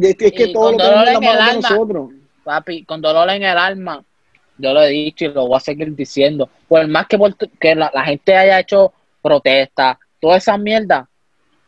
es 0.00 0.16
que, 0.16 0.26
es 0.26 0.32
que 0.32 0.44
Y 0.44 0.52
todo 0.52 0.72
con 0.72 0.72
lo 0.72 0.78
tenemos 0.78 1.04
en 1.04 1.04
dolor 1.04 1.04
las 1.04 1.14
en 1.16 1.22
el 1.22 1.28
manos 1.28 1.44
de 1.44 1.50
alma. 1.50 1.70
nosotros. 1.70 2.10
Papi, 2.44 2.84
con 2.84 3.00
dolor 3.02 3.30
en 3.30 3.42
el 3.42 3.58
alma, 3.58 4.02
yo 4.56 4.72
lo 4.72 4.82
he 4.82 4.88
dicho 4.88 5.24
y 5.26 5.28
lo 5.28 5.46
voy 5.46 5.56
a 5.56 5.60
seguir 5.60 5.94
diciendo. 5.94 6.48
Por 6.66 6.86
más 6.88 7.06
que, 7.06 7.18
Puerto- 7.18 7.46
que 7.60 7.74
la, 7.74 7.90
la 7.94 8.02
gente 8.04 8.34
haya 8.36 8.58
hecho 8.60 8.92
protestas, 9.22 9.98
toda 10.20 10.38
esa 10.38 10.56
mierda, 10.56 11.06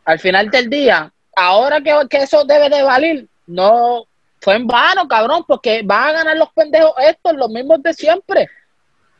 al 0.05 0.19
final 0.19 0.49
del 0.49 0.69
día, 0.69 1.11
ahora 1.35 1.79
que, 1.81 1.93
que 2.09 2.17
eso 2.17 2.43
debe 2.43 2.69
de 2.69 2.81
valer, 2.81 3.25
no 3.47 4.05
fue 4.41 4.55
en 4.55 4.67
vano, 4.67 5.07
cabrón, 5.07 5.43
porque 5.47 5.81
van 5.85 6.09
a 6.09 6.11
ganar 6.13 6.37
los 6.37 6.49
pendejos 6.51 6.93
estos, 7.07 7.33
los 7.35 7.49
mismos 7.49 7.81
de 7.83 7.93
siempre. 7.93 8.49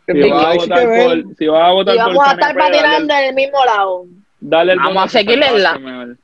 Si 0.08 0.30
vas 0.30 0.46
a 0.46 0.54
votar 0.56 0.84
por, 0.86 1.36
si 1.38 1.48
vas 1.48 1.62
a 1.70 1.72
votar 1.72 1.96
Y 1.96 1.98
por 2.00 2.08
vamos 2.08 2.28
a 2.28 2.32
estar 2.32 2.58
patinando 2.58 3.14
en 3.14 3.24
el 3.26 3.36
mismo 3.36 3.64
lado. 3.64 4.06
dale 4.40 4.74
el 4.74 4.80
Vamos 4.80 5.06
a 5.06 5.08
seguirle 5.08 5.48
por 5.50 5.60
la- 5.60 5.78
mejor. 5.80 6.18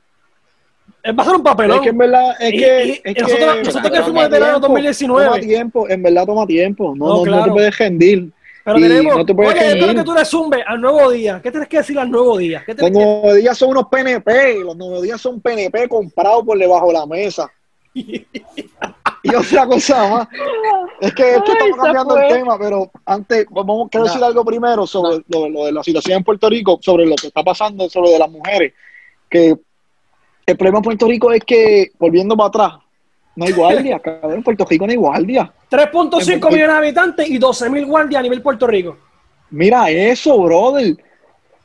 Va 1.16 1.22
a 1.22 1.24
ser 1.24 1.34
un 1.36 1.42
papelón. 1.42 1.76
Es 1.78 1.82
que 1.84 1.88
en 1.90 1.98
verdad, 1.98 2.36
es 2.40 2.52
Y- 2.52 2.58
que, 2.58 2.84
y- 2.86 2.90
es 2.90 2.98
y 3.04 3.14
que 3.14 3.22
nosotros- 3.22 3.56
nosotros 3.64 3.82
que 3.92 4.02
fuimos 4.02 4.04
toma 4.04 4.22
veteranos 4.24 4.52
tiempo, 4.60 4.60
2019. 4.68 5.24
Toma 5.26 5.40
tiempo, 5.40 5.88
en 5.88 6.02
verdad 6.02 6.26
toma 6.26 6.46
tiempo. 6.46 6.94
No, 6.96 7.24
No, 7.24 7.24
no, 7.24 7.44
te 7.44 7.50
puedes 7.50 7.78
rendir. 7.78 8.30
Pero 8.64 8.78
tenemos, 8.80 9.16
no 9.16 9.24
te 9.24 9.34
puedes 9.34 9.52
oye, 9.54 9.68
espero 9.78 9.94
que 9.94 10.02
tú 10.04 10.12
le 10.12 10.24
zumbe 10.26 10.62
al 10.66 10.78
nuevo 10.80 11.10
día. 11.10 11.40
¿Qué 11.42 11.50
tienes 11.50 11.68
que 11.70 11.78
decir 11.78 11.98
al 11.98 12.10
nuevo 12.10 12.36
día? 12.36 12.62
¿Qué 12.66 12.74
Los 12.74 12.90
nuevos 12.90 13.34
días 13.36 13.56
son 13.56 13.70
unos 13.70 13.86
PNP, 13.86 14.56
los 14.62 14.76
nuevos 14.76 15.02
días 15.02 15.18
son 15.18 15.40
PNP 15.40 15.88
comprados 15.88 16.44
por 16.44 16.58
debajo 16.58 16.88
de 16.88 16.92
la 16.94 17.06
mesa. 17.06 17.50
Y 19.22 19.34
otra 19.34 19.66
cosa 19.66 20.08
más, 20.08 20.28
es 21.00 21.12
que, 21.12 21.34
es 21.34 21.42
que 21.42 21.50
Ay, 21.52 21.56
estamos 21.58 21.76
cambiando 21.76 22.14
fue. 22.14 22.28
el 22.28 22.34
tema, 22.34 22.58
pero 22.58 22.90
antes, 23.04 23.46
vamos 23.50 23.88
quiero 23.90 24.06
No. 24.06 24.12
decir 24.12 24.24
algo 24.24 24.44
primero 24.44 24.86
sobre 24.86 25.22
lo, 25.28 25.48
lo 25.48 25.64
de 25.66 25.72
la 25.72 25.82
situación 25.82 26.18
en 26.18 26.24
Puerto 26.24 26.48
Rico, 26.48 26.78
sobre 26.80 27.04
lo 27.04 27.16
que 27.16 27.26
está 27.26 27.42
pasando, 27.42 27.88
sobre 27.90 28.10
de 28.10 28.18
las 28.18 28.30
mujeres, 28.30 28.72
que 29.28 29.56
el 30.46 30.56
problema 30.56 30.78
en 30.78 30.84
Puerto 30.84 31.06
Rico 31.08 31.32
es 31.32 31.44
que, 31.44 31.90
volviendo 31.98 32.36
para 32.36 32.48
atrás, 32.48 32.72
no 33.36 33.44
hay 33.44 33.52
guardia, 33.52 33.98
cabrón, 34.02 34.34
en 34.34 34.42
Puerto 34.42 34.64
Rico 34.64 34.86
no 34.86 34.92
hay 34.92 34.96
guardia. 34.98 35.52
3.5 35.70 36.24
millones 36.50 36.52
de 36.52 36.64
habitantes 36.72 37.28
y 37.28 37.38
12 37.38 37.70
mil 37.70 37.86
guardias 37.86 38.20
a 38.20 38.22
nivel 38.22 38.40
Puerto 38.40 38.66
Rico. 38.66 38.96
Mira 39.50 39.90
eso, 39.90 40.38
brother. 40.40 40.96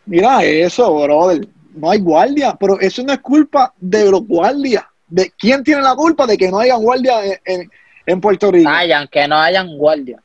Mira 0.06 0.43
eso, 0.43 0.93
brother. 1.02 1.48
No 1.76 1.89
hay 1.91 2.00
guardia, 2.00 2.56
pero 2.60 2.80
eso 2.80 3.04
no 3.04 3.13
es 3.13 3.19
culpa 3.19 3.74
de 3.78 4.10
los 4.12 4.26
guardias. 4.28 4.84
¿De 5.13 5.32
quién 5.38 5.63
tiene 5.63 5.82
la 5.84 5.93
culpa 5.95 6.26
de 6.26 6.36
que 6.38 6.49
no 6.49 6.58
haya 6.60 6.73
guardia 6.76 7.23
en, 7.23 7.39
en- 7.45 7.71
en 8.08 8.19
Puerto 8.19 8.52
Rico? 8.52 8.67
Hayan, 8.69 9.08
que 9.08 9.28
no 9.28 9.36
hayan 9.38 9.78
guardia. 9.78 10.19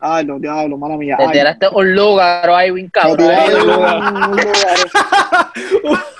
Ay, 0.00 0.24
los 0.24 0.40
diablos, 0.40 0.78
mala 0.78 0.96
mía. 0.96 1.16
Te 1.18 1.24
Ay, 1.24 1.32
tiraste 1.32 1.66
un 1.72 1.92
lugar 1.92 2.48
me 2.72 2.88
cabrón. 2.88 3.26
un 3.26 3.66
lugar. 3.66 4.04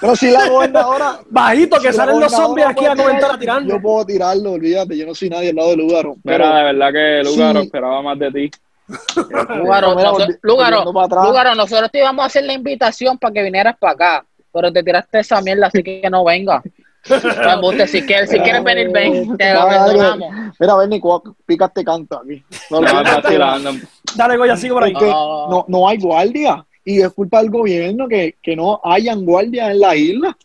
Pero 0.01 0.17
si 0.17 0.31
la 0.33 0.49
gobernadora. 0.49 1.21
Bajito, 1.31 1.79
que 1.81 1.91
si 1.93 1.97
salen 1.97 2.19
los 2.19 2.33
zombies 2.33 2.67
aquí 2.67 2.87
a 2.87 2.97
comentar 2.97 3.31
a 3.35 3.39
tirando. 3.39 3.73
Yo 3.73 3.81
puedo 3.81 4.05
tirarlo, 4.05 4.53
olvídate, 4.53 4.97
yo 4.97 5.07
no 5.07 5.15
soy 5.15 5.31
nadie 5.31 5.51
al 5.51 5.57
lado 5.57 5.71
de 5.71 5.77
Lugaro. 5.77 6.17
Pero, 6.25 6.47
de 6.55 6.63
verdad 6.65 6.93
que 6.93 7.23
Lugaro 7.25 7.61
Sí. 7.61 7.67
esperaba 7.67 8.03
más 8.03 8.19
de 8.19 8.31
ti. 8.33 8.51
Lugaro, 9.57 9.95
nosotros- 9.95 10.39
Lugaro. 10.43 10.85
Lugaro, 10.85 11.55
nosotros 11.55 11.91
te 11.93 11.99
íbamos 11.99 12.25
a 12.25 12.27
hacer 12.27 12.45
la 12.45 12.55
invitación 12.55 13.17
para 13.17 13.33
que 13.33 13.43
vinieras 13.45 13.77
para 13.79 13.93
acá, 13.93 14.25
pero 14.53 14.73
te 14.73 14.83
tiraste 14.83 15.21
esa 15.21 15.41
mierda, 15.41 15.67
así 15.69 15.85
que 15.85 16.09
no 16.11 16.25
venga. 16.25 16.63
No, 17.09 17.53
embuste, 17.55 17.87
si 17.87 18.03
quieres, 18.03 18.31
si 18.31 18.39
quieres 18.41 18.63
venir, 18.65 18.91
ven, 18.91 19.37
te 19.37 19.45
perdonamos. 19.45 20.55
Mira, 20.59 20.77
ven, 20.77 20.91
Nico, 20.91 21.37
pícate 21.47 21.85
canto 21.85 22.21
aquí. 22.21 22.43
No, 22.71 22.79
olvídate. 22.79 23.21
vacilando. 23.23 23.71
Dale, 24.17 24.37
Goya, 24.37 24.57
sigue 24.57 24.73
por 24.73 24.85
ahí. 24.85 24.93
Porque 24.93 25.07
No. 25.11 25.49
no, 25.49 25.65
no 25.69 25.89
hay 25.89 25.99
guardia. 25.99 26.65
Y 26.85 27.01
es 27.03 27.13
culpa 27.13 27.41
del 27.43 27.51
gobierno 27.51 28.09
que, 28.09 28.37
que 28.43 28.57
no 28.57 28.81
hayan 28.85 29.25
guardias 29.25 29.71
en 29.71 29.81
la 29.81 29.95
isla. 29.97 30.37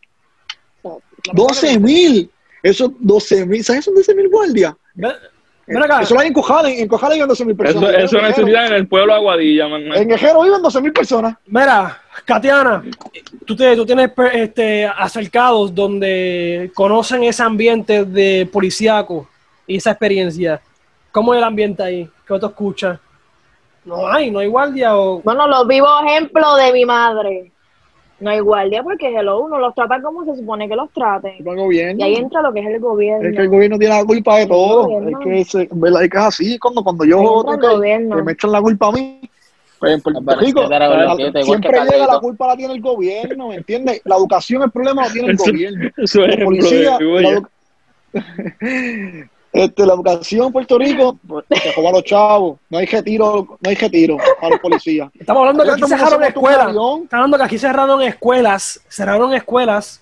12 1.33 1.79
mil. 1.79 2.29
Esos 2.61 2.91
12 2.99 3.45
mil. 3.45 3.63
¿Sabes 3.63 3.81
esos 3.81 3.95
12 3.95 4.15
mil 4.15 4.29
guardias? 4.29 4.73
Acá. 5.67 6.01
Eso 6.01 6.13
lo 6.13 6.19
hay 6.21 6.27
en 6.27 6.33
Cojales. 6.33 6.79
En 6.79 6.87
Cojales 6.87 7.15
viven 7.15 7.27
12 7.29 7.45
mil 7.45 7.53
Eso, 7.55 7.79
personas. 7.79 7.93
eso 8.03 8.41
en, 8.41 8.47
en 8.55 8.73
el 8.73 8.87
pueblo 8.87 9.13
Aguadilla, 9.13 9.67
man. 9.67 9.81
en 9.93 10.07
Quejero 10.09 10.41
viven 10.43 10.61
12 10.61 10.81
mil 10.81 10.91
personas. 10.91 11.35
Mira, 11.45 12.01
Katiana, 12.25 12.83
tú, 13.45 13.55
te- 13.55 13.75
tú 13.75 13.85
tienes 13.85 14.11
este, 14.33 14.85
acercados 14.85 15.73
donde 15.73 16.69
conocen 16.75 17.23
ese 17.23 17.43
ambiente 17.43 18.03
de 18.05 18.47
policíaco. 18.51 19.27
y 19.65 19.77
esa 19.77 19.91
experiencia, 19.91 20.59
¿cómo 21.11 21.33
es 21.33 21.37
el 21.37 21.43
ambiente 21.45 21.81
ahí? 21.81 22.09
¿Qué 22.27 22.37
tú 22.39 22.45
escuchas? 22.45 22.99
No 23.85 24.05
hay, 24.07 24.31
no 24.31 24.39
hay 24.39 24.47
guardia 24.47 24.97
o... 24.97 25.21
Bueno, 25.21 25.47
los 25.47 25.65
vivos 25.67 25.89
ejemplos 26.05 26.57
de 26.57 26.73
mi 26.73 26.85
madre. 26.85 27.51
No 28.23 28.29
hay 28.29 28.39
guardia 28.39 28.81
porque 28.83 29.09
hello, 29.09 29.41
uno 29.41 29.59
los 29.59 29.75
trata 29.75 30.01
como 30.01 30.23
se 30.23 30.37
supone 30.37 30.69
que 30.69 30.77
los 30.77 30.89
traten. 30.91 31.33
El 31.45 31.55
gobierno. 31.57 31.99
Y 31.99 32.03
ahí 32.03 32.15
entra 32.15 32.41
lo 32.41 32.53
que 32.53 32.61
es 32.61 32.67
el 32.67 32.79
gobierno. 32.79 33.27
Es 33.27 33.35
que 33.35 33.41
el 33.41 33.49
gobierno 33.49 33.77
tiene 33.77 33.95
la 33.95 34.05
culpa 34.05 34.37
de 34.37 34.43
El 34.43 34.47
todo. 34.47 35.09
Es 35.09 35.17
que, 35.21 35.39
es. 35.41 35.55
Es 35.55 35.67
que 35.67 36.17
es 36.17 36.23
así. 36.23 36.57
Cuando, 36.57 36.83
cuando 36.83 37.03
yo 37.03 37.17
voto, 37.21 37.83
el 37.83 38.23
me 38.23 38.31
echan 38.31 38.53
la 38.53 38.61
culpa 38.61 38.87
a 38.87 38.91
mí. 38.93 39.19
Pues 39.77 39.95
en 39.95 40.01
Puerto 40.01 40.21
No, 40.21 40.35
Rico, 40.37 40.61
es 40.61 41.45
siempre 41.45 41.77
llega 41.91 42.07
la 42.07 42.19
culpa 42.21 42.47
la 42.47 42.55
tiene 42.55 42.75
el 42.75 42.81
gobierno, 42.81 43.49
¿me 43.49 43.55
entiendes? 43.55 43.99
La 44.05 44.15
educación, 44.15 44.63
el 44.63 44.71
problema 44.71 45.05
lo 45.05 45.11
tiene 45.11 45.31
el 45.31 45.35
gobierno. 45.35 45.89
Eso 45.97 46.23
es 46.23 46.39
La 46.39 46.45
policía, 46.45 46.97
oye, 49.53 49.63
este, 49.65 49.85
la 49.85 49.93
educación 49.93 50.47
en 50.47 50.51
Puerto 50.51 50.77
Rico, 50.77 51.17
pues, 51.27 51.45
se 51.61 51.71
roba 51.73 51.89
a 51.89 51.93
los 51.93 52.03
chavos. 52.03 52.59
No 52.69 52.77
hay 52.77 52.85
retiro, 52.85 53.57
no 53.59 53.69
hay 53.69 53.75
retiro 53.75 54.17
a 54.41 54.49
los 54.49 54.59
policías. 54.59 55.09
Estamos 55.17 55.41
hablando 55.41 55.63
que 55.63 55.71
aquí 55.71 55.87
cerraron 55.87 56.23
escuelas. 56.23 56.67
Estamos 56.67 57.07
hablando 57.11 57.37
que 57.37 57.43
aquí 57.43 57.57
cerraron 57.57 58.01
escuelas, 58.01 58.81
cerraron 58.89 59.33
escuelas 59.33 60.01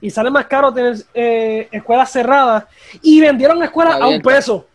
y 0.00 0.10
sale 0.10 0.30
más 0.30 0.46
caro 0.46 0.72
tener 0.72 0.96
eh, 1.14 1.68
escuelas 1.70 2.10
cerradas 2.10 2.64
y 3.02 3.20
vendieron 3.20 3.62
escuelas 3.62 4.00
a 4.00 4.08
un 4.08 4.20
peso. 4.20 4.66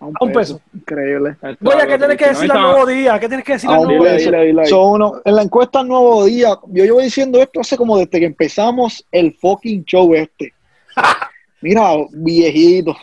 A 0.00 0.06
un 0.06 0.32
peso. 0.32 0.60
Increíble. 0.72 1.30
está 1.30 1.54
Goya, 1.60 1.86
¿qué 1.86 1.98
tienes 1.98 2.16
que 2.16 2.24
no, 2.24 2.30
decir 2.32 2.52
al 2.52 2.62
nuevo 2.62 2.86
día? 2.86 3.20
¿Qué 3.20 3.28
tienes 3.28 3.44
que 3.44 3.52
decir 3.52 3.68
al 3.68 3.80
un 3.80 3.86
nuevo 3.86 4.04
día? 4.04 4.14
peso. 4.16 4.66
Son 4.66 4.92
uno- 4.92 5.20
en 5.22 5.36
la 5.36 5.42
encuesta 5.42 5.82
Nuevo 5.82 6.24
Día, 6.24 6.48
yo 6.68 6.84
llevo 6.84 7.00
diciendo 7.00 7.38
esto 7.40 7.60
hace 7.60 7.76
como 7.76 7.98
desde 7.98 8.18
que 8.18 8.24
empezamos 8.24 9.04
el 9.12 9.34
fucking 9.34 9.84
show 9.84 10.14
este. 10.14 10.54
Mira, 11.62 11.90
viejito, 12.10 12.96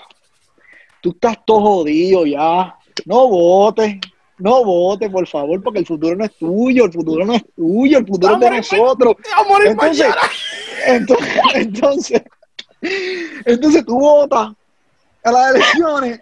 tú 1.01 1.11
estás 1.11 1.37
todo 1.45 1.61
jodido 1.61 2.25
ya. 2.25 2.75
No 3.05 3.27
votes, 3.27 3.97
no 4.39 4.63
votes, 4.63 5.09
por 5.11 5.27
favor, 5.27 5.61
porque 5.61 5.79
el 5.79 5.85
futuro 5.85 6.15
no 6.15 6.25
es 6.25 6.35
tuyo, 6.37 6.85
el 6.85 6.91
futuro 6.91 7.25
no 7.25 7.33
es 7.33 7.45
tuyo, 7.55 7.99
el 7.99 8.07
futuro 8.07 8.33
es 8.33 8.39
de 8.39 8.51
nosotros. 8.51 9.15
¡Te 9.21 9.29
voy 9.29 9.45
a 9.45 9.47
morir 9.47 9.67
Entonces, 9.67 10.15
entonces, 10.87 11.27
entonces, 11.55 12.21
entonces 13.45 13.85
tú 13.85 13.99
votas 13.99 14.53
a 15.23 15.31
las 15.31 15.55
elecciones, 15.55 16.19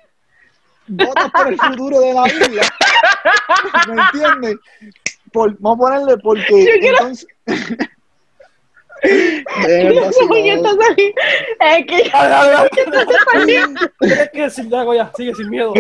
votas 0.88 1.32
por 1.32 1.48
el 1.48 1.58
futuro 1.58 2.00
de 2.02 2.14
la 2.14 2.28
isla, 2.28 2.74
¿me 3.88 4.02
entiendes? 4.02 4.58
Por, 5.32 5.58
vamos 5.60 5.90
a 5.90 5.92
ponerle 5.92 6.18
porque 6.18 6.80
entonces... 6.82 7.28
sigue 15.16 15.34
sin 15.36 15.50
miedo. 15.50 15.74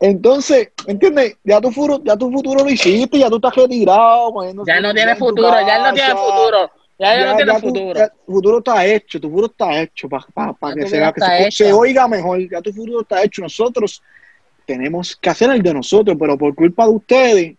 Entonces, 0.00 0.70
¿me 0.86 0.92
entiendes? 0.92 1.36
Ya 1.44 1.60
tu, 1.60 1.70
futuro, 1.70 2.02
ya 2.04 2.16
tu 2.16 2.30
futuro 2.30 2.64
lo 2.64 2.70
hiciste, 2.70 3.18
ya 3.18 3.28
tú 3.30 3.36
estás 3.36 3.54
retirado. 3.54 4.32
poniéndose 4.32 4.70
Ya 4.70 4.80
no 4.80 4.92
tiene 4.92 5.12
en 5.12 5.18
tu 5.18 5.24
futuro, 5.26 5.50
ya 5.66 5.78
no 5.78 5.94
tiene 5.94 6.10
futuro. 6.10 6.70
Ya 6.98 7.26
no 7.26 7.36
tiene 7.36 7.52
tu- 7.54 7.60
futuro. 7.60 7.94
ya 8.00 8.08
tu 8.08 8.32
futuro 8.32 8.58
está 8.58 8.86
hecho, 8.86 9.20
tu 9.20 9.28
futuro 9.28 9.46
está 9.46 9.80
hecho 9.80 10.08
para 10.08 10.74
que, 10.74 10.86
se, 10.86 11.12
que 11.44 11.50
se 11.50 11.72
oiga 11.72 12.06
mejor. 12.06 12.38
Ya 12.48 12.60
tu 12.60 12.72
futuro 12.72 13.00
está 13.00 13.22
hecho. 13.22 13.42
Nosotros 13.42 14.02
tenemos 14.64 15.16
que 15.16 15.28
hacer 15.30 15.50
el 15.50 15.62
de 15.62 15.74
nosotros, 15.74 16.16
pero 16.18 16.38
por 16.38 16.54
culpa 16.54 16.84
de 16.86 16.90
ustedes, 16.92 17.56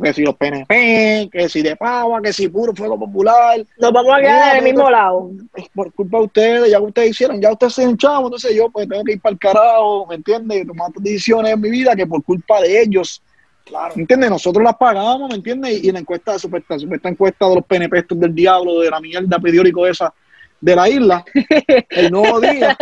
que 0.00 0.12
si 0.14 0.22
los 0.22 0.36
PNP, 0.36 1.28
que 1.32 1.48
si 1.48 1.62
de 1.62 1.76
Pava, 1.76 2.20
que 2.22 2.32
si 2.32 2.48
puro 2.48 2.74
fuego 2.74 2.98
popular, 2.98 3.64
nos 3.78 3.92
vamos 3.92 4.12
a 4.14 4.20
quedar 4.20 4.50
en 4.52 4.58
el 4.58 4.64
mismo 4.72 4.90
lado. 4.90 5.30
por 5.74 5.92
culpa 5.92 6.18
de 6.18 6.24
ustedes, 6.24 6.70
ya 6.70 6.80
ustedes 6.80 7.10
hicieron, 7.10 7.40
ya 7.40 7.52
ustedes 7.52 7.74
se 7.74 7.82
hincharon, 7.84 8.24
entonces 8.24 8.54
yo 8.54 8.70
pues 8.70 8.88
tengo 8.88 9.04
que 9.04 9.12
ir 9.12 9.20
para 9.20 9.32
el 9.32 9.38
carajo, 9.38 10.06
¿me 10.06 10.16
entiendes? 10.16 10.66
Tomar 10.66 10.90
decisiones 10.98 11.52
en 11.52 11.60
mi 11.60 11.70
vida 11.70 11.94
que 11.96 12.06
por 12.06 12.22
culpa 12.24 12.60
de 12.60 12.82
ellos, 12.82 13.22
claro, 13.64 13.94
¿me 13.96 14.02
entiendes? 14.02 14.30
Nosotros 14.30 14.62
las 14.64 14.76
pagamos, 14.76 15.28
¿me 15.30 15.36
entiendes? 15.36 15.82
Y 15.84 15.92
la 15.92 15.98
encuesta, 16.00 16.38
supuesta, 16.38 16.78
supuesta 16.78 17.08
encuesta 17.08 17.48
de 17.48 17.54
los 17.56 17.64
PNP 17.64 17.98
estos 17.98 18.18
del 18.20 18.34
diablo, 18.34 18.80
de 18.80 18.90
la 18.90 19.00
mierda 19.00 19.38
periódico 19.38 19.86
esa 19.86 20.12
de 20.60 20.76
la 20.76 20.88
isla, 20.88 21.24
el 21.90 22.10
nuevo 22.10 22.38
día, 22.40 22.76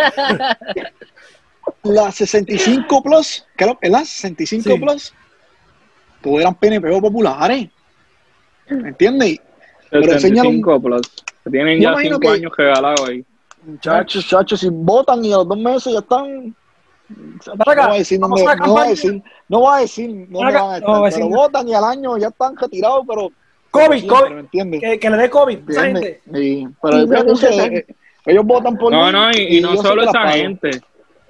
la 1.84 2.10
65 2.10 3.02
plus, 3.02 3.46
creo 3.56 3.78
la 3.82 4.04
65 4.04 4.62
Sí. 4.68 4.78
plus, 4.80 5.14
todos 6.22 6.40
eran 6.40 6.54
PNP 6.54 6.90
o 6.90 7.00
populares, 7.00 7.68
¿me 8.68 8.88
entiendes? 8.88 9.40
Pero 9.90 10.12
enseñan 10.12 10.46
un- 10.46 10.52
75 10.54 10.80
plus. 10.82 11.00
Tienen 11.50 11.80
ya 11.80 11.94
5 11.98 12.18
que- 12.20 12.28
años 12.28 12.52
regalados 12.56 13.08
ahí. 13.08 13.24
Muchachos, 13.64 14.24
muchachos, 14.24 14.60
si 14.60 14.68
votan 14.70 15.24
y 15.24 15.32
a 15.32 15.36
los 15.38 15.48
dos 15.48 15.58
meses 15.58 15.92
ya 15.92 15.98
están. 16.00 16.54
Acá, 17.66 17.82
no 17.84 17.88
voy 17.88 17.94
a 17.96 17.98
decir, 17.98 18.18
a 18.18 18.20
no 18.20 18.28
voy 18.28 18.42
a 18.42 18.56
campaña. 18.56 18.88
decir, 18.90 19.22
no 19.48 19.60
voy 19.60 19.76
a 19.76 19.80
decir 19.80 20.10
Ven 20.28 20.44
acá, 20.44 20.62
van 20.62 20.74
a 20.74 20.80
no 20.80 20.86
voy 20.86 21.02
a 21.02 21.04
decir 21.06 21.24
pero 21.24 21.36
votan 21.36 21.68
y 21.68 21.74
al 21.74 21.84
año 21.84 22.18
ya 22.18 22.28
están 22.28 22.56
retirados, 22.56 23.04
pero. 23.08 23.30
COVID, 23.70 24.06
COVID. 24.06 24.80
Que, 24.80 24.98
que 24.98 25.10
le 25.10 25.16
dé 25.16 25.30
COVID 25.30 25.58
a 25.68 25.70
esa 25.70 25.84
gente. 25.84 26.20
Y- 26.34 26.66
pero 26.82 26.98
Sí, 27.06 27.14
entonces, 27.14 27.54
sí, 27.54 27.60
sí. 27.86 27.94
ellos 28.26 28.44
votan 28.46 28.76
por 28.78 28.92
No, 28.92 29.06
mí 29.06 29.12
no, 29.12 29.30
y, 29.30 29.58
y 29.58 29.60
no 29.60 29.76
solo 29.76 30.02
esa 30.02 30.28
gente. 30.32 30.70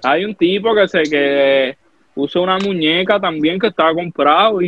Hay 0.03 0.23
un 0.25 0.35
tipo 0.35 0.73
que 0.75 0.87
se 0.87 1.03
que 1.03 1.77
usa 2.21 2.41
una 2.41 2.57
muñeca 2.59 3.19
también 3.19 3.59
que 3.59 3.67
está 3.67 3.93
comprado 3.93 4.61
y, 4.61 4.67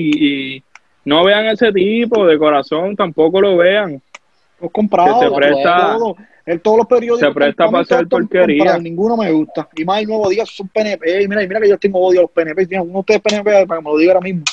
y 0.56 0.64
no 1.06 1.24
vean 1.24 1.46
ese 1.48 1.72
tipo 1.72 2.26
de 2.26 2.38
corazón, 2.38 2.96
tampoco 2.96 3.42
lo 3.42 3.58
vean. 3.58 4.02
Los 4.60 4.72
comprados, 4.72 5.20
Que 5.20 5.26
se 5.30 5.36
presta- 5.36 5.98
todo, 5.98 6.16
en 6.46 6.60
todos 6.60 6.78
los 6.78 6.88
periódicos. 6.88 7.28
se 7.28 7.34
presta 7.34 7.66
para 7.70 7.82
hacer 7.82 8.08
porquería. 8.08 8.78
Ninguno 8.78 9.18
me 9.18 9.32
gusta. 9.32 9.68
Y 9.76 9.84
más 9.86 10.02
el 10.02 10.08
nuevo 10.08 10.30
día, 10.30 10.46
son 10.46 10.68
PNP. 10.68 11.24
Y 11.24 11.28
mira, 11.28 11.44
y 11.44 11.48
mira 11.48 11.60
que 11.62 11.70
yo 11.70 11.78
tengo 11.78 12.00
odio 12.00 12.20
a 12.20 12.24
los 12.24 12.32
PNP. 12.32 12.68
Tiene 12.68 12.84
uno 12.84 12.94
de 12.94 13.00
ustedes 13.00 13.22
PNP 13.22 13.66
para 13.66 13.80
que 13.80 13.86
me 13.86 13.92
lo 13.92 13.98
diga 13.98 14.14
ahora 14.14 14.24
mismo. 14.24 14.44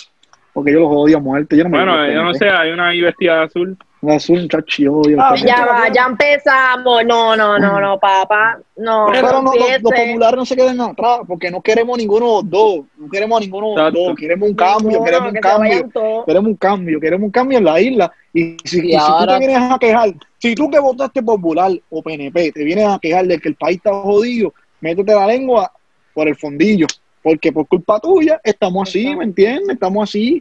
Porque 0.53 0.73
yo 0.73 0.81
los 0.81 0.89
odio 0.91 1.19
a 1.19 1.21
muerte. 1.21 1.57
Yo 1.57 1.65
no 1.65 1.71
me 1.71 1.79
Bueno, 1.79 2.11
yo 2.11 2.23
no 2.25 2.35
sé, 2.35 2.49
hay 2.49 2.71
una 2.71 2.89
ahí 2.89 3.01
vestida 3.01 3.39
de 3.39 3.45
azul. 3.45 3.77
Azul, 4.07 4.49
yo 4.79 4.95
odio 4.95 5.19
Ah. 5.21 5.35
Ya 5.37 5.67
va, 5.67 5.93
ya 5.93 6.07
empezamos. 6.07 7.05
No, 7.05 7.37
no, 7.37 7.59
no, 7.59 7.81
no, 7.81 7.99
papá. 7.99 8.61
No, 8.77 9.09
Pero 9.11 9.43
no, 9.43 9.53
los, 9.55 9.83
los 9.83 9.93
populares 9.93 10.37
no 10.37 10.47
se 10.47 10.57
queden 10.57 10.81
atrás, 10.81 11.21
porque 11.27 11.51
no 11.51 11.61
queremos 11.61 11.99
ninguno 11.99 12.27
de 12.27 12.33
los 12.33 12.51
dos. 12.51 12.81
No 12.97 13.09
queremos 13.09 13.39
a 13.39 13.41
ninguno 13.41 13.75
de 13.75 13.83
los 13.83 13.93
dos. 13.93 14.17
Queremos 14.17 14.49
un 14.49 14.55
cambio, 14.55 15.03
queremos 15.03 15.33
un 15.33 15.41
cambio. 15.41 16.25
Queremos 16.27 16.49
un 16.49 16.57
cambio, 16.57 17.01
queremos 17.01 17.25
un 17.25 17.31
cambio 17.31 17.59
en 17.59 17.65
la 17.65 17.81
isla. 17.81 18.13
Y 18.33 18.57
si, 18.65 18.79
Y 18.79 18.95
y 18.95 19.01
si 19.01 19.07
tú 19.19 19.27
te 19.27 19.39
vienes 19.39 19.57
a 19.59 19.79
quejar, 19.79 20.15
si 20.39 20.55
tú 20.55 20.71
que 20.71 20.79
votaste 20.79 21.23
popular 21.23 21.73
o 21.91 22.03
PNP, 22.03 22.53
te 22.53 22.65
vienes 22.65 22.87
a 22.87 22.99
quejar 23.01 23.27
de 23.27 23.39
que 23.39 23.49
el 23.49 23.57
país 23.57 23.79
está 23.79 23.91
jodido, 23.93 24.55
métete 24.81 25.13
la 25.13 25.27
lengua 25.27 25.73
por 26.15 26.29
el 26.29 26.37
fondillo. 26.37 26.87
Porque 27.21 27.53
por 27.53 27.67
culpa 27.67 27.99
tuya 27.99 28.41
estamos 28.45 28.89
así, 28.89 29.15
¿me 29.17 29.25
entiendes? 29.25 29.71
Estamos 29.71 30.09
así, 30.09 30.41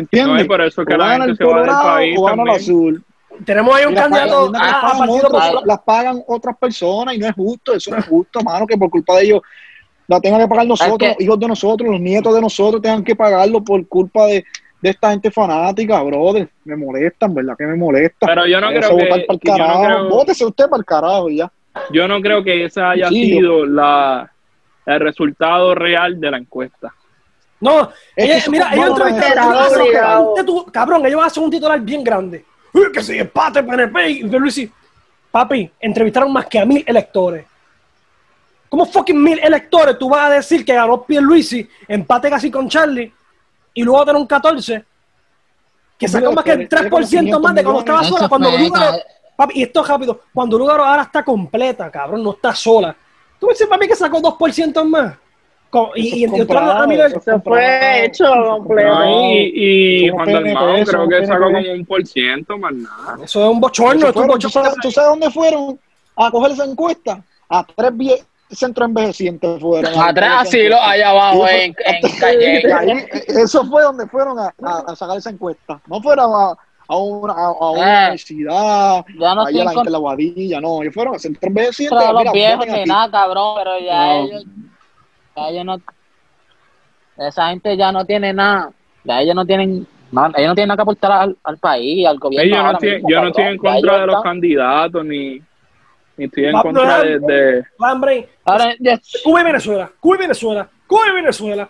entiendes? 0.00 0.36
No, 0.36 0.40
y 0.42 0.44
por 0.48 0.60
eso 0.62 0.82
es 0.82 0.86
que 0.88 0.94
o 0.94 0.98
la 0.98 1.10
gente 1.12 1.30
el 1.30 1.36
se 1.36 1.44
va 1.44 1.60
del 1.60 1.70
país 1.70 2.18
o 2.18 2.22
gana 2.24 2.32
el 2.32 2.36
también. 2.48 2.56
azul. 2.56 3.04
Tenemos 3.44 3.74
ahí 3.74 3.84
un 3.86 3.94
candidato 3.94 4.52
pagan- 4.52 4.62
a, 4.62 4.64
las 4.66 4.74
a 4.74 4.80
pagan 4.80 4.98
Partido 4.98 5.16
otros, 5.16 5.32
Popular. 5.42 5.62
las 5.66 5.78
pagan 5.80 6.22
otras 6.28 6.56
personas 6.56 7.14
y 7.14 7.18
no 7.18 7.26
es 7.26 7.34
justo, 7.34 7.74
eso 7.74 7.90
no 7.90 7.96
es 7.98 8.06
justo, 8.06 8.40
mano, 8.42 8.66
que 8.66 8.76
por 8.76 8.90
culpa 8.90 9.16
de 9.16 9.24
ellos 9.24 9.40
la 10.06 10.20
tengan 10.20 10.40
que 10.40 10.48
pagar 10.48 10.66
nosotros, 10.66 11.08
los 11.10 11.20
hijos 11.20 11.38
de 11.40 11.48
nosotros, 11.48 11.90
los 11.90 12.00
nietos 12.00 12.34
de 12.34 12.40
nosotros 12.40 12.80
tengan 12.82 13.02
que 13.02 13.16
pagarlo 13.16 13.64
por 13.64 13.86
culpa 13.88 14.26
de, 14.26 14.44
de 14.80 14.90
esta 14.90 15.10
gente 15.10 15.30
fanática, 15.30 16.00
brother. 16.02 16.48
Me 16.64 16.76
molestan, 16.76 17.34
¿verdad? 17.34 17.54
Que 17.58 17.64
me 17.66 17.74
molesta. 17.74 18.26
Pero 18.26 18.46
yo 18.46 18.60
no 18.60 18.68
creo 18.68 18.92
votar 18.92 19.08
que- 19.20 19.26
no 19.28 19.38
carajo. 19.56 19.84
creo- 19.84 20.08
Vótese 20.10 20.44
usted 20.44 20.68
para 20.68 20.78
el 20.80 20.84
carajo 20.84 21.30
y 21.30 21.36
ya. 21.38 21.50
Yo 21.90 22.06
no 22.06 22.20
creo 22.20 22.44
que 22.44 22.64
ese 22.66 22.80
haya 22.82 23.08
Sí, 23.08 23.30
yo- 23.30 23.36
sido 23.38 23.66
la, 23.66 24.30
el 24.86 25.00
resultado 25.00 25.74
real 25.74 26.20
de 26.20 26.30
la 26.30 26.36
encuesta. 26.38 26.92
No, 27.64 27.90
Es 28.14 28.24
ella- 28.26 28.44
que 28.44 28.50
mira, 28.50 28.74
ellos 28.74 29.00
a 29.00 29.08
entrevistaron 29.08 30.34
titu- 30.36 30.70
cabrón, 30.70 31.06
ellos 31.06 31.20
hacen 31.24 31.44
un 31.44 31.50
titular 31.50 31.80
bien 31.80 32.04
grande. 32.04 32.44
Uy, 32.74 32.92
que 32.92 33.02
si 33.02 33.18
empate 33.18 33.62
PNP 33.62 34.10
y 34.10 34.22
Luisi. 34.24 34.70
Papi, 35.30 35.70
entrevistaron 35.80 36.30
más 36.30 36.44
que 36.44 36.58
a 36.58 36.66
mil 36.66 36.84
electores. 36.86 37.46
¿Cómo 38.68 38.84
fucking 38.84 39.20
mil 39.22 39.38
electores 39.38 39.96
tú 39.98 40.10
vas 40.10 40.26
a 40.26 40.30
decir 40.34 40.62
que 40.62 40.74
ganó 40.74 41.02
Pierluisi, 41.04 41.66
empate 41.88 42.28
casi 42.28 42.50
con 42.50 42.68
Charlie, 42.68 43.10
y 43.72 43.82
luego 43.82 44.04
tener 44.04 44.20
un 44.20 44.26
14? 44.26 44.84
Que 45.98 46.06
sacó 46.06 46.32
más 46.32 46.44
que 46.44 46.52
el 46.52 46.68
3% 46.68 47.40
más 47.40 47.54
de 47.54 47.62
cuando 47.64 47.80
estaba 47.80 48.04
sola. 48.04 48.28
Cuando 48.28 48.50
Lugaro, 48.50 48.96
papi, 49.36 49.58
y 49.60 49.62
esto 49.62 49.80
es 49.80 49.88
rápido, 49.88 50.20
cuando 50.34 50.58
Lugaro 50.58 50.84
ahora 50.84 51.02
está 51.02 51.24
completa, 51.24 51.90
cabrón, 51.90 52.22
no 52.22 52.32
está 52.32 52.54
sola. 52.54 52.94
¿Tú 53.40 53.46
dices 53.48 53.66
para 53.66 53.80
mí 53.80 53.88
que 53.88 53.96
sacó 53.96 54.20
2% 54.20 54.84
más? 54.84 55.14
Y, 55.96 56.20
y, 56.20 56.24
Eso 56.24 56.34
es 56.34 56.40
entraron 56.42 56.68
a 56.68 56.72
comprado, 56.72 56.88
mil 56.88 57.00
eso 57.00 57.16
es 57.18 57.24
Se 57.24 57.38
fue 57.40 58.04
hecho 58.04 58.24
completo. 58.48 58.88
No, 58.94 59.30
y, 59.32 59.52
y 60.06 60.08
Juan 60.10 60.32
Dalmau 60.32 60.84
creo 60.84 61.08
que 61.08 61.26
sacó 61.26 61.44
como 61.44 61.58
un 61.72 61.84
por 61.86 62.06
ciento 62.06 62.58
más 62.58 62.72
nada. 62.74 63.16
Eso 63.24 63.44
es 63.44 63.50
un 63.50 63.60
bochorno, 63.60 64.06
un 64.06 64.12
fueron, 64.12 64.38
¿tú, 64.38 64.48
sabes, 64.50 64.74
tú 64.82 64.90
sabes 64.90 65.10
dónde 65.10 65.30
fueron 65.30 65.78
a 66.16 66.30
coger 66.30 66.52
esa 66.52 66.64
encuesta? 66.64 67.22
A 67.48 67.64
tres 67.64 67.92
vie- 67.92 68.24
centros 68.50 68.88
envejecientes 68.88 69.60
fueron. 69.60 69.92
Atrás 70.00 70.30
esa 70.30 70.40
así, 70.42 70.68
lo 70.68 70.80
allá 70.80 71.10
abajo 71.10 71.46
Sí, 71.48 71.54
en, 71.56 71.74
en 71.86 72.18
calle. 72.20 73.08
Eso 73.28 73.64
fue 73.66 73.82
donde 73.82 74.06
fueron 74.06 74.38
a, 74.38 74.54
a- 74.62 74.84
a 74.92 74.96
sacar 74.96 75.18
esa 75.18 75.30
encuesta. 75.30 75.80
No 75.88 76.00
fueron 76.00 76.30
a, 76.34 76.54
a 76.86 76.96
una, 76.98 77.32
a, 77.32 77.46
a 77.46 77.70
una 77.70 77.80
Eh. 77.80 78.02
universidad, 78.04 79.04
Ya 79.18 79.34
no 79.34 79.46
ahí 79.46 79.60
a 79.60 79.64
la 79.64 79.72
gente 79.72 79.90
la 79.90 79.98
guadilla, 79.98 80.60
no, 80.60 80.82
ellos 80.82 80.94
fueron 80.94 81.14
a 81.14 81.16
hacer 81.16 81.32
tres 81.40 81.52
veces 81.54 81.80
y 81.80 81.84
de 81.84 81.90
los 82.12 82.18
mira, 82.20 82.32
viejos 82.32 82.66
ni 82.66 82.84
nada, 82.84 83.10
cabrón, 83.10 83.54
pero 83.58 83.78
ya 83.80 84.06
No. 84.06 84.24
ellos, 84.26 84.44
ya 85.36 85.48
ellos 85.48 85.64
no, 85.64 85.80
esa 87.26 87.48
gente 87.50 87.76
ya 87.76 87.92
no 87.92 88.04
tiene 88.04 88.32
nada, 88.32 88.70
ya 89.04 89.20
ellos 89.20 89.34
no 89.34 89.44
tienen, 89.46 89.86
no, 90.10 90.26
ellos 90.26 90.48
no 90.48 90.54
tienen 90.54 90.68
nada 90.68 90.76
que 90.76 90.82
aportar 90.82 91.12
al, 91.12 91.36
al 91.44 91.58
país, 91.58 92.06
al 92.06 92.18
gobierno. 92.18 92.56
Yo 92.56 92.62
no, 92.72 92.78
mismo, 92.80 93.08
yo 93.08 93.20
no 93.20 93.28
estoy 93.28 93.44
en 93.44 93.56
contra 93.58 93.78
ellos 93.78 94.00
de 94.00 94.06
los 94.06 94.16
están- 94.16 94.22
candidatos 94.22 95.04
ni, 95.04 95.42
ni 96.16 96.24
estoy 96.24 96.44
en 96.46 96.54
Va- 96.56 96.62
contra 96.62 97.02
de, 97.02 97.18
de- 97.20 97.64
Hambre, 97.78 98.28
Ahora, 98.44 98.74
ya- 98.80 99.00
Cuba 99.22 99.40
y 99.40 99.44
Venezuela, 99.44 99.90
Cuba 100.00 100.16
y 100.16 100.18
Venezuela, 100.18 100.68
Cuba 100.86 101.02
y 101.08 101.14
Venezuela. 101.14 101.68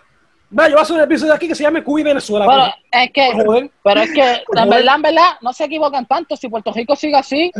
Va, 0.57 0.67
yo 0.67 0.73
voy 0.73 0.79
a 0.79 0.83
hacer 0.83 0.95
un 0.95 1.01
episodio 1.01 1.33
aquí 1.33 1.47
que 1.47 1.55
se 1.55 1.63
llame 1.63 1.83
Cuba 1.83 1.99
y 1.99 2.03
Venezuela. 2.03 2.45
Pero 2.47 3.03
es 3.03 3.11
que, 3.11 3.69
pero 3.83 3.99
es 4.01 4.11
que, 4.13 4.43
en 4.61 4.69
verdad, 4.69 4.95
en 4.95 5.01
verdad, 5.01 5.29
no 5.41 5.51
se 5.51 5.65
equivocan 5.65 6.05
tanto. 6.05 6.35
Si 6.37 6.47
Puerto 6.47 6.71
Rico 6.71 6.95
sigue 6.95 7.15
así, 7.17 7.51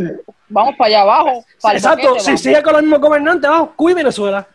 vamos 0.47 0.75
para 0.77 0.87
allá 0.87 1.01
abajo. 1.01 1.43
Para 1.61 1.77
Exacto, 1.77 2.19
si 2.19 2.27
vamos. 2.27 2.41
sigue 2.41 2.61
con 2.63 2.73
los 2.73 2.81
mismos 2.83 3.01
gobernantes, 3.01 3.49
vamos, 3.49 3.69
Cuba 3.75 3.91
y 3.91 3.93
Venezuela. 3.95 4.47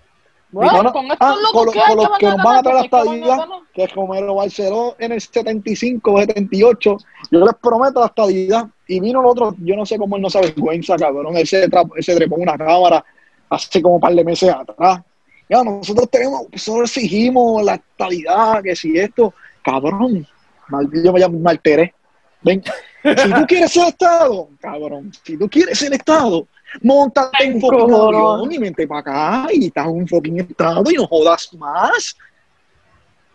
Bueno, 0.53 0.89
Y 0.89 0.93
con- 0.93 1.07
ah, 1.21 1.35
con, 1.53 1.67
lo- 1.67 1.73
que 1.73 1.81
con 1.87 1.97
los 1.97 2.19
que 2.19 2.27
nos 2.27 2.37
van 2.43 2.57
a 2.57 2.63
traer 2.63 2.77
la 2.77 2.83
ganar, 2.83 2.91
¿por 2.91 3.03
qué 3.03 3.09
van 3.09 3.23
a 3.23 3.35
estadía, 3.37 3.49
que 3.73 3.85
es 3.85 3.93
como 3.93 4.07
Romero 4.15 4.35
Barceló 4.35 4.97
en 4.99 5.13
el 5.13 5.21
75 5.21 6.13
o 6.13 6.19
78, 6.21 6.97
yo 7.31 7.39
les 7.47 7.55
prometo 7.63 8.01
la 8.01 8.07
estadía. 8.07 8.71
Y 8.89 8.99
vino 8.99 9.21
el 9.21 9.27
otro, 9.27 9.55
yo 9.61 9.77
no 9.77 9.87
sé 9.87 9.97
cómo 9.97 10.17
él 10.17 10.23
no 10.23 10.29
se 10.31 10.39
avergüenza, 10.39 10.97
cabrón. 10.97 11.37
Él 11.37 11.47
se, 11.47 11.69
se 12.01 12.17
trepó 12.17 12.35
una 12.37 12.59
cámara 12.59 13.05
hace 13.49 13.81
como 13.81 13.95
un 13.97 14.01
par 14.01 14.13
de 14.15 14.25
meses 14.25 14.51
atrás. 14.51 15.01
Ya, 15.49 15.63
nosotros 15.63 16.09
tenemos, 16.11 16.43
nosotros 16.53 16.91
exigimos 16.97 17.63
la 17.65 17.75
estabilidad, 17.77 18.63
que 18.63 18.75
si 18.75 18.99
esto, 18.99 19.33
cabrón, 19.63 20.27
mal, 20.69 20.89
yo 20.93 21.13
me, 21.13 21.29
me 21.29 21.51
alteré. 21.51 21.95
Ven, 22.43 22.63
si 23.03 23.33
tú 23.33 23.47
quieres 23.47 23.73
ser 23.73 23.89
Estado, 23.89 24.49
cabrón, 24.61 25.13
si 25.23 25.37
tú 25.37 25.49
quieres 25.49 25.79
ser 25.79 25.93
Estado, 25.93 26.47
montate 26.83 27.45
en 27.45 27.61
fucking 27.61 27.95
avión 27.95 28.53
y 28.53 28.59
vente 28.59 28.87
para 28.87 29.01
acá 29.01 29.49
y 29.53 29.67
estás 29.67 29.87
en 29.87 29.93
un 29.93 30.09
fucking 30.09 30.41
Estado 30.41 30.91
y 30.91 30.95
no 30.95 31.07
jodas 31.07 31.53
más. 31.55 32.17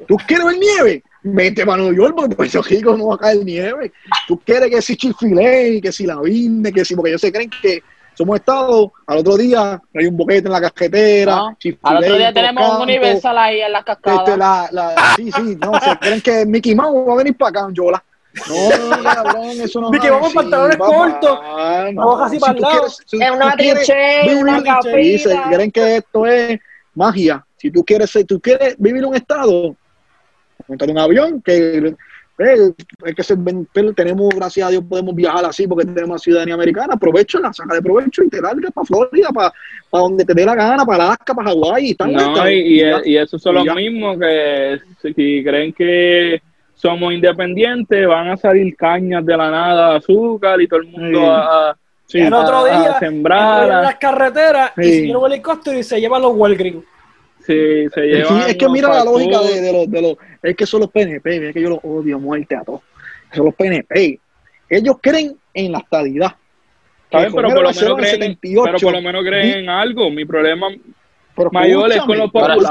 ¿Tú 0.07 0.17
quieres 0.27 0.45
ver 0.45 0.57
nieve? 0.57 1.03
Vete 1.23 1.65
para 1.65 1.77
Nueva 1.77 1.95
York, 1.95 2.13
porque 2.15 2.35
Puerto 2.35 2.61
Rico 2.61 2.97
no 2.97 3.07
va 3.07 3.15
a 3.15 3.17
caer 3.17 3.43
nieve. 3.43 3.91
¿Tú 4.27 4.39
quieres 4.45 4.69
que 4.69 4.81
si 4.81 4.95
chifilé, 4.95 5.79
que 5.81 5.91
si 5.91 6.05
la 6.05 6.19
vinde, 6.19 6.71
que 6.71 6.85
si, 6.85 6.95
porque 6.95 7.09
ellos 7.11 7.21
se 7.21 7.31
creen 7.31 7.49
que 7.49 7.81
somos 8.13 8.37
Estado, 8.37 8.93
al 9.07 9.17
otro 9.17 9.35
día 9.37 9.81
hay 9.93 10.05
un 10.05 10.15
boquete 10.15 10.47
en 10.47 10.51
la 10.51 10.61
cajetera, 10.61 11.35
No. 11.35 11.57
Chick-fil-A 11.59 11.89
Al 11.89 12.03
otro 12.03 12.17
día 12.17 12.33
tenemos 12.33 12.75
un 12.75 12.81
Universal 12.83 13.37
ahí 13.37 13.61
en 13.61 13.75
este, 13.75 14.37
la, 14.37 14.69
la, 14.71 15.15
sí, 15.15 15.31
sí, 15.31 15.57
no, 15.59 15.79
se 15.79 15.97
creen 15.97 16.21
que 16.21 16.45
Mickey 16.45 16.75
Mouse 16.75 17.07
va 17.07 17.13
a 17.13 17.17
venir 17.17 17.35
para 17.35 17.61
acá, 17.61 17.73
Yola. 17.73 18.03
No, 18.47 19.03
cabrón, 19.03 19.61
eso 19.61 19.81
no 19.81 19.93
es 19.93 20.01
Mouse 20.01 20.25
así, 20.25 20.35
pantalones 20.35 20.77
cortos, 20.77 21.39
No, 21.93 22.05
ojos 22.05 22.21
así 22.23 22.39
para 22.39 22.53
el 22.53 22.61
lado. 22.61 22.87
En 23.13 23.33
una 23.33 23.55
trinchera, 23.55 24.37
una 24.37 24.81
se 24.81 25.41
creen 25.49 25.71
que 25.71 25.97
esto 25.97 26.25
es 26.25 26.59
magia. 26.93 27.45
Si 27.57 27.71
tú 27.71 27.83
quieres, 27.83 28.09
si 28.09 28.25
tú 28.25 28.39
quieres 28.39 28.75
vivir 28.77 29.05
un 29.05 29.15
estado, 29.15 29.75
montar 30.67 30.89
un 30.89 30.97
avión, 30.97 31.41
que 31.41 31.95
eh, 32.37 32.73
hay 33.05 33.13
que 33.13 33.23
pero 33.73 33.93
tenemos, 33.93 34.29
gracias 34.35 34.67
a 34.67 34.71
Dios, 34.71 34.83
podemos 34.87 35.15
viajar 35.15 35.45
así 35.45 35.65
porque 35.67 35.85
tenemos 35.85 36.21
ciudadanía 36.21 36.55
americana, 36.55 36.95
aprovechala, 36.95 37.53
saca 37.53 37.75
de 37.75 37.81
provecho 37.81 38.23
y 38.23 38.29
te 38.29 38.41
largas 38.41 38.71
para 38.73 38.85
Florida, 38.85 39.29
para, 39.29 39.53
para 39.89 40.01
donde 40.01 40.25
te 40.25 40.33
dé 40.33 40.45
la 40.45 40.53
gana, 40.53 40.85
para 40.85 41.05
Alaska, 41.05 41.33
para 41.33 41.51
Hawái, 41.51 41.87
y 41.87 41.91
están 41.91 42.11
No, 42.11 42.49
y, 42.49 42.81
y, 42.81 42.83
y 43.05 43.17
esos 43.17 43.41
son 43.41 43.55
Y 43.55 43.65
los 43.65 43.75
mismos 43.75 44.19
que 44.19 44.79
si 45.01 45.43
creen 45.43 45.71
que 45.71 46.41
somos 46.89 47.13
independientes, 47.13 48.07
van 48.07 48.29
a 48.29 48.37
salir 48.37 48.75
cañas 48.75 49.25
de 49.25 49.35
la 49.37 49.49
nada, 49.49 49.95
azúcar 49.95 50.61
y 50.61 50.67
todo 50.67 50.79
el 50.81 50.87
mundo 50.87 51.19
Sí. 51.19 51.25
a, 51.25 51.37
a- 51.69 51.77
Sí. 52.07 52.19
el 52.19 52.33
otro 52.33 52.57
a- 52.57 52.65
día, 52.65 52.91
a 52.91 52.99
sembrar, 52.99 53.63
en 53.63 53.81
las 53.81 53.95
carreteras, 53.95 54.71
y 54.77 54.83
Sí. 54.83 54.89
se 54.91 55.01
llevan 55.07 55.23
un 55.23 55.31
helicóptero 55.31 55.79
y 55.79 55.83
se 55.83 55.99
llevan 55.99 56.21
los 56.21 56.33
Walgreens. 56.35 56.83
sí, 57.39 57.87
se 57.93 58.01
Sí, 58.01 58.07
llevan 58.07 58.49
es 58.49 58.55
que 58.57 58.69
mira 58.69 58.89
la 58.89 59.03
lógica 59.03 59.41
de, 59.41 59.61
de 59.61 59.71
los, 59.73 59.89
de 59.91 60.01
los, 60.01 60.17
es 60.43 60.55
que 60.55 60.65
son 60.65 60.81
los 60.81 60.89
PNP, 60.91 61.47
es 61.49 61.53
que 61.53 61.61
yo 61.61 61.69
los 61.69 61.79
odio 61.83 62.15
a 62.15 62.19
muerte 62.19 62.55
a 62.55 62.63
todos. 62.63 62.81
Son 63.33 63.45
los 63.45 63.55
PNP. 63.55 64.19
Ellos 64.69 64.95
creen 65.01 65.35
en 65.53 65.71
la 65.71 65.79
estadidad. 65.79 66.35
¿Saben? 67.11 67.33
Pero 67.33 67.33
por, 67.33 67.43
lo 67.43 67.49
menos 67.61 67.81
en 67.81 67.95
creen, 67.95 68.11
78, 68.11 68.63
pero 68.65 68.79
por 68.79 68.93
lo 68.93 69.01
menos 69.01 69.23
creen 69.23 69.59
en 69.59 69.69
algo. 69.69 70.09
Mi 70.09 70.25
problema 70.25 70.67
pero 71.35 71.49
mayor 71.51 71.91
es 71.91 72.01
con 72.01 72.17
los 72.17 72.31
populares. 72.31 72.63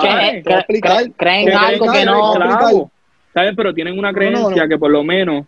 explicar. 0.45 1.03
cre- 1.05 1.13
creen 1.17 1.47
que 1.47 1.53
algo 1.53 1.87
creen 1.87 2.07
que 2.07 2.11
no. 2.11 2.91
¿Saben? 3.35 3.55
Pero 3.57 3.75
tienen 3.75 3.99
una 3.99 4.13
No, 4.13 4.13
no, 4.13 4.19
creencia 4.19 4.63
no. 4.63 4.69
que 4.69 4.79
por 4.79 4.91
lo 4.91 5.03
menos 5.05 5.45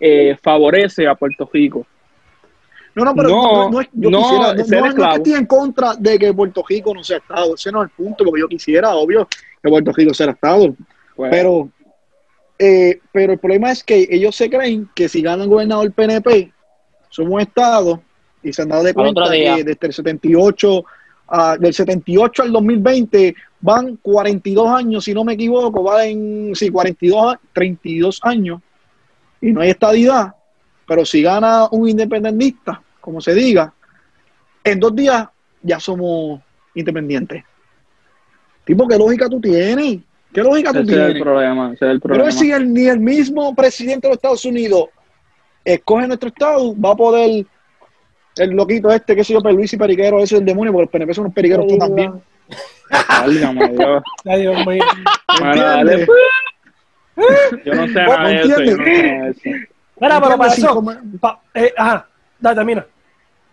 eh, 0.00 0.36
favorece 0.42 1.06
a 1.06 1.14
Puerto 1.14 1.48
Rico. 1.52 1.86
No, 2.94 3.04
no, 3.04 3.14
pero 3.14 3.28
No, 3.28 3.52
no, 3.64 3.70
no 3.70 3.80
es- 3.80 3.88
yo 3.92 4.08
no, 4.10 4.18
quisiera, 4.18 4.54
no, 4.54 4.88
no- 4.88 4.94
no 4.94 5.10
que 5.10 5.16
estoy 5.16 5.32
en 5.34 5.46
contra 5.46 5.94
de 5.96 6.18
que 6.18 6.32
Puerto 6.32 6.64
Rico 6.68 6.94
no 6.94 7.02
sea 7.02 7.16
Estado, 7.18 7.54
ese 7.56 7.72
no 7.72 7.82
es 7.82 7.90
el 7.90 7.96
punto, 7.96 8.24
porque 8.24 8.40
yo 8.40 8.48
quisiera, 8.48 8.94
obvio, 8.94 9.26
que 9.62 9.68
Puerto 9.68 9.92
Rico 9.92 10.14
sea 10.14 10.30
Estado, 10.30 10.74
Pues, 11.16 11.30
pero, 11.30 11.68
eh, 12.58 13.00
pero 13.12 13.32
el 13.32 13.38
problema 13.40 13.72
es 13.72 13.82
que 13.82 14.06
ellos 14.10 14.36
se 14.36 14.48
creen 14.48 14.88
que 14.94 15.08
si 15.08 15.22
ganan 15.22 15.48
gobernador 15.48 15.90
PNP, 15.92 16.52
somos 17.10 17.42
Estado, 17.42 18.00
y 18.42 18.52
se 18.52 18.62
han 18.62 18.68
dado 18.68 18.84
de 18.84 18.94
cuenta 18.94 19.22
que 19.30 19.64
desde 19.64 19.86
el 19.88 19.92
78, 19.92 20.84
ah, 21.28 21.56
del 21.58 21.74
78 21.74 22.42
al 22.44 22.52
2020, 22.52 23.34
van 23.64 23.96
42 23.96 24.68
años, 24.68 25.04
si 25.04 25.14
no 25.14 25.24
me 25.24 25.32
equivoco, 25.32 25.82
van, 25.82 26.50
sí, 26.54 26.68
42, 26.68 27.32
a- 27.34 27.40
32 27.54 28.20
años, 28.22 28.60
y 29.40 29.52
no 29.52 29.62
hay 29.62 29.70
estadidad, 29.70 30.34
pero 30.86 31.06
si 31.06 31.22
gana 31.22 31.66
un 31.70 31.88
independentista, 31.88 32.82
como 33.00 33.22
se 33.22 33.32
diga, 33.32 33.72
en 34.62 34.78
dos 34.78 34.94
días 34.94 35.26
ya 35.62 35.80
somos 35.80 36.42
independientes. 36.74 37.42
Tipo, 38.66 38.86
¿qué 38.86 38.98
lógica 38.98 39.30
tú 39.30 39.40
tienes? 39.40 40.00
¿Qué 40.30 40.42
lógica 40.42 40.70
tú 40.72 40.80
ese 40.80 40.90
es 40.92 40.98
el 40.98 41.04
tienes? 41.06 41.22
problema. 41.22 41.66
Ese 41.72 41.86
es 41.86 41.90
el 41.92 42.00
Pero 42.00 42.14
problema. 42.14 42.30
si 42.32 42.50
el- 42.52 42.70
ni 42.72 42.86
el 42.86 43.00
mismo 43.00 43.54
presidente 43.54 44.08
de 44.08 44.10
los 44.10 44.16
Estados 44.18 44.44
Unidos 44.44 44.88
escoge 45.64 46.06
nuestro 46.06 46.28
estado, 46.28 46.78
va 46.78 46.90
a 46.90 46.96
poder 46.96 47.46
el 48.36 48.50
loquito 48.50 48.90
este, 48.92 49.16
que 49.16 49.24
se 49.24 49.32
yo, 49.32 49.40
Luis 49.40 49.72
y 49.72 49.78
Periquero, 49.78 50.18
ese 50.18 50.34
es 50.34 50.40
el 50.40 50.46
demonio, 50.46 50.70
porque 50.72 50.82
los 50.84 50.90
PNP 50.90 51.14
son 51.14 51.24
unos 51.24 51.34
periqueros 51.34 51.66
tú 51.66 51.78
también. 51.78 52.12
Válgame 53.08 53.68
Dios. 53.76 54.02
Ay, 54.24 54.40
Dios 54.42 54.66
mío. 54.66 54.84
Bueno, 55.40 55.62
dale. 55.62 56.06
Yo 57.64 57.74
no 57.74 57.86
sé 57.86 57.92
Bueno, 57.92 58.16
nada 58.18 58.28
de 58.28 58.40
eso. 58.40 58.48
Yo 58.48 58.48
no 58.48 58.56
sé 58.56 58.70
¿entiendes? 58.72 58.78
nada 58.78 59.24
de 59.24 59.30
eso. 59.30 59.40
Mira, 60.00 60.20
pero 60.20 60.36
para 60.38 60.52
eso. 60.52 60.84
pa- 61.20 61.40
eh, 61.54 61.72
ajá, 61.76 62.06
dale, 62.40 62.56
termina. 62.56 62.86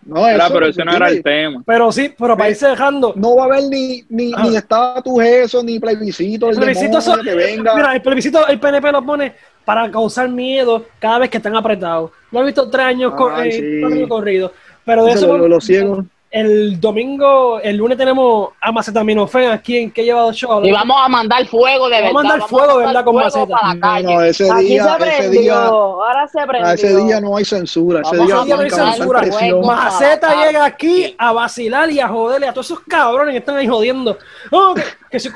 No, 0.04 0.16
Mira, 0.26 0.44
eso, 0.46 0.54
pero 0.54 0.66
ese 0.66 0.84
no 0.84 0.92
era 0.96 1.08
el 1.08 1.22
tema. 1.22 1.62
Pero 1.64 1.92
sí, 1.92 2.12
pero 2.18 2.36
para 2.36 2.50
irse 2.50 2.66
dejando. 2.66 3.12
No 3.16 3.36
va 3.36 3.44
a 3.44 3.46
haber 3.46 3.62
ni, 3.70 4.04
ni, 4.08 4.32
Ah. 4.34 4.42
ni 4.42 4.56
estatus 4.56 5.22
eso, 5.22 5.62
ni 5.62 5.78
plebiscito, 5.78 6.50
el 6.50 6.56
plebiscito 6.56 6.98
demonio 6.98 7.16
so- 7.16 7.22
que 7.22 7.34
venga. 7.36 7.74
Mira, 7.76 7.94
el 7.94 8.02
plebiscito, 8.02 8.46
el 8.48 8.58
PNP 8.58 8.90
lo 8.90 9.04
pone 9.04 9.32
para 9.64 9.88
causar 9.92 10.28
miedo 10.28 10.84
cada 10.98 11.20
vez 11.20 11.30
que 11.30 11.36
están 11.36 11.54
apretados. 11.54 12.10
Lo 12.32 12.42
he 12.42 12.46
visto 12.46 12.68
tres 12.68 12.84
años, 12.86 13.12
Ay, 13.32 13.48
eh, 13.48 13.52
sí. 13.52 13.78
cuatro 13.80 13.96
años 13.96 14.08
corridos. 14.08 14.50
Pero 14.84 15.04
de 15.04 15.12
Eso, 15.12 15.26
eso, 15.26 15.38
lo- 15.38 15.48
los 15.48 15.64
ciegos. 15.64 16.04
El 16.32 16.80
domingo, 16.80 17.60
el 17.60 17.76
lunes 17.76 17.98
tenemos 17.98 18.54
a 18.58 18.72
Macetaminofen 18.72 19.50
aquí 19.50 19.76
en 19.76 19.90
que 19.90 20.02
lleva 20.02 20.22
dos 20.22 20.34
shows. 20.34 20.66
Y 20.66 20.72
vamos 20.72 20.96
a 20.98 21.06
mandar 21.06 21.44
fuego 21.46 21.90
de 21.90 21.96
verdad. 21.96 22.14
Vamos 22.14 22.24
a 22.24 22.28
mandar 22.28 22.48
fuego 22.48 22.78
de 22.78 22.86
verdad 22.86 23.04
con 23.04 23.16
maceta. 23.16 23.74
No, 23.74 23.80
calle. 23.80 24.14
no, 24.14 24.22
ese 24.22 24.50
Aquí 24.50 24.64
día, 24.64 24.96
se 24.98 25.08
ese 25.18 25.30
día, 25.30 25.66
ahora 25.66 26.26
se 26.26 26.46
prendió. 26.46 26.72
ese 26.72 26.96
día 26.96 27.20
no 27.20 27.36
hay 27.36 27.44
censura, 27.44 28.00
ese 28.00 28.16
Vamos 28.16 28.26
día 28.26 28.40
a 28.40 28.44
tienen 28.44 28.58
ver 28.60 28.72
que 28.72 28.80
avanzar 28.80 29.34
censura. 29.34 29.66
Maceta 29.66 30.46
llega 30.46 30.64
aquí 30.64 31.14
a 31.18 31.32
vacilar 31.32 31.90
y 31.90 32.00
a 32.00 32.08
joderle 32.08 32.48
a 32.48 32.52
todos 32.54 32.66
esos 32.66 32.80
cabrones 32.80 33.32
que 33.34 33.38
están 33.38 33.56
ahí 33.56 33.68
jodiendo. 33.68 34.16
Oh, 34.50 34.72
que, 34.74 34.84
que 35.10 35.20
se, 35.20 35.30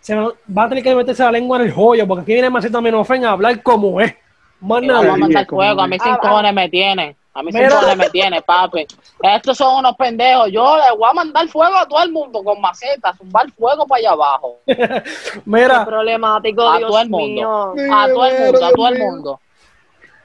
se 0.00 0.14
van 0.14 0.66
a 0.66 0.68
tener 0.68 0.84
que 0.84 0.94
meterse 0.94 1.24
la 1.24 1.32
lengua 1.32 1.58
en 1.58 1.66
el 1.66 1.72
joyo 1.72 2.06
porque 2.06 2.22
aquí 2.22 2.32
viene 2.34 2.50
Maceta 2.50 2.80
Minofen 2.80 3.24
a 3.24 3.32
hablar 3.32 3.60
como 3.64 4.00
es. 4.00 4.14
Más 4.60 4.80
nada. 4.80 5.00
vamos 5.00 5.14
a 5.14 5.18
mandar 5.18 5.46
fuego. 5.46 5.80
A 5.80 5.88
mí 5.88 5.98
sin 5.98 6.14
cojones 6.18 6.54
me 6.54 6.68
tiene. 6.68 7.16
A 7.38 7.42
mí 7.42 7.50
Mira. 7.52 7.68
cojones 7.68 7.96
me 7.98 8.08
tiene, 8.10 8.40
papi. 8.40 8.86
Estos 9.22 9.58
son 9.58 9.76
unos 9.80 9.94
pendejos. 9.96 10.50
Yo 10.50 10.78
le 10.78 10.96
voy 10.96 11.10
a 11.10 11.12
mandar 11.12 11.46
fuego 11.48 11.76
a 11.76 11.86
todo 11.86 12.02
el 12.02 12.10
mundo 12.10 12.42
con 12.42 12.60
macetas. 12.60 13.16
Zumbar 13.18 13.50
fuego 13.52 13.86
para 13.86 13.98
allá 13.98 14.10
abajo. 14.12 14.56
Qué 14.66 15.02
Mira, 15.44 15.84
problemático, 15.84 16.66
A 16.66 16.78
Dios 16.78 16.88
todo 16.90 17.00
el 17.00 17.10
mío. 17.10 17.74
mundo. 17.76 17.94
A 17.94 18.06
todo 18.08 18.24
el 18.24 18.38
mundo, 18.42 18.66
a 18.66 18.70
todo 18.72 18.88
el 18.88 18.98
mundo. 18.98 19.40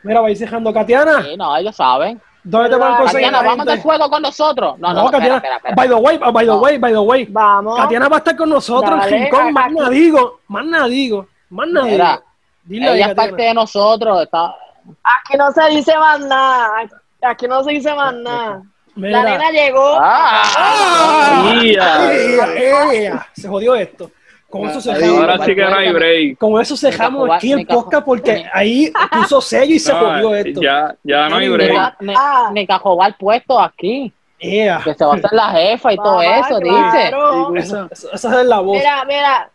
mira, 0.04 0.22
vais 0.22 0.40
dejando 0.40 0.74
Katiana. 0.74 1.22
Sí, 1.24 1.36
no, 1.36 1.56
ellos 1.58 1.76
saben. 1.76 2.22
¿Dónde 2.44 2.70
te 2.70 2.76
van 2.76 2.94
a 2.94 2.98
conseguir? 2.98 3.28
Tatiana, 3.28 3.42
la 3.44 3.48
¿va 3.48 3.54
a 3.54 3.56
mandar 3.58 3.76
gente? 3.76 3.84
fuego 3.88 4.10
con 4.10 4.22
nosotros? 4.24 4.80
No, 4.80 4.88
no, 4.88 4.94
No, 4.94 5.00
espera, 5.06 5.12
Katiana. 5.20 5.36
espera, 5.38 5.56
espera. 5.58 5.76
By 5.76 5.88
the 5.90 5.96
way, 5.96 6.18
by 6.18 6.46
the 6.46 6.52
No. 6.52 6.58
way, 6.60 6.78
by 6.80 6.92
the 6.94 7.00
way. 7.00 7.26
Vamos. 7.30 7.78
Katiana 7.78 8.08
va 8.10 8.16
a 8.16 8.20
estar 8.20 8.36
con 8.38 8.50
nosotros 8.50 9.00
Dale, 9.00 9.16
en 9.18 9.24
Rincón. 9.24 9.54
Más 9.54 9.66
aquí. 9.66 9.74
nada 9.76 9.90
digo, 9.90 10.40
más 10.48 10.66
nada 10.66 10.88
digo, 10.88 11.28
más 11.50 11.68
nada 11.68 11.86
digo. 11.86 11.98
Mira, 11.98 12.22
Dile 12.64 12.86
Ella 12.86 12.94
es 12.94 13.08
Katiana. 13.10 13.30
parte 13.30 13.44
de 13.44 13.54
nosotros. 13.54 14.22
Está... 14.24 14.56
Aquí 15.04 15.38
no 15.38 15.52
se 15.52 15.70
dice 15.70 15.98
más 15.98 16.20
nada. 16.22 16.70
Aquí 17.22 17.48
no 17.48 17.64
se 17.64 17.72
dice 17.72 17.94
más 17.94 18.14
nada. 18.14 18.62
Mira. 18.96 19.24
La 19.24 19.30
nena 19.32 19.52
llegó. 19.52 19.98
Ah, 20.00 20.44
¡Ah! 20.58 21.52
Mira. 21.62 22.14
¡Ea, 22.14 22.94
ea! 22.94 23.28
Se 23.34 23.48
jodió 23.48 23.76
esto. 23.76 24.12
Con 24.50 24.70
eso 24.70 24.78
Ahí, 24.92 25.00
cerramos. 25.00 25.20
Ahora 25.22 25.46
sí 25.46 25.56
que 25.56 25.62
no 25.64 25.76
hay 25.76 25.94
break. 25.94 26.38
Con 26.38 26.62
eso 26.62 26.76
cerramos 26.76 27.30
Ni 27.30 27.34
aquí 27.36 27.52
el 27.54 27.66
cajo- 27.66 27.84
podcast 27.86 28.06
porque 28.06 28.46
ahí 28.54 28.92
puso 29.12 29.40
sello 29.40 29.74
y 29.76 29.80
se 29.80 29.94
jodió 29.94 30.36
esto. 30.36 30.62
ya, 30.62 30.94
ya 31.04 31.30
no 31.30 31.38
hay 31.38 31.48
Ni 31.48 31.54
break. 31.54 31.96
Ah. 32.18 32.52
cajobar 32.68 33.16
puesto 33.18 33.58
aquí. 33.60 34.12
Yeah. 34.40 34.82
Que 34.84 34.94
se 34.94 35.06
va 35.06 35.14
a 35.14 35.16
hacer 35.16 35.32
la 35.32 35.50
jefa 35.52 35.94
y 35.94 35.98
todo 35.98 36.22
eso, 36.22 36.60
dice. 36.60 37.90
esa 38.12 38.42
es 38.42 38.46
la 38.48 38.60
voz. 38.60 38.78
Mira, 38.78 39.06
mira. 39.06 39.50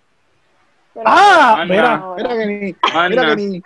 Ah, 1.04 1.56
Ana. 1.60 1.64
mira. 1.66 2.02
Mira 2.16 2.28
que 2.36 2.46
ni, 2.46 2.76
mira 3.10 3.26
que 3.26 3.36
ni, 3.36 3.46
ni- 3.48 3.62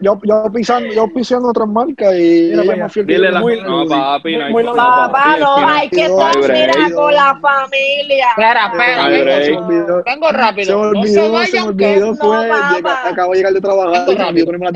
yo, 0.00 0.20
yo 0.22 0.52
pisando, 0.52 0.92
yo 0.92 1.08
pisando 1.12 1.48
otras 1.48 1.68
marcas 1.68 2.14
y 2.14 2.50
Mira 2.50 2.74
ella 2.74 2.88
fiel 2.88 3.06
que 3.06 3.12
Dile 3.14 3.30
la 3.32 3.40
Muy- 3.40 3.60
no, 3.60 3.86
papi, 3.86 4.36
no 4.36 4.50
muy- 4.50 4.64
no, 4.64 4.74
Papá, 4.74 5.10
papi, 5.12 5.40
no, 5.40 5.68
hay 5.68 5.88
que 5.88 6.04
estar, 6.06 6.36
mira, 6.36 6.72
con 6.94 7.14
la 7.14 7.38
familia. 7.40 8.26
Espera, 8.30 8.66
espera, 8.66 9.08
vengo, 9.08 9.24
break. 9.24 9.42
Se 9.44 9.50
me 9.50 9.56
olvidó, 9.58 10.02
rápido. 10.32 10.66
me 10.78 10.82
No 10.82 10.92
se 10.92 10.98
olvidó, 10.98 11.14
se 11.14 11.20
me 11.22 11.28
vayan 11.38 11.62
que 11.76 11.86
olvidó, 11.86 12.06
no, 12.06 12.14
fue, 12.16 12.48
papá. 12.48 12.74
llega- 12.74 13.08
acabo 13.08 13.32
de 13.32 13.36
llegar 13.38 13.52
de 13.52 13.60
trabajar 13.60 13.94
y 14.08 14.14
me 14.32 14.40
Eso 14.40 14.46
ponerme 14.46 14.66
la 14.66 14.72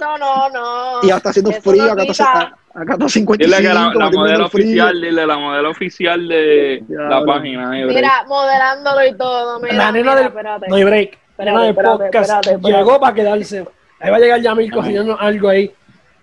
no, 0.00 0.18
no, 0.18 0.48
no. 0.50 1.00
Y 1.02 1.06
ya 1.08 1.16
está 1.16 1.30
haciendo 1.30 1.52
frío, 1.52 1.92
acá 1.92 2.02
está. 2.04 2.56
Acá 2.82 2.92
está 2.94 3.08
55, 3.08 3.56
Dile 3.58 3.68
que 3.68 3.74
la, 3.74 4.10
modelo 4.10 4.46
oficial, 4.46 5.00
dile 5.00 5.26
la 5.26 5.36
modelo 5.38 5.70
oficial 5.70 6.28
de 6.28 6.82
Ya, 6.88 6.96
la 7.02 7.20
bro. 7.20 7.26
página. 7.34 7.62
no 7.64 7.68
break. 7.70 7.86
Mira, 7.88 8.24
modelándolo 8.26 9.06
y 9.06 9.14
todo. 9.16 9.60
Mira, 9.60 9.74
La 9.74 9.92
nena 9.92 10.10
mira, 10.10 10.14
del. 10.16 10.26
espérate. 10.26 10.66
No 10.68 10.74
hay 10.76 10.84
break. 10.84 11.12
Espérate, 11.12 11.44
nena 11.50 11.60
del 11.62 11.70
espérate, 11.70 11.98
podcast 12.04 12.14
espérate, 12.30 12.50
espérate. 12.56 12.78
llegó 12.84 13.00
para 13.00 13.14
quedarse. 13.14 13.64
Ahí 14.00 14.10
va 14.10 14.16
a 14.16 14.20
llegar 14.20 14.40
Yamil 14.40 14.72
cocinando 14.72 15.20
algo 15.20 15.48
ahí. 15.48 15.70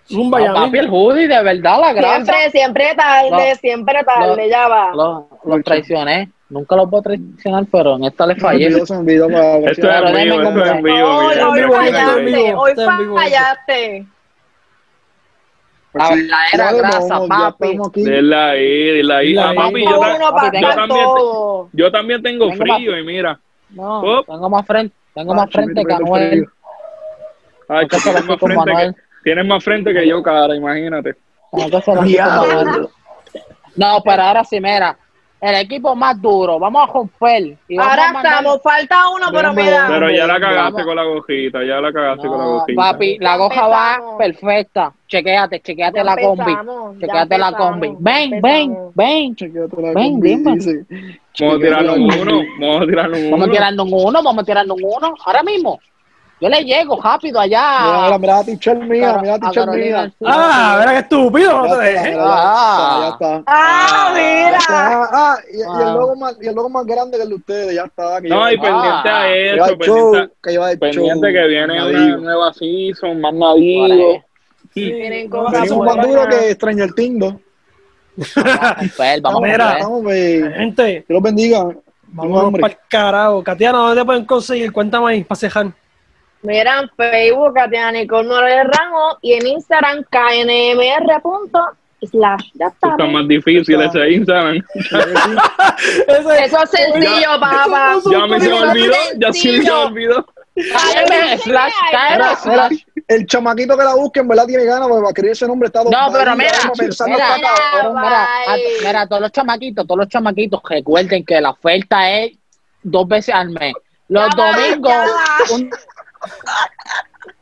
Zumba, 0.08 0.38
No, 0.38 0.44
Yamil. 0.46 0.62
papi, 0.62 0.78
el 0.78 0.88
hoodie, 0.90 1.28
de 1.28 1.42
verdad, 1.42 1.80
la 1.80 1.92
grasa. 1.92 2.14
Siempre, 2.24 2.50
siempre 2.50 2.94
tarde, 2.96 3.30
No. 3.30 3.54
siempre 3.60 4.04
tarde, 4.04 4.48
ya 4.48 4.68
va. 4.68 4.90
Los, 5.44 5.62
traicioné. 5.64 6.30
Nunca 6.50 6.76
los 6.76 6.88
voy 6.88 7.00
a 7.00 7.02
traicionar, 7.02 7.64
pero 7.70 7.96
en 7.96 8.04
esta 8.04 8.26
le 8.26 8.34
fallé. 8.36 8.68
Esto 8.68 8.84
es 8.84 8.90
en 8.92 9.04
vivo, 9.04 9.26
esto 9.66 9.90
es 9.90 10.70
en 10.70 10.82
vivo. 10.82 11.08
Hoy, 12.56 12.72
hoy 12.74 12.74
fallaste. 13.14 14.06
Pues 15.98 16.26
La 16.28 16.38
verdadera 16.52 16.72
grasa, 16.90 17.20
papi. 17.28 17.78
Dile 17.94 18.36
ahí, 18.36 19.00
ahí. 19.14 19.36
Ah, 19.38 19.52
papi, 19.54 19.84
yo, 19.84 20.00
también, 20.74 21.06
yo 21.72 21.90
tengo 22.22 22.48
Tengo 22.48 22.52
frío 22.64 22.98
y 22.98 23.04
mira. 23.04 23.38
No, 23.70 24.00
Oh. 24.00 24.22
tengo 24.24 24.48
más 24.48 24.66
frente, 24.66 24.94
tengo 25.14 25.34
más 25.34 25.50
frente 25.50 25.84
que 25.84 25.92
Anuel. 25.92 26.46
Ay, 27.68 27.86
tienes, 27.86 28.24
más 28.24 28.38
frente 28.38 28.56
Manuel. 28.56 28.94
que, 28.94 29.00
tienes 29.24 29.46
más 29.46 29.62
frente 29.64 29.92
que 29.92 30.08
yo, 30.08 30.22
cara, 30.22 30.54
imagínate. 30.56 31.14
No, 33.76 34.00
pero 34.04 34.22
ahora 34.22 34.42
sí, 34.44 34.60
mira. 34.60 34.96
El 35.40 35.54
equipo 35.54 35.94
más 35.94 36.20
duro, 36.20 36.58
vamos 36.58 36.88
a 36.88 36.92
romper. 36.92 37.56
y 37.68 37.76
vamos 37.76 37.90
Ahora 37.92 38.08
a 38.08 38.12
mandar- 38.12 38.32
estamos, 38.38 38.60
falta 38.60 39.08
uno, 39.10 39.26
pero 39.32 39.52
mira. 39.52 39.84
Pero 39.88 40.10
ya 40.10 40.26
la 40.26 40.40
cagaste 40.40 40.72
vamos. 40.72 40.82
con 40.84 40.96
la 40.96 41.04
gojita, 41.04 41.64
ya 41.64 41.80
la 41.80 41.92
cagaste 41.92 42.26
con 42.26 42.38
la 42.38 42.44
gojita. 42.44 42.82
papi, 42.82 43.18
la 43.20 43.36
goja 43.36 43.66
va 43.68 43.98
perfecta. 44.18 44.92
Chequéate, 45.06 45.60
chequéate 45.60 45.98
Ya 45.98 46.04
la 46.04 46.16
combi. 46.16 46.56
Chequéate 47.00 47.38
la 47.38 47.52
combi. 47.52 47.92
Ven, 48.00 48.40
ven, 48.42 48.76
ven. 48.94 49.36
Chequéate 49.36 49.76
la 49.80 49.92
Ven, 49.92 50.12
combi, 50.14 50.28
dime. 50.36 50.54
dice. 50.56 50.84
Vamos 51.40 51.54
a 51.54 51.86
combi. 51.86 52.18
uno, 52.20 52.40
vamos 52.60 52.82
a 52.82 52.86
tirarle 52.86 53.24
un 53.24 53.30
Vamos 53.30 53.46
uno. 53.46 53.52
tirando 53.54 53.82
un 53.84 53.90
uno, 53.94 54.22
vamos 54.24 54.44
tirando 54.44 54.74
un 54.74 54.82
uno. 54.84 55.14
Ahora 55.24 55.42
mismo. 55.44 55.78
Yo 56.40 56.48
le 56.48 56.62
llego 56.64 57.00
rápido 57.02 57.40
allá. 57.40 58.06
mira, 58.06 58.18
mira 58.18 58.36
la 58.36 58.44
t-shirt 58.44 58.80
mía, 58.82 59.18
mira 59.20 59.38
la 59.38 59.50
Carolina 59.50 60.02
mía. 60.04 60.12
Ah, 60.24 60.76
mira 60.78 60.92
qué 60.92 60.98
estúpido, 61.00 61.52
no 61.52 61.66
Ya 61.66 61.78
te 61.80 61.88
está, 61.88 62.00
dejes. 62.00 62.10
mira, 62.12 62.24
Ah. 62.28 62.98
ya 63.00 63.08
está. 63.08 63.42
Ah, 63.46 64.12
mira. 64.14 64.58
Ah, 64.68 65.08
ah, 65.12 65.36
y, 65.52 65.56
y 65.58 65.62
Ah. 65.62 65.82
el 65.88 65.94
logo 65.94 66.16
más, 66.16 66.36
y 66.40 66.46
el 66.46 66.54
logo 66.54 66.68
más 66.68 66.86
grande 66.86 67.16
que 67.16 67.22
el 67.24 67.28
de 67.30 67.34
ustedes, 67.34 67.74
ya 67.74 67.82
está. 67.84 68.20
Que 68.20 68.28
No, 68.28 68.50
y 68.52 68.56
pendiente 68.56 69.08
Ah, 69.08 69.22
a 69.22 69.26
que 69.26 69.34
lleva 69.34 69.64
eso, 69.66 69.72
el 69.72 69.78
show, 69.80 70.12
pendiente, 70.12 71.32
que 71.32 71.38
el 71.38 71.42
que 71.42 71.48
viene 71.48 71.86
una 71.88 72.16
nueva 72.18 72.52
season, 72.54 73.20
más 73.20 73.34
nadivo. 73.34 74.22
Venimos 74.74 75.50
bueno, 75.50 75.84
más 75.96 76.06
duro 76.06 76.26
que 76.28 76.52
Stranger 76.52 76.92
Things. 76.92 77.34
Vamos 78.36 78.36
a 78.36 78.74
romper, 78.74 79.20
vamos 79.22 79.42
a 79.42 79.46
Mira. 79.46 79.78
ve. 80.02 80.52
Gente, 80.56 80.84
Dios 80.84 81.04
los 81.08 81.22
bendiga. 81.22 81.66
hombre. 82.16 82.60
para 82.62 82.72
el 82.74 82.78
carajo. 82.88 83.42
Katiana, 83.42 83.78
¿dónde 83.78 84.00
te 84.00 84.04
pueden 84.06 84.24
conseguir? 84.24 84.72
Cuéntame 84.72 85.10
ahí, 85.10 85.24
para 85.24 85.36
cejar. 85.38 85.66
Mira, 86.42 86.80
en 86.80 86.88
Facebook, 86.90 87.54
Katia 87.54 87.90
Nicole 87.92 88.28
Morales 88.28 88.66
Ramos 88.66 89.16
y 89.22 89.32
en 89.34 89.46
Instagram, 89.46 90.04
knmr.slash. 90.10 91.62
Ya 92.54 92.66
está. 92.66 92.90
Está 92.90 93.06
más 93.06 93.26
difícil 93.26 93.80
ese 93.80 94.10
Instagram. 94.10 94.62
Eso 96.06 96.32
es 96.32 96.70
sencillo, 96.70 97.40
papá. 97.40 97.96
Ya 98.10 98.26
me 98.26 98.40
se 98.40 98.48
me 98.48 98.54
olvidó, 98.54 98.94
ya 99.16 99.32
sí 99.32 99.50
me 99.50 99.62
se 99.62 99.70
me 99.70 99.70
olvidó. 99.70 100.26
KM 100.58 101.38
slash, 101.38 102.84
el 103.06 103.26
chamaquito 103.26 103.76
que 103.76 103.84
la 103.84 103.94
busque 103.94 104.20
en 104.20 104.28
verdad 104.28 104.46
tiene 104.46 104.64
ganas 104.64 104.88
porque 104.88 105.00
para 105.00 105.10
escribir 105.10 105.32
ese 105.32 105.46
nombre 105.46 105.66
está 105.68 105.84
No, 105.84 106.12
pero 106.12 106.36
mira, 106.36 106.50
mira, 108.84 109.06
todos 109.06 109.22
los 109.22 109.32
chamaquitos, 109.32 109.86
todos 109.86 109.98
los 109.98 110.08
chamaquitos, 110.08 110.60
recuerden 110.68 111.24
que 111.24 111.40
la 111.40 111.50
oferta 111.50 112.10
es 112.10 112.32
dos 112.82 113.06
veces 113.06 113.34
al 113.34 113.50
mes. 113.50 113.72
Los 114.08 114.28
domingos, 114.34 114.94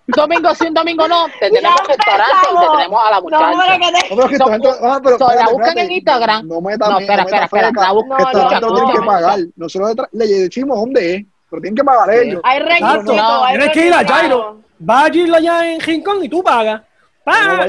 domingo 0.06 0.54
sí, 0.54 0.66
un 0.68 0.74
domingo 0.74 1.08
no, 1.08 1.26
te 1.40 1.50
tenemos 1.50 1.80
restaurante 1.86 2.46
y 2.52 2.58
te 2.60 2.76
tenemos 2.76 3.00
a 3.04 3.10
la 3.10 3.16
No, 3.16 3.22
muchacha. 3.22 3.50
hombre, 3.50 3.66
que 3.68 3.78
te- 3.78 4.14
No, 4.14 4.16
pero 4.16 4.28
que 4.46 4.52
gente- 4.52 4.68
ah, 4.82 5.00
pero 5.02 5.18
So, 5.18 5.24
la 5.26 5.30
espérate, 5.32 5.52
buscan 5.52 5.68
espérate. 5.68 5.80
en 5.80 5.90
Instagram. 5.92 6.48
No 6.48 6.54
No, 6.54 6.60
mí- 6.60 6.72
espera, 6.72 6.90
no 6.90 6.98
espera, 7.00 7.22
espera, 7.44 7.48
feca, 7.68 7.80
la 7.82 7.92
buscan. 7.92 8.18
No, 8.18 8.32
no, 8.32 8.42
no 8.42 8.48
tiene 8.74 8.86
no, 8.86 8.92
que 8.92 8.98
no. 9.00 9.06
pagar. 9.06 9.38
Nosotros 9.56 10.08
le 10.12 10.26
decimos 10.26 10.78
dónde 10.78 11.14
es, 11.16 11.24
pero 11.50 11.60
tienen 11.62 11.76
que 11.76 11.84
pagar 11.84 12.10
Sí. 12.14 12.28
ellos. 12.28 12.40
Hay 12.44 12.58
requisitos, 12.60 13.16
Tienes 13.50 13.70
que 13.70 13.86
ir 13.86 13.94
a. 13.94 14.04
Jairo. 14.06 14.60
Vas 14.78 15.10
a 15.10 15.14
ir 15.16 15.34
allá 15.34 15.72
en 15.72 15.80
Rincón 15.80 16.24
y 16.24 16.28
tú 16.28 16.42
pagas. 16.42 16.82
No 17.26 17.32
Paga. 17.32 17.66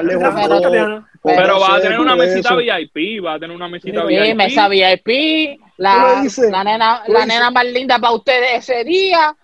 Pero-. 0.00 1.04
Pero 1.22 1.46
no 1.46 1.60
va 1.60 1.74
a 1.74 1.80
tener 1.80 2.00
una 2.00 2.16
mesita. 2.16 2.54
VIP, 2.54 3.20
va 3.22 3.34
a 3.34 3.38
tener 3.38 3.54
una 3.54 3.68
mesita 3.68 4.04
VIP. 4.04 4.34
mesa 4.34 4.68
VIP, 4.68 5.58
la, 5.76 6.22
la 6.50 6.64
nena, 6.64 7.02
la 7.06 7.50
más 7.50 7.64
linda 7.66 7.98
para 7.98 8.14
ustedes 8.14 8.68
ese 8.68 8.84
día 8.84 9.36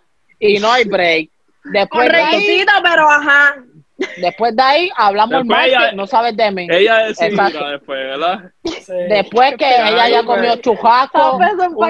y 0.48 0.58
no 0.58 0.70
hay 0.72 0.84
break. 0.84 1.30
Con 1.62 1.72
Después 1.72 2.10
de 2.10 2.16
ahí, 2.18 2.64
pero 2.82 3.10
ajá. 3.10 3.54
después 4.20 4.54
de 4.56 4.62
ahí 4.62 4.90
hablamos 4.96 5.30
Después 5.30 5.48
martes, 5.48 5.72
ella- 5.72 5.92
no 5.92 6.06
sabes 6.06 6.36
de 6.36 6.50
mí. 6.50 6.66
Ella 6.70 7.08
Exacto. 7.08 7.68
después, 7.68 7.98
¿verdad? 7.98 8.50
Sí. 8.64 8.92
Después 9.08 9.54
que 9.56 9.64
Ay, 9.64 9.94
ella 9.94 10.08
ya 10.10 10.24
comió 10.24 10.56
chujaco, 10.56 11.36
un 11.36 11.40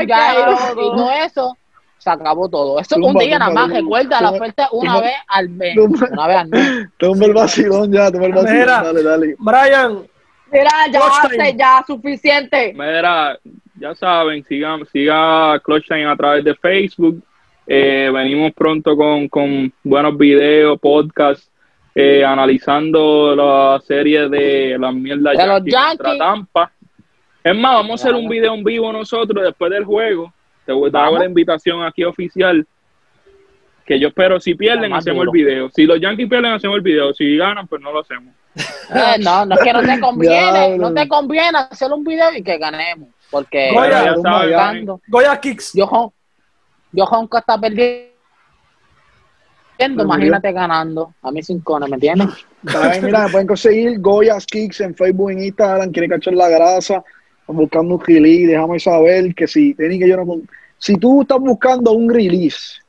lado. 0.07 0.73
y 0.73 0.77
todo 0.77 1.11
eso, 1.25 1.57
se 1.99 2.11
acabó 2.11 2.49
todo. 2.49 2.79
Eso 2.79 2.95
es 2.95 2.99
un 2.99 3.03
Tumba, 3.13 3.23
día 3.23 3.39
nada 3.39 3.51
tumba, 3.51 3.61
más, 3.67 3.69
tumba. 3.79 3.81
recuerda, 3.81 4.21
la 4.21 4.29
Tumba, 4.29 4.37
oferta 4.45 4.63
es 4.65 4.69
una 4.73 4.93
tumba. 4.93 5.07
vez 5.07 5.15
al 5.29 5.49
mes. 5.49 5.75
Tumba. 5.75 6.09
Una 6.13 6.27
vez 6.29 6.37
al 6.37 6.49
mes. 6.49 6.89
Toma 6.99 7.25
el 7.25 7.33
vacilón 7.35 7.93
ya, 7.93 8.13
toma 8.13 8.27
el 8.27 8.33
vacilón. 8.33 8.59
Mira. 8.61 8.83
Dale, 8.83 9.03
dale. 9.03 9.37
Brian, 9.39 10.07
Mira, 10.53 10.71
ya, 10.93 11.01
hace, 11.21 11.57
ya, 11.57 11.85
suficiente. 11.85 12.73
Mira, 12.75 13.37
ya 13.81 13.95
saben, 13.97 14.45
sigan, 14.45 14.87
siga 14.93 15.59
Clutch 15.65 15.89
Time 15.89 16.07
a 16.07 16.15
través 16.15 16.45
de 16.45 16.55
Facebook. 16.55 17.21
Eh, 17.67 18.11
venimos 18.13 18.53
pronto 18.53 18.97
con, 18.97 19.29
con 19.29 19.73
buenos 19.83 20.17
videos, 20.19 20.79
podcasts, 20.81 21.51
eh, 21.95 22.25
analizando 22.25 23.35
la 23.35 23.81
serie 23.85 24.29
de 24.29 24.77
las 24.79 24.95
mierdas 24.95 25.37
De 25.37 25.47
los 25.47 25.63
Yankees 25.65 25.99
contra. 25.99 26.19
Tampa. 26.19 26.73
Es 27.43 27.55
más, 27.57 27.75
vamos 27.75 27.91
a 27.91 27.95
hacer 27.95 28.15
un 28.15 28.29
video 28.29 28.55
en 28.55 28.65
vivo 28.65 28.93
nosotros 28.93 29.45
después 29.45 29.71
del 29.71 29.85
juego. 29.85 30.33
Te 30.67 30.73
voy- 30.73 30.89
hago 30.89 30.99
Vamos. 31.05 31.21
la 31.21 31.27
invitación 31.27 31.83
aquí 31.83 32.05
oficial. 32.05 32.67
Que 33.85 34.01
yo 34.01 34.09
espero, 34.09 34.41
si 34.41 34.55
pierden, 34.55 34.95
hacemos 34.95 35.27
duro. 35.27 35.33
el 35.39 35.45
video. 35.45 35.71
Si 35.71 35.85
los 35.85 36.01
Yankees 36.01 36.27
pierden, 36.29 36.53
hacemos 36.53 36.77
el 36.77 36.83
video. 36.83 37.13
Si 37.13 37.37
ganan, 37.37 37.67
pues 37.69 37.83
no 37.83 37.93
lo 37.93 38.01
hacemos. 38.01 38.33
Eh, 38.57 39.19
no, 39.23 39.45
no 39.45 39.57
es 39.57 39.61
que 39.63 39.73
no 39.75 39.83
te 39.83 40.01
conviene, 40.01 40.79
no 40.79 40.95
te 40.95 41.07
conviene 41.07 41.59
hacer 41.71 41.93
un 41.93 42.03
video 42.03 42.33
y 42.35 42.43
que 42.43 42.57
ganemos. 42.57 43.11
Porque 43.31 43.73
Goya, 43.75 43.91
ya 43.91 44.05
ya. 44.05 44.15
buscando- 44.15 45.01
Goya 45.09 45.39
Kicks. 45.39 45.73
yo, 45.75 46.14
yo 46.95 47.05
Jonco 47.07 47.39
está 47.39 47.59
perdiendo, 47.61 48.13
imagínate 49.79 50.53
ganando. 50.53 51.15
A 51.23 51.31
mí 51.31 51.43
sin 51.43 51.61
cones, 51.61 51.89
¿me 51.91 51.97
entiendes? 51.97 52.29
Ay, 52.75 53.01
mira, 53.03 53.25
me 53.27 53.31
pueden 53.33 53.47
conseguir 53.47 54.01
Goya's 54.01 54.47
Kicks 54.47 54.81
en 54.81 54.95
Facebook, 54.95 55.31
en 55.31 55.43
Instagram, 55.43 55.91
quieren 55.91 56.11
cachar 56.11 56.35
la 56.35 56.49
grasa, 56.49 57.03
están 57.41 57.57
buscando 57.57 57.95
un 57.97 58.01
release, 58.01 58.47
déjame 58.47 58.79
saber 58.81 59.35
que 59.35 59.47
si 59.47 59.75
tienen 59.75 59.99
que 60.01 60.09
yo 60.09 60.17
no 60.17 60.27
con- 60.27 60.49
si 60.79 60.97
tú 60.97 61.23
estás 61.23 61.39
buscando 61.41 61.93
un 61.93 62.09
release, 62.13 62.81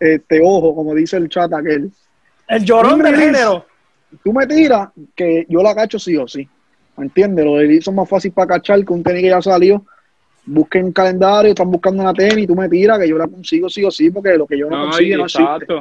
este 0.00 0.40
ojo, 0.44 0.74
como 0.74 0.94
dice 0.94 1.16
el 1.16 1.28
chat 1.28 1.52
aquel, 1.52 1.90
El 2.48 2.64
llorón 2.64 3.02
del 3.02 3.16
género. 3.16 3.66
tú 4.22 4.32
me 4.32 4.46
tiras 4.46 4.88
que 5.14 5.46
yo 5.48 5.62
la 5.62 5.74
cacho 5.74 5.98
sí 5.98 6.16
o 6.16 6.26
sí. 6.28 6.48
¿Me 6.96 7.04
entiendes? 7.04 7.44
Los 7.44 7.58
releases 7.58 7.84
son 7.84 7.94
más 7.96 8.08
fácil 8.08 8.32
para 8.32 8.46
cachar 8.48 8.82
que 8.84 8.92
un 8.92 9.02
tenis 9.02 9.22
que 9.22 9.28
ya 9.28 9.42
salió. 9.42 9.84
Busquen 10.46 10.84
un 10.86 10.92
calendario, 10.92 11.50
están 11.50 11.70
buscando 11.70 12.02
una 12.02 12.12
tenis, 12.14 12.46
tú 12.46 12.54
me 12.54 12.68
tiras 12.68 12.98
que 13.00 13.08
yo 13.08 13.18
la 13.18 13.26
consigo 13.26 13.68
sí 13.68 13.84
o 13.84 13.90
sí, 13.90 14.10
porque 14.10 14.36
lo 14.36 14.46
que 14.46 14.56
yo 14.58 14.70
no, 14.70 14.76
No, 14.78 14.84
consigo 14.90 15.18
no 15.18 15.24
existe. 15.24 15.74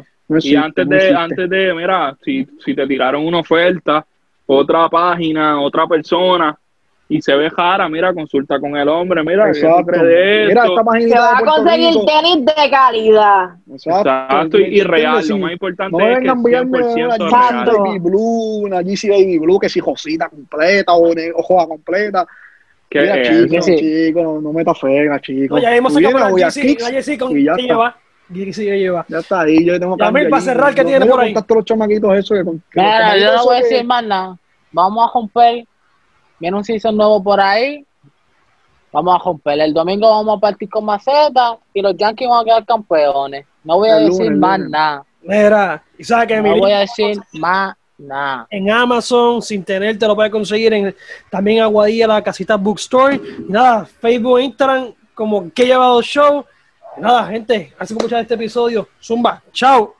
Y 0.50 0.56
antes 0.56 0.86
no 0.88 0.92
de, 0.92 0.98
existe. 0.98 1.16
antes 1.16 1.50
de, 1.50 1.74
mira, 1.76 2.18
si, 2.24 2.48
si 2.66 2.74
te 2.74 2.88
tiraron 2.88 3.26
una 3.26 3.40
oferta, 3.40 4.06
otra 4.48 4.90
página, 4.90 5.62
otra 5.62 5.86
persona, 5.88 6.58
y 7.08 7.22
se 7.22 7.36
ve 7.36 7.52
jara, 7.52 7.88
mira, 7.88 8.12
consulta 8.12 8.60
con 8.60 8.76
el 8.76 8.90
hombre, 8.90 9.24
mira, 9.24 9.46
¿qué 9.52 9.60
tú 9.62 9.68
Exacto. 9.68 9.92
de 10.04 10.46
Mira, 10.48 10.64
esta 10.66 11.00
Se 11.02 11.20
va 11.20 11.38
a 11.38 11.44
conseguir 11.46 11.90
Rico. 11.90 12.06
tenis 12.08 12.46
de 12.46 12.70
calidad. 12.72 13.50
Exacto, 13.72 14.58
y, 14.58 14.82
real, 14.82 15.22
Sí. 15.24 15.30
lo 15.30 15.38
más 15.38 15.52
importante 15.52 15.96
No 15.96 16.04
es 16.04 16.08
que 16.08 16.20
vengan 16.22 16.38
a 16.38 16.40
enviarme 16.40 16.80
una 16.80 16.88
100% 16.88 16.96
GC 16.96 17.20
real. 17.20 17.22
Exacto. 17.22 17.84
Baby 17.84 18.00
Blue, 18.00 18.58
una 18.64 18.82
GC 18.82 19.10
Baby 19.10 19.38
Blue, 19.38 19.60
que 19.60 19.70
si 19.70 19.80
Josita 19.80 20.30
completa 20.30 20.94
o, 20.94 21.12
o 21.12 21.44
joda 21.44 21.68
completa. 21.68 22.26
Que 22.90 23.02
Mira, 23.02 23.18
es 23.22 23.28
chico, 23.50 23.62
sí. 23.64 23.76
chico, 23.78 24.22
no, 24.24 24.42
no 24.42 24.54
meta 24.54 24.74
fega, 24.74 25.20
chico. 25.20 25.56
No, 25.56 25.62
ya 25.62 25.76
hemos 25.76 25.94
sacado 25.94 26.30
voy 26.30 26.42
la 26.42 26.48
a 26.48 26.52
GC, 26.52 26.62
Kicks 26.62 26.84
la 26.84 26.92
GC 27.02 27.18
con 27.20 27.38
y 27.38 27.44
ya 27.44 27.56
que 27.56 27.62
está. 27.62 27.74
lleva. 27.74 27.98
GC 28.30 28.56
que 28.66 28.80
lleva. 28.80 29.06
Ya 29.10 29.18
está 29.20 29.42
ahí, 29.42 29.66
yo 29.66 29.80
tengo 29.80 29.98
Yamil, 29.98 30.14
cambio 30.14 30.30
para 30.30 30.42
cerrar, 30.42 30.76
¿qué 30.76 30.84
tiene 30.86 31.06
por 31.06 31.20
ahí? 31.20 31.34
los 31.34 31.66
chamaquitos 31.66 32.30
que 32.30 32.44
con- 32.44 32.60
que 32.72 32.80
Mira, 32.80 33.18
yo 33.18 33.34
no 33.34 33.44
voy 33.46 33.56
a 33.56 33.60
que- 33.60 33.64
decir 33.68 33.86
más 33.86 34.04
nada. 34.04 34.38
Vamos 34.72 35.10
a 35.10 35.14
romper. 35.14 35.66
Viene 36.40 36.58
un 36.58 36.64
season 36.64 36.96
nuevo 36.98 37.24
por 37.24 37.40
ahí. 37.40 37.86
Vamos 38.92 39.16
a 39.16 39.24
romper. 39.24 39.60
El 39.60 39.74
domingo 39.74 40.10
vamos 40.10 40.38
a 40.38 40.40
partir 40.40 40.70
con 40.70 40.86
maceta 40.86 41.58
y 41.74 41.82
los 41.82 41.96
Yankees 41.98 42.30
van 42.30 42.42
a 42.42 42.46
quedar 42.46 42.66
campeones. 42.66 43.46
No 43.64 43.78
voy 43.78 43.90
a 43.90 43.98
El 43.98 44.06
decir 44.10 44.32
más 44.32 44.58
lunes. 44.60 44.72
nada. 44.72 45.04
Mira, 45.22 45.84
y 45.98 46.04
sabes 46.04 46.28
que 46.28 46.42
mi 46.42 46.50
No 46.52 46.58
voy 46.58 46.72
a 46.72 46.80
decir 46.80 47.18
más 47.34 47.76
en 48.50 48.70
Amazon, 48.70 49.42
sin 49.42 49.64
tener, 49.64 49.98
te 49.98 50.08
lo 50.08 50.16
puedes 50.16 50.32
conseguir 50.32 50.74
en, 50.74 50.96
también 51.30 51.62
Aguadilla, 51.62 52.08
la 52.08 52.22
casita 52.22 52.56
Bookstore. 52.56 53.20
Nada, 53.48 53.86
Facebook, 53.86 54.40
Instagram, 54.40 54.94
como 55.14 55.52
que 55.52 55.64
he 55.64 55.68
llevado 55.68 56.02
show. 56.02 56.46
Nada, 56.98 57.28
gente, 57.28 57.74
gracias 57.76 57.94
por 57.94 58.04
escuchar 58.04 58.22
este 58.22 58.34
episodio. 58.36 58.88
Zumba, 59.02 59.42
chao. 59.52 59.95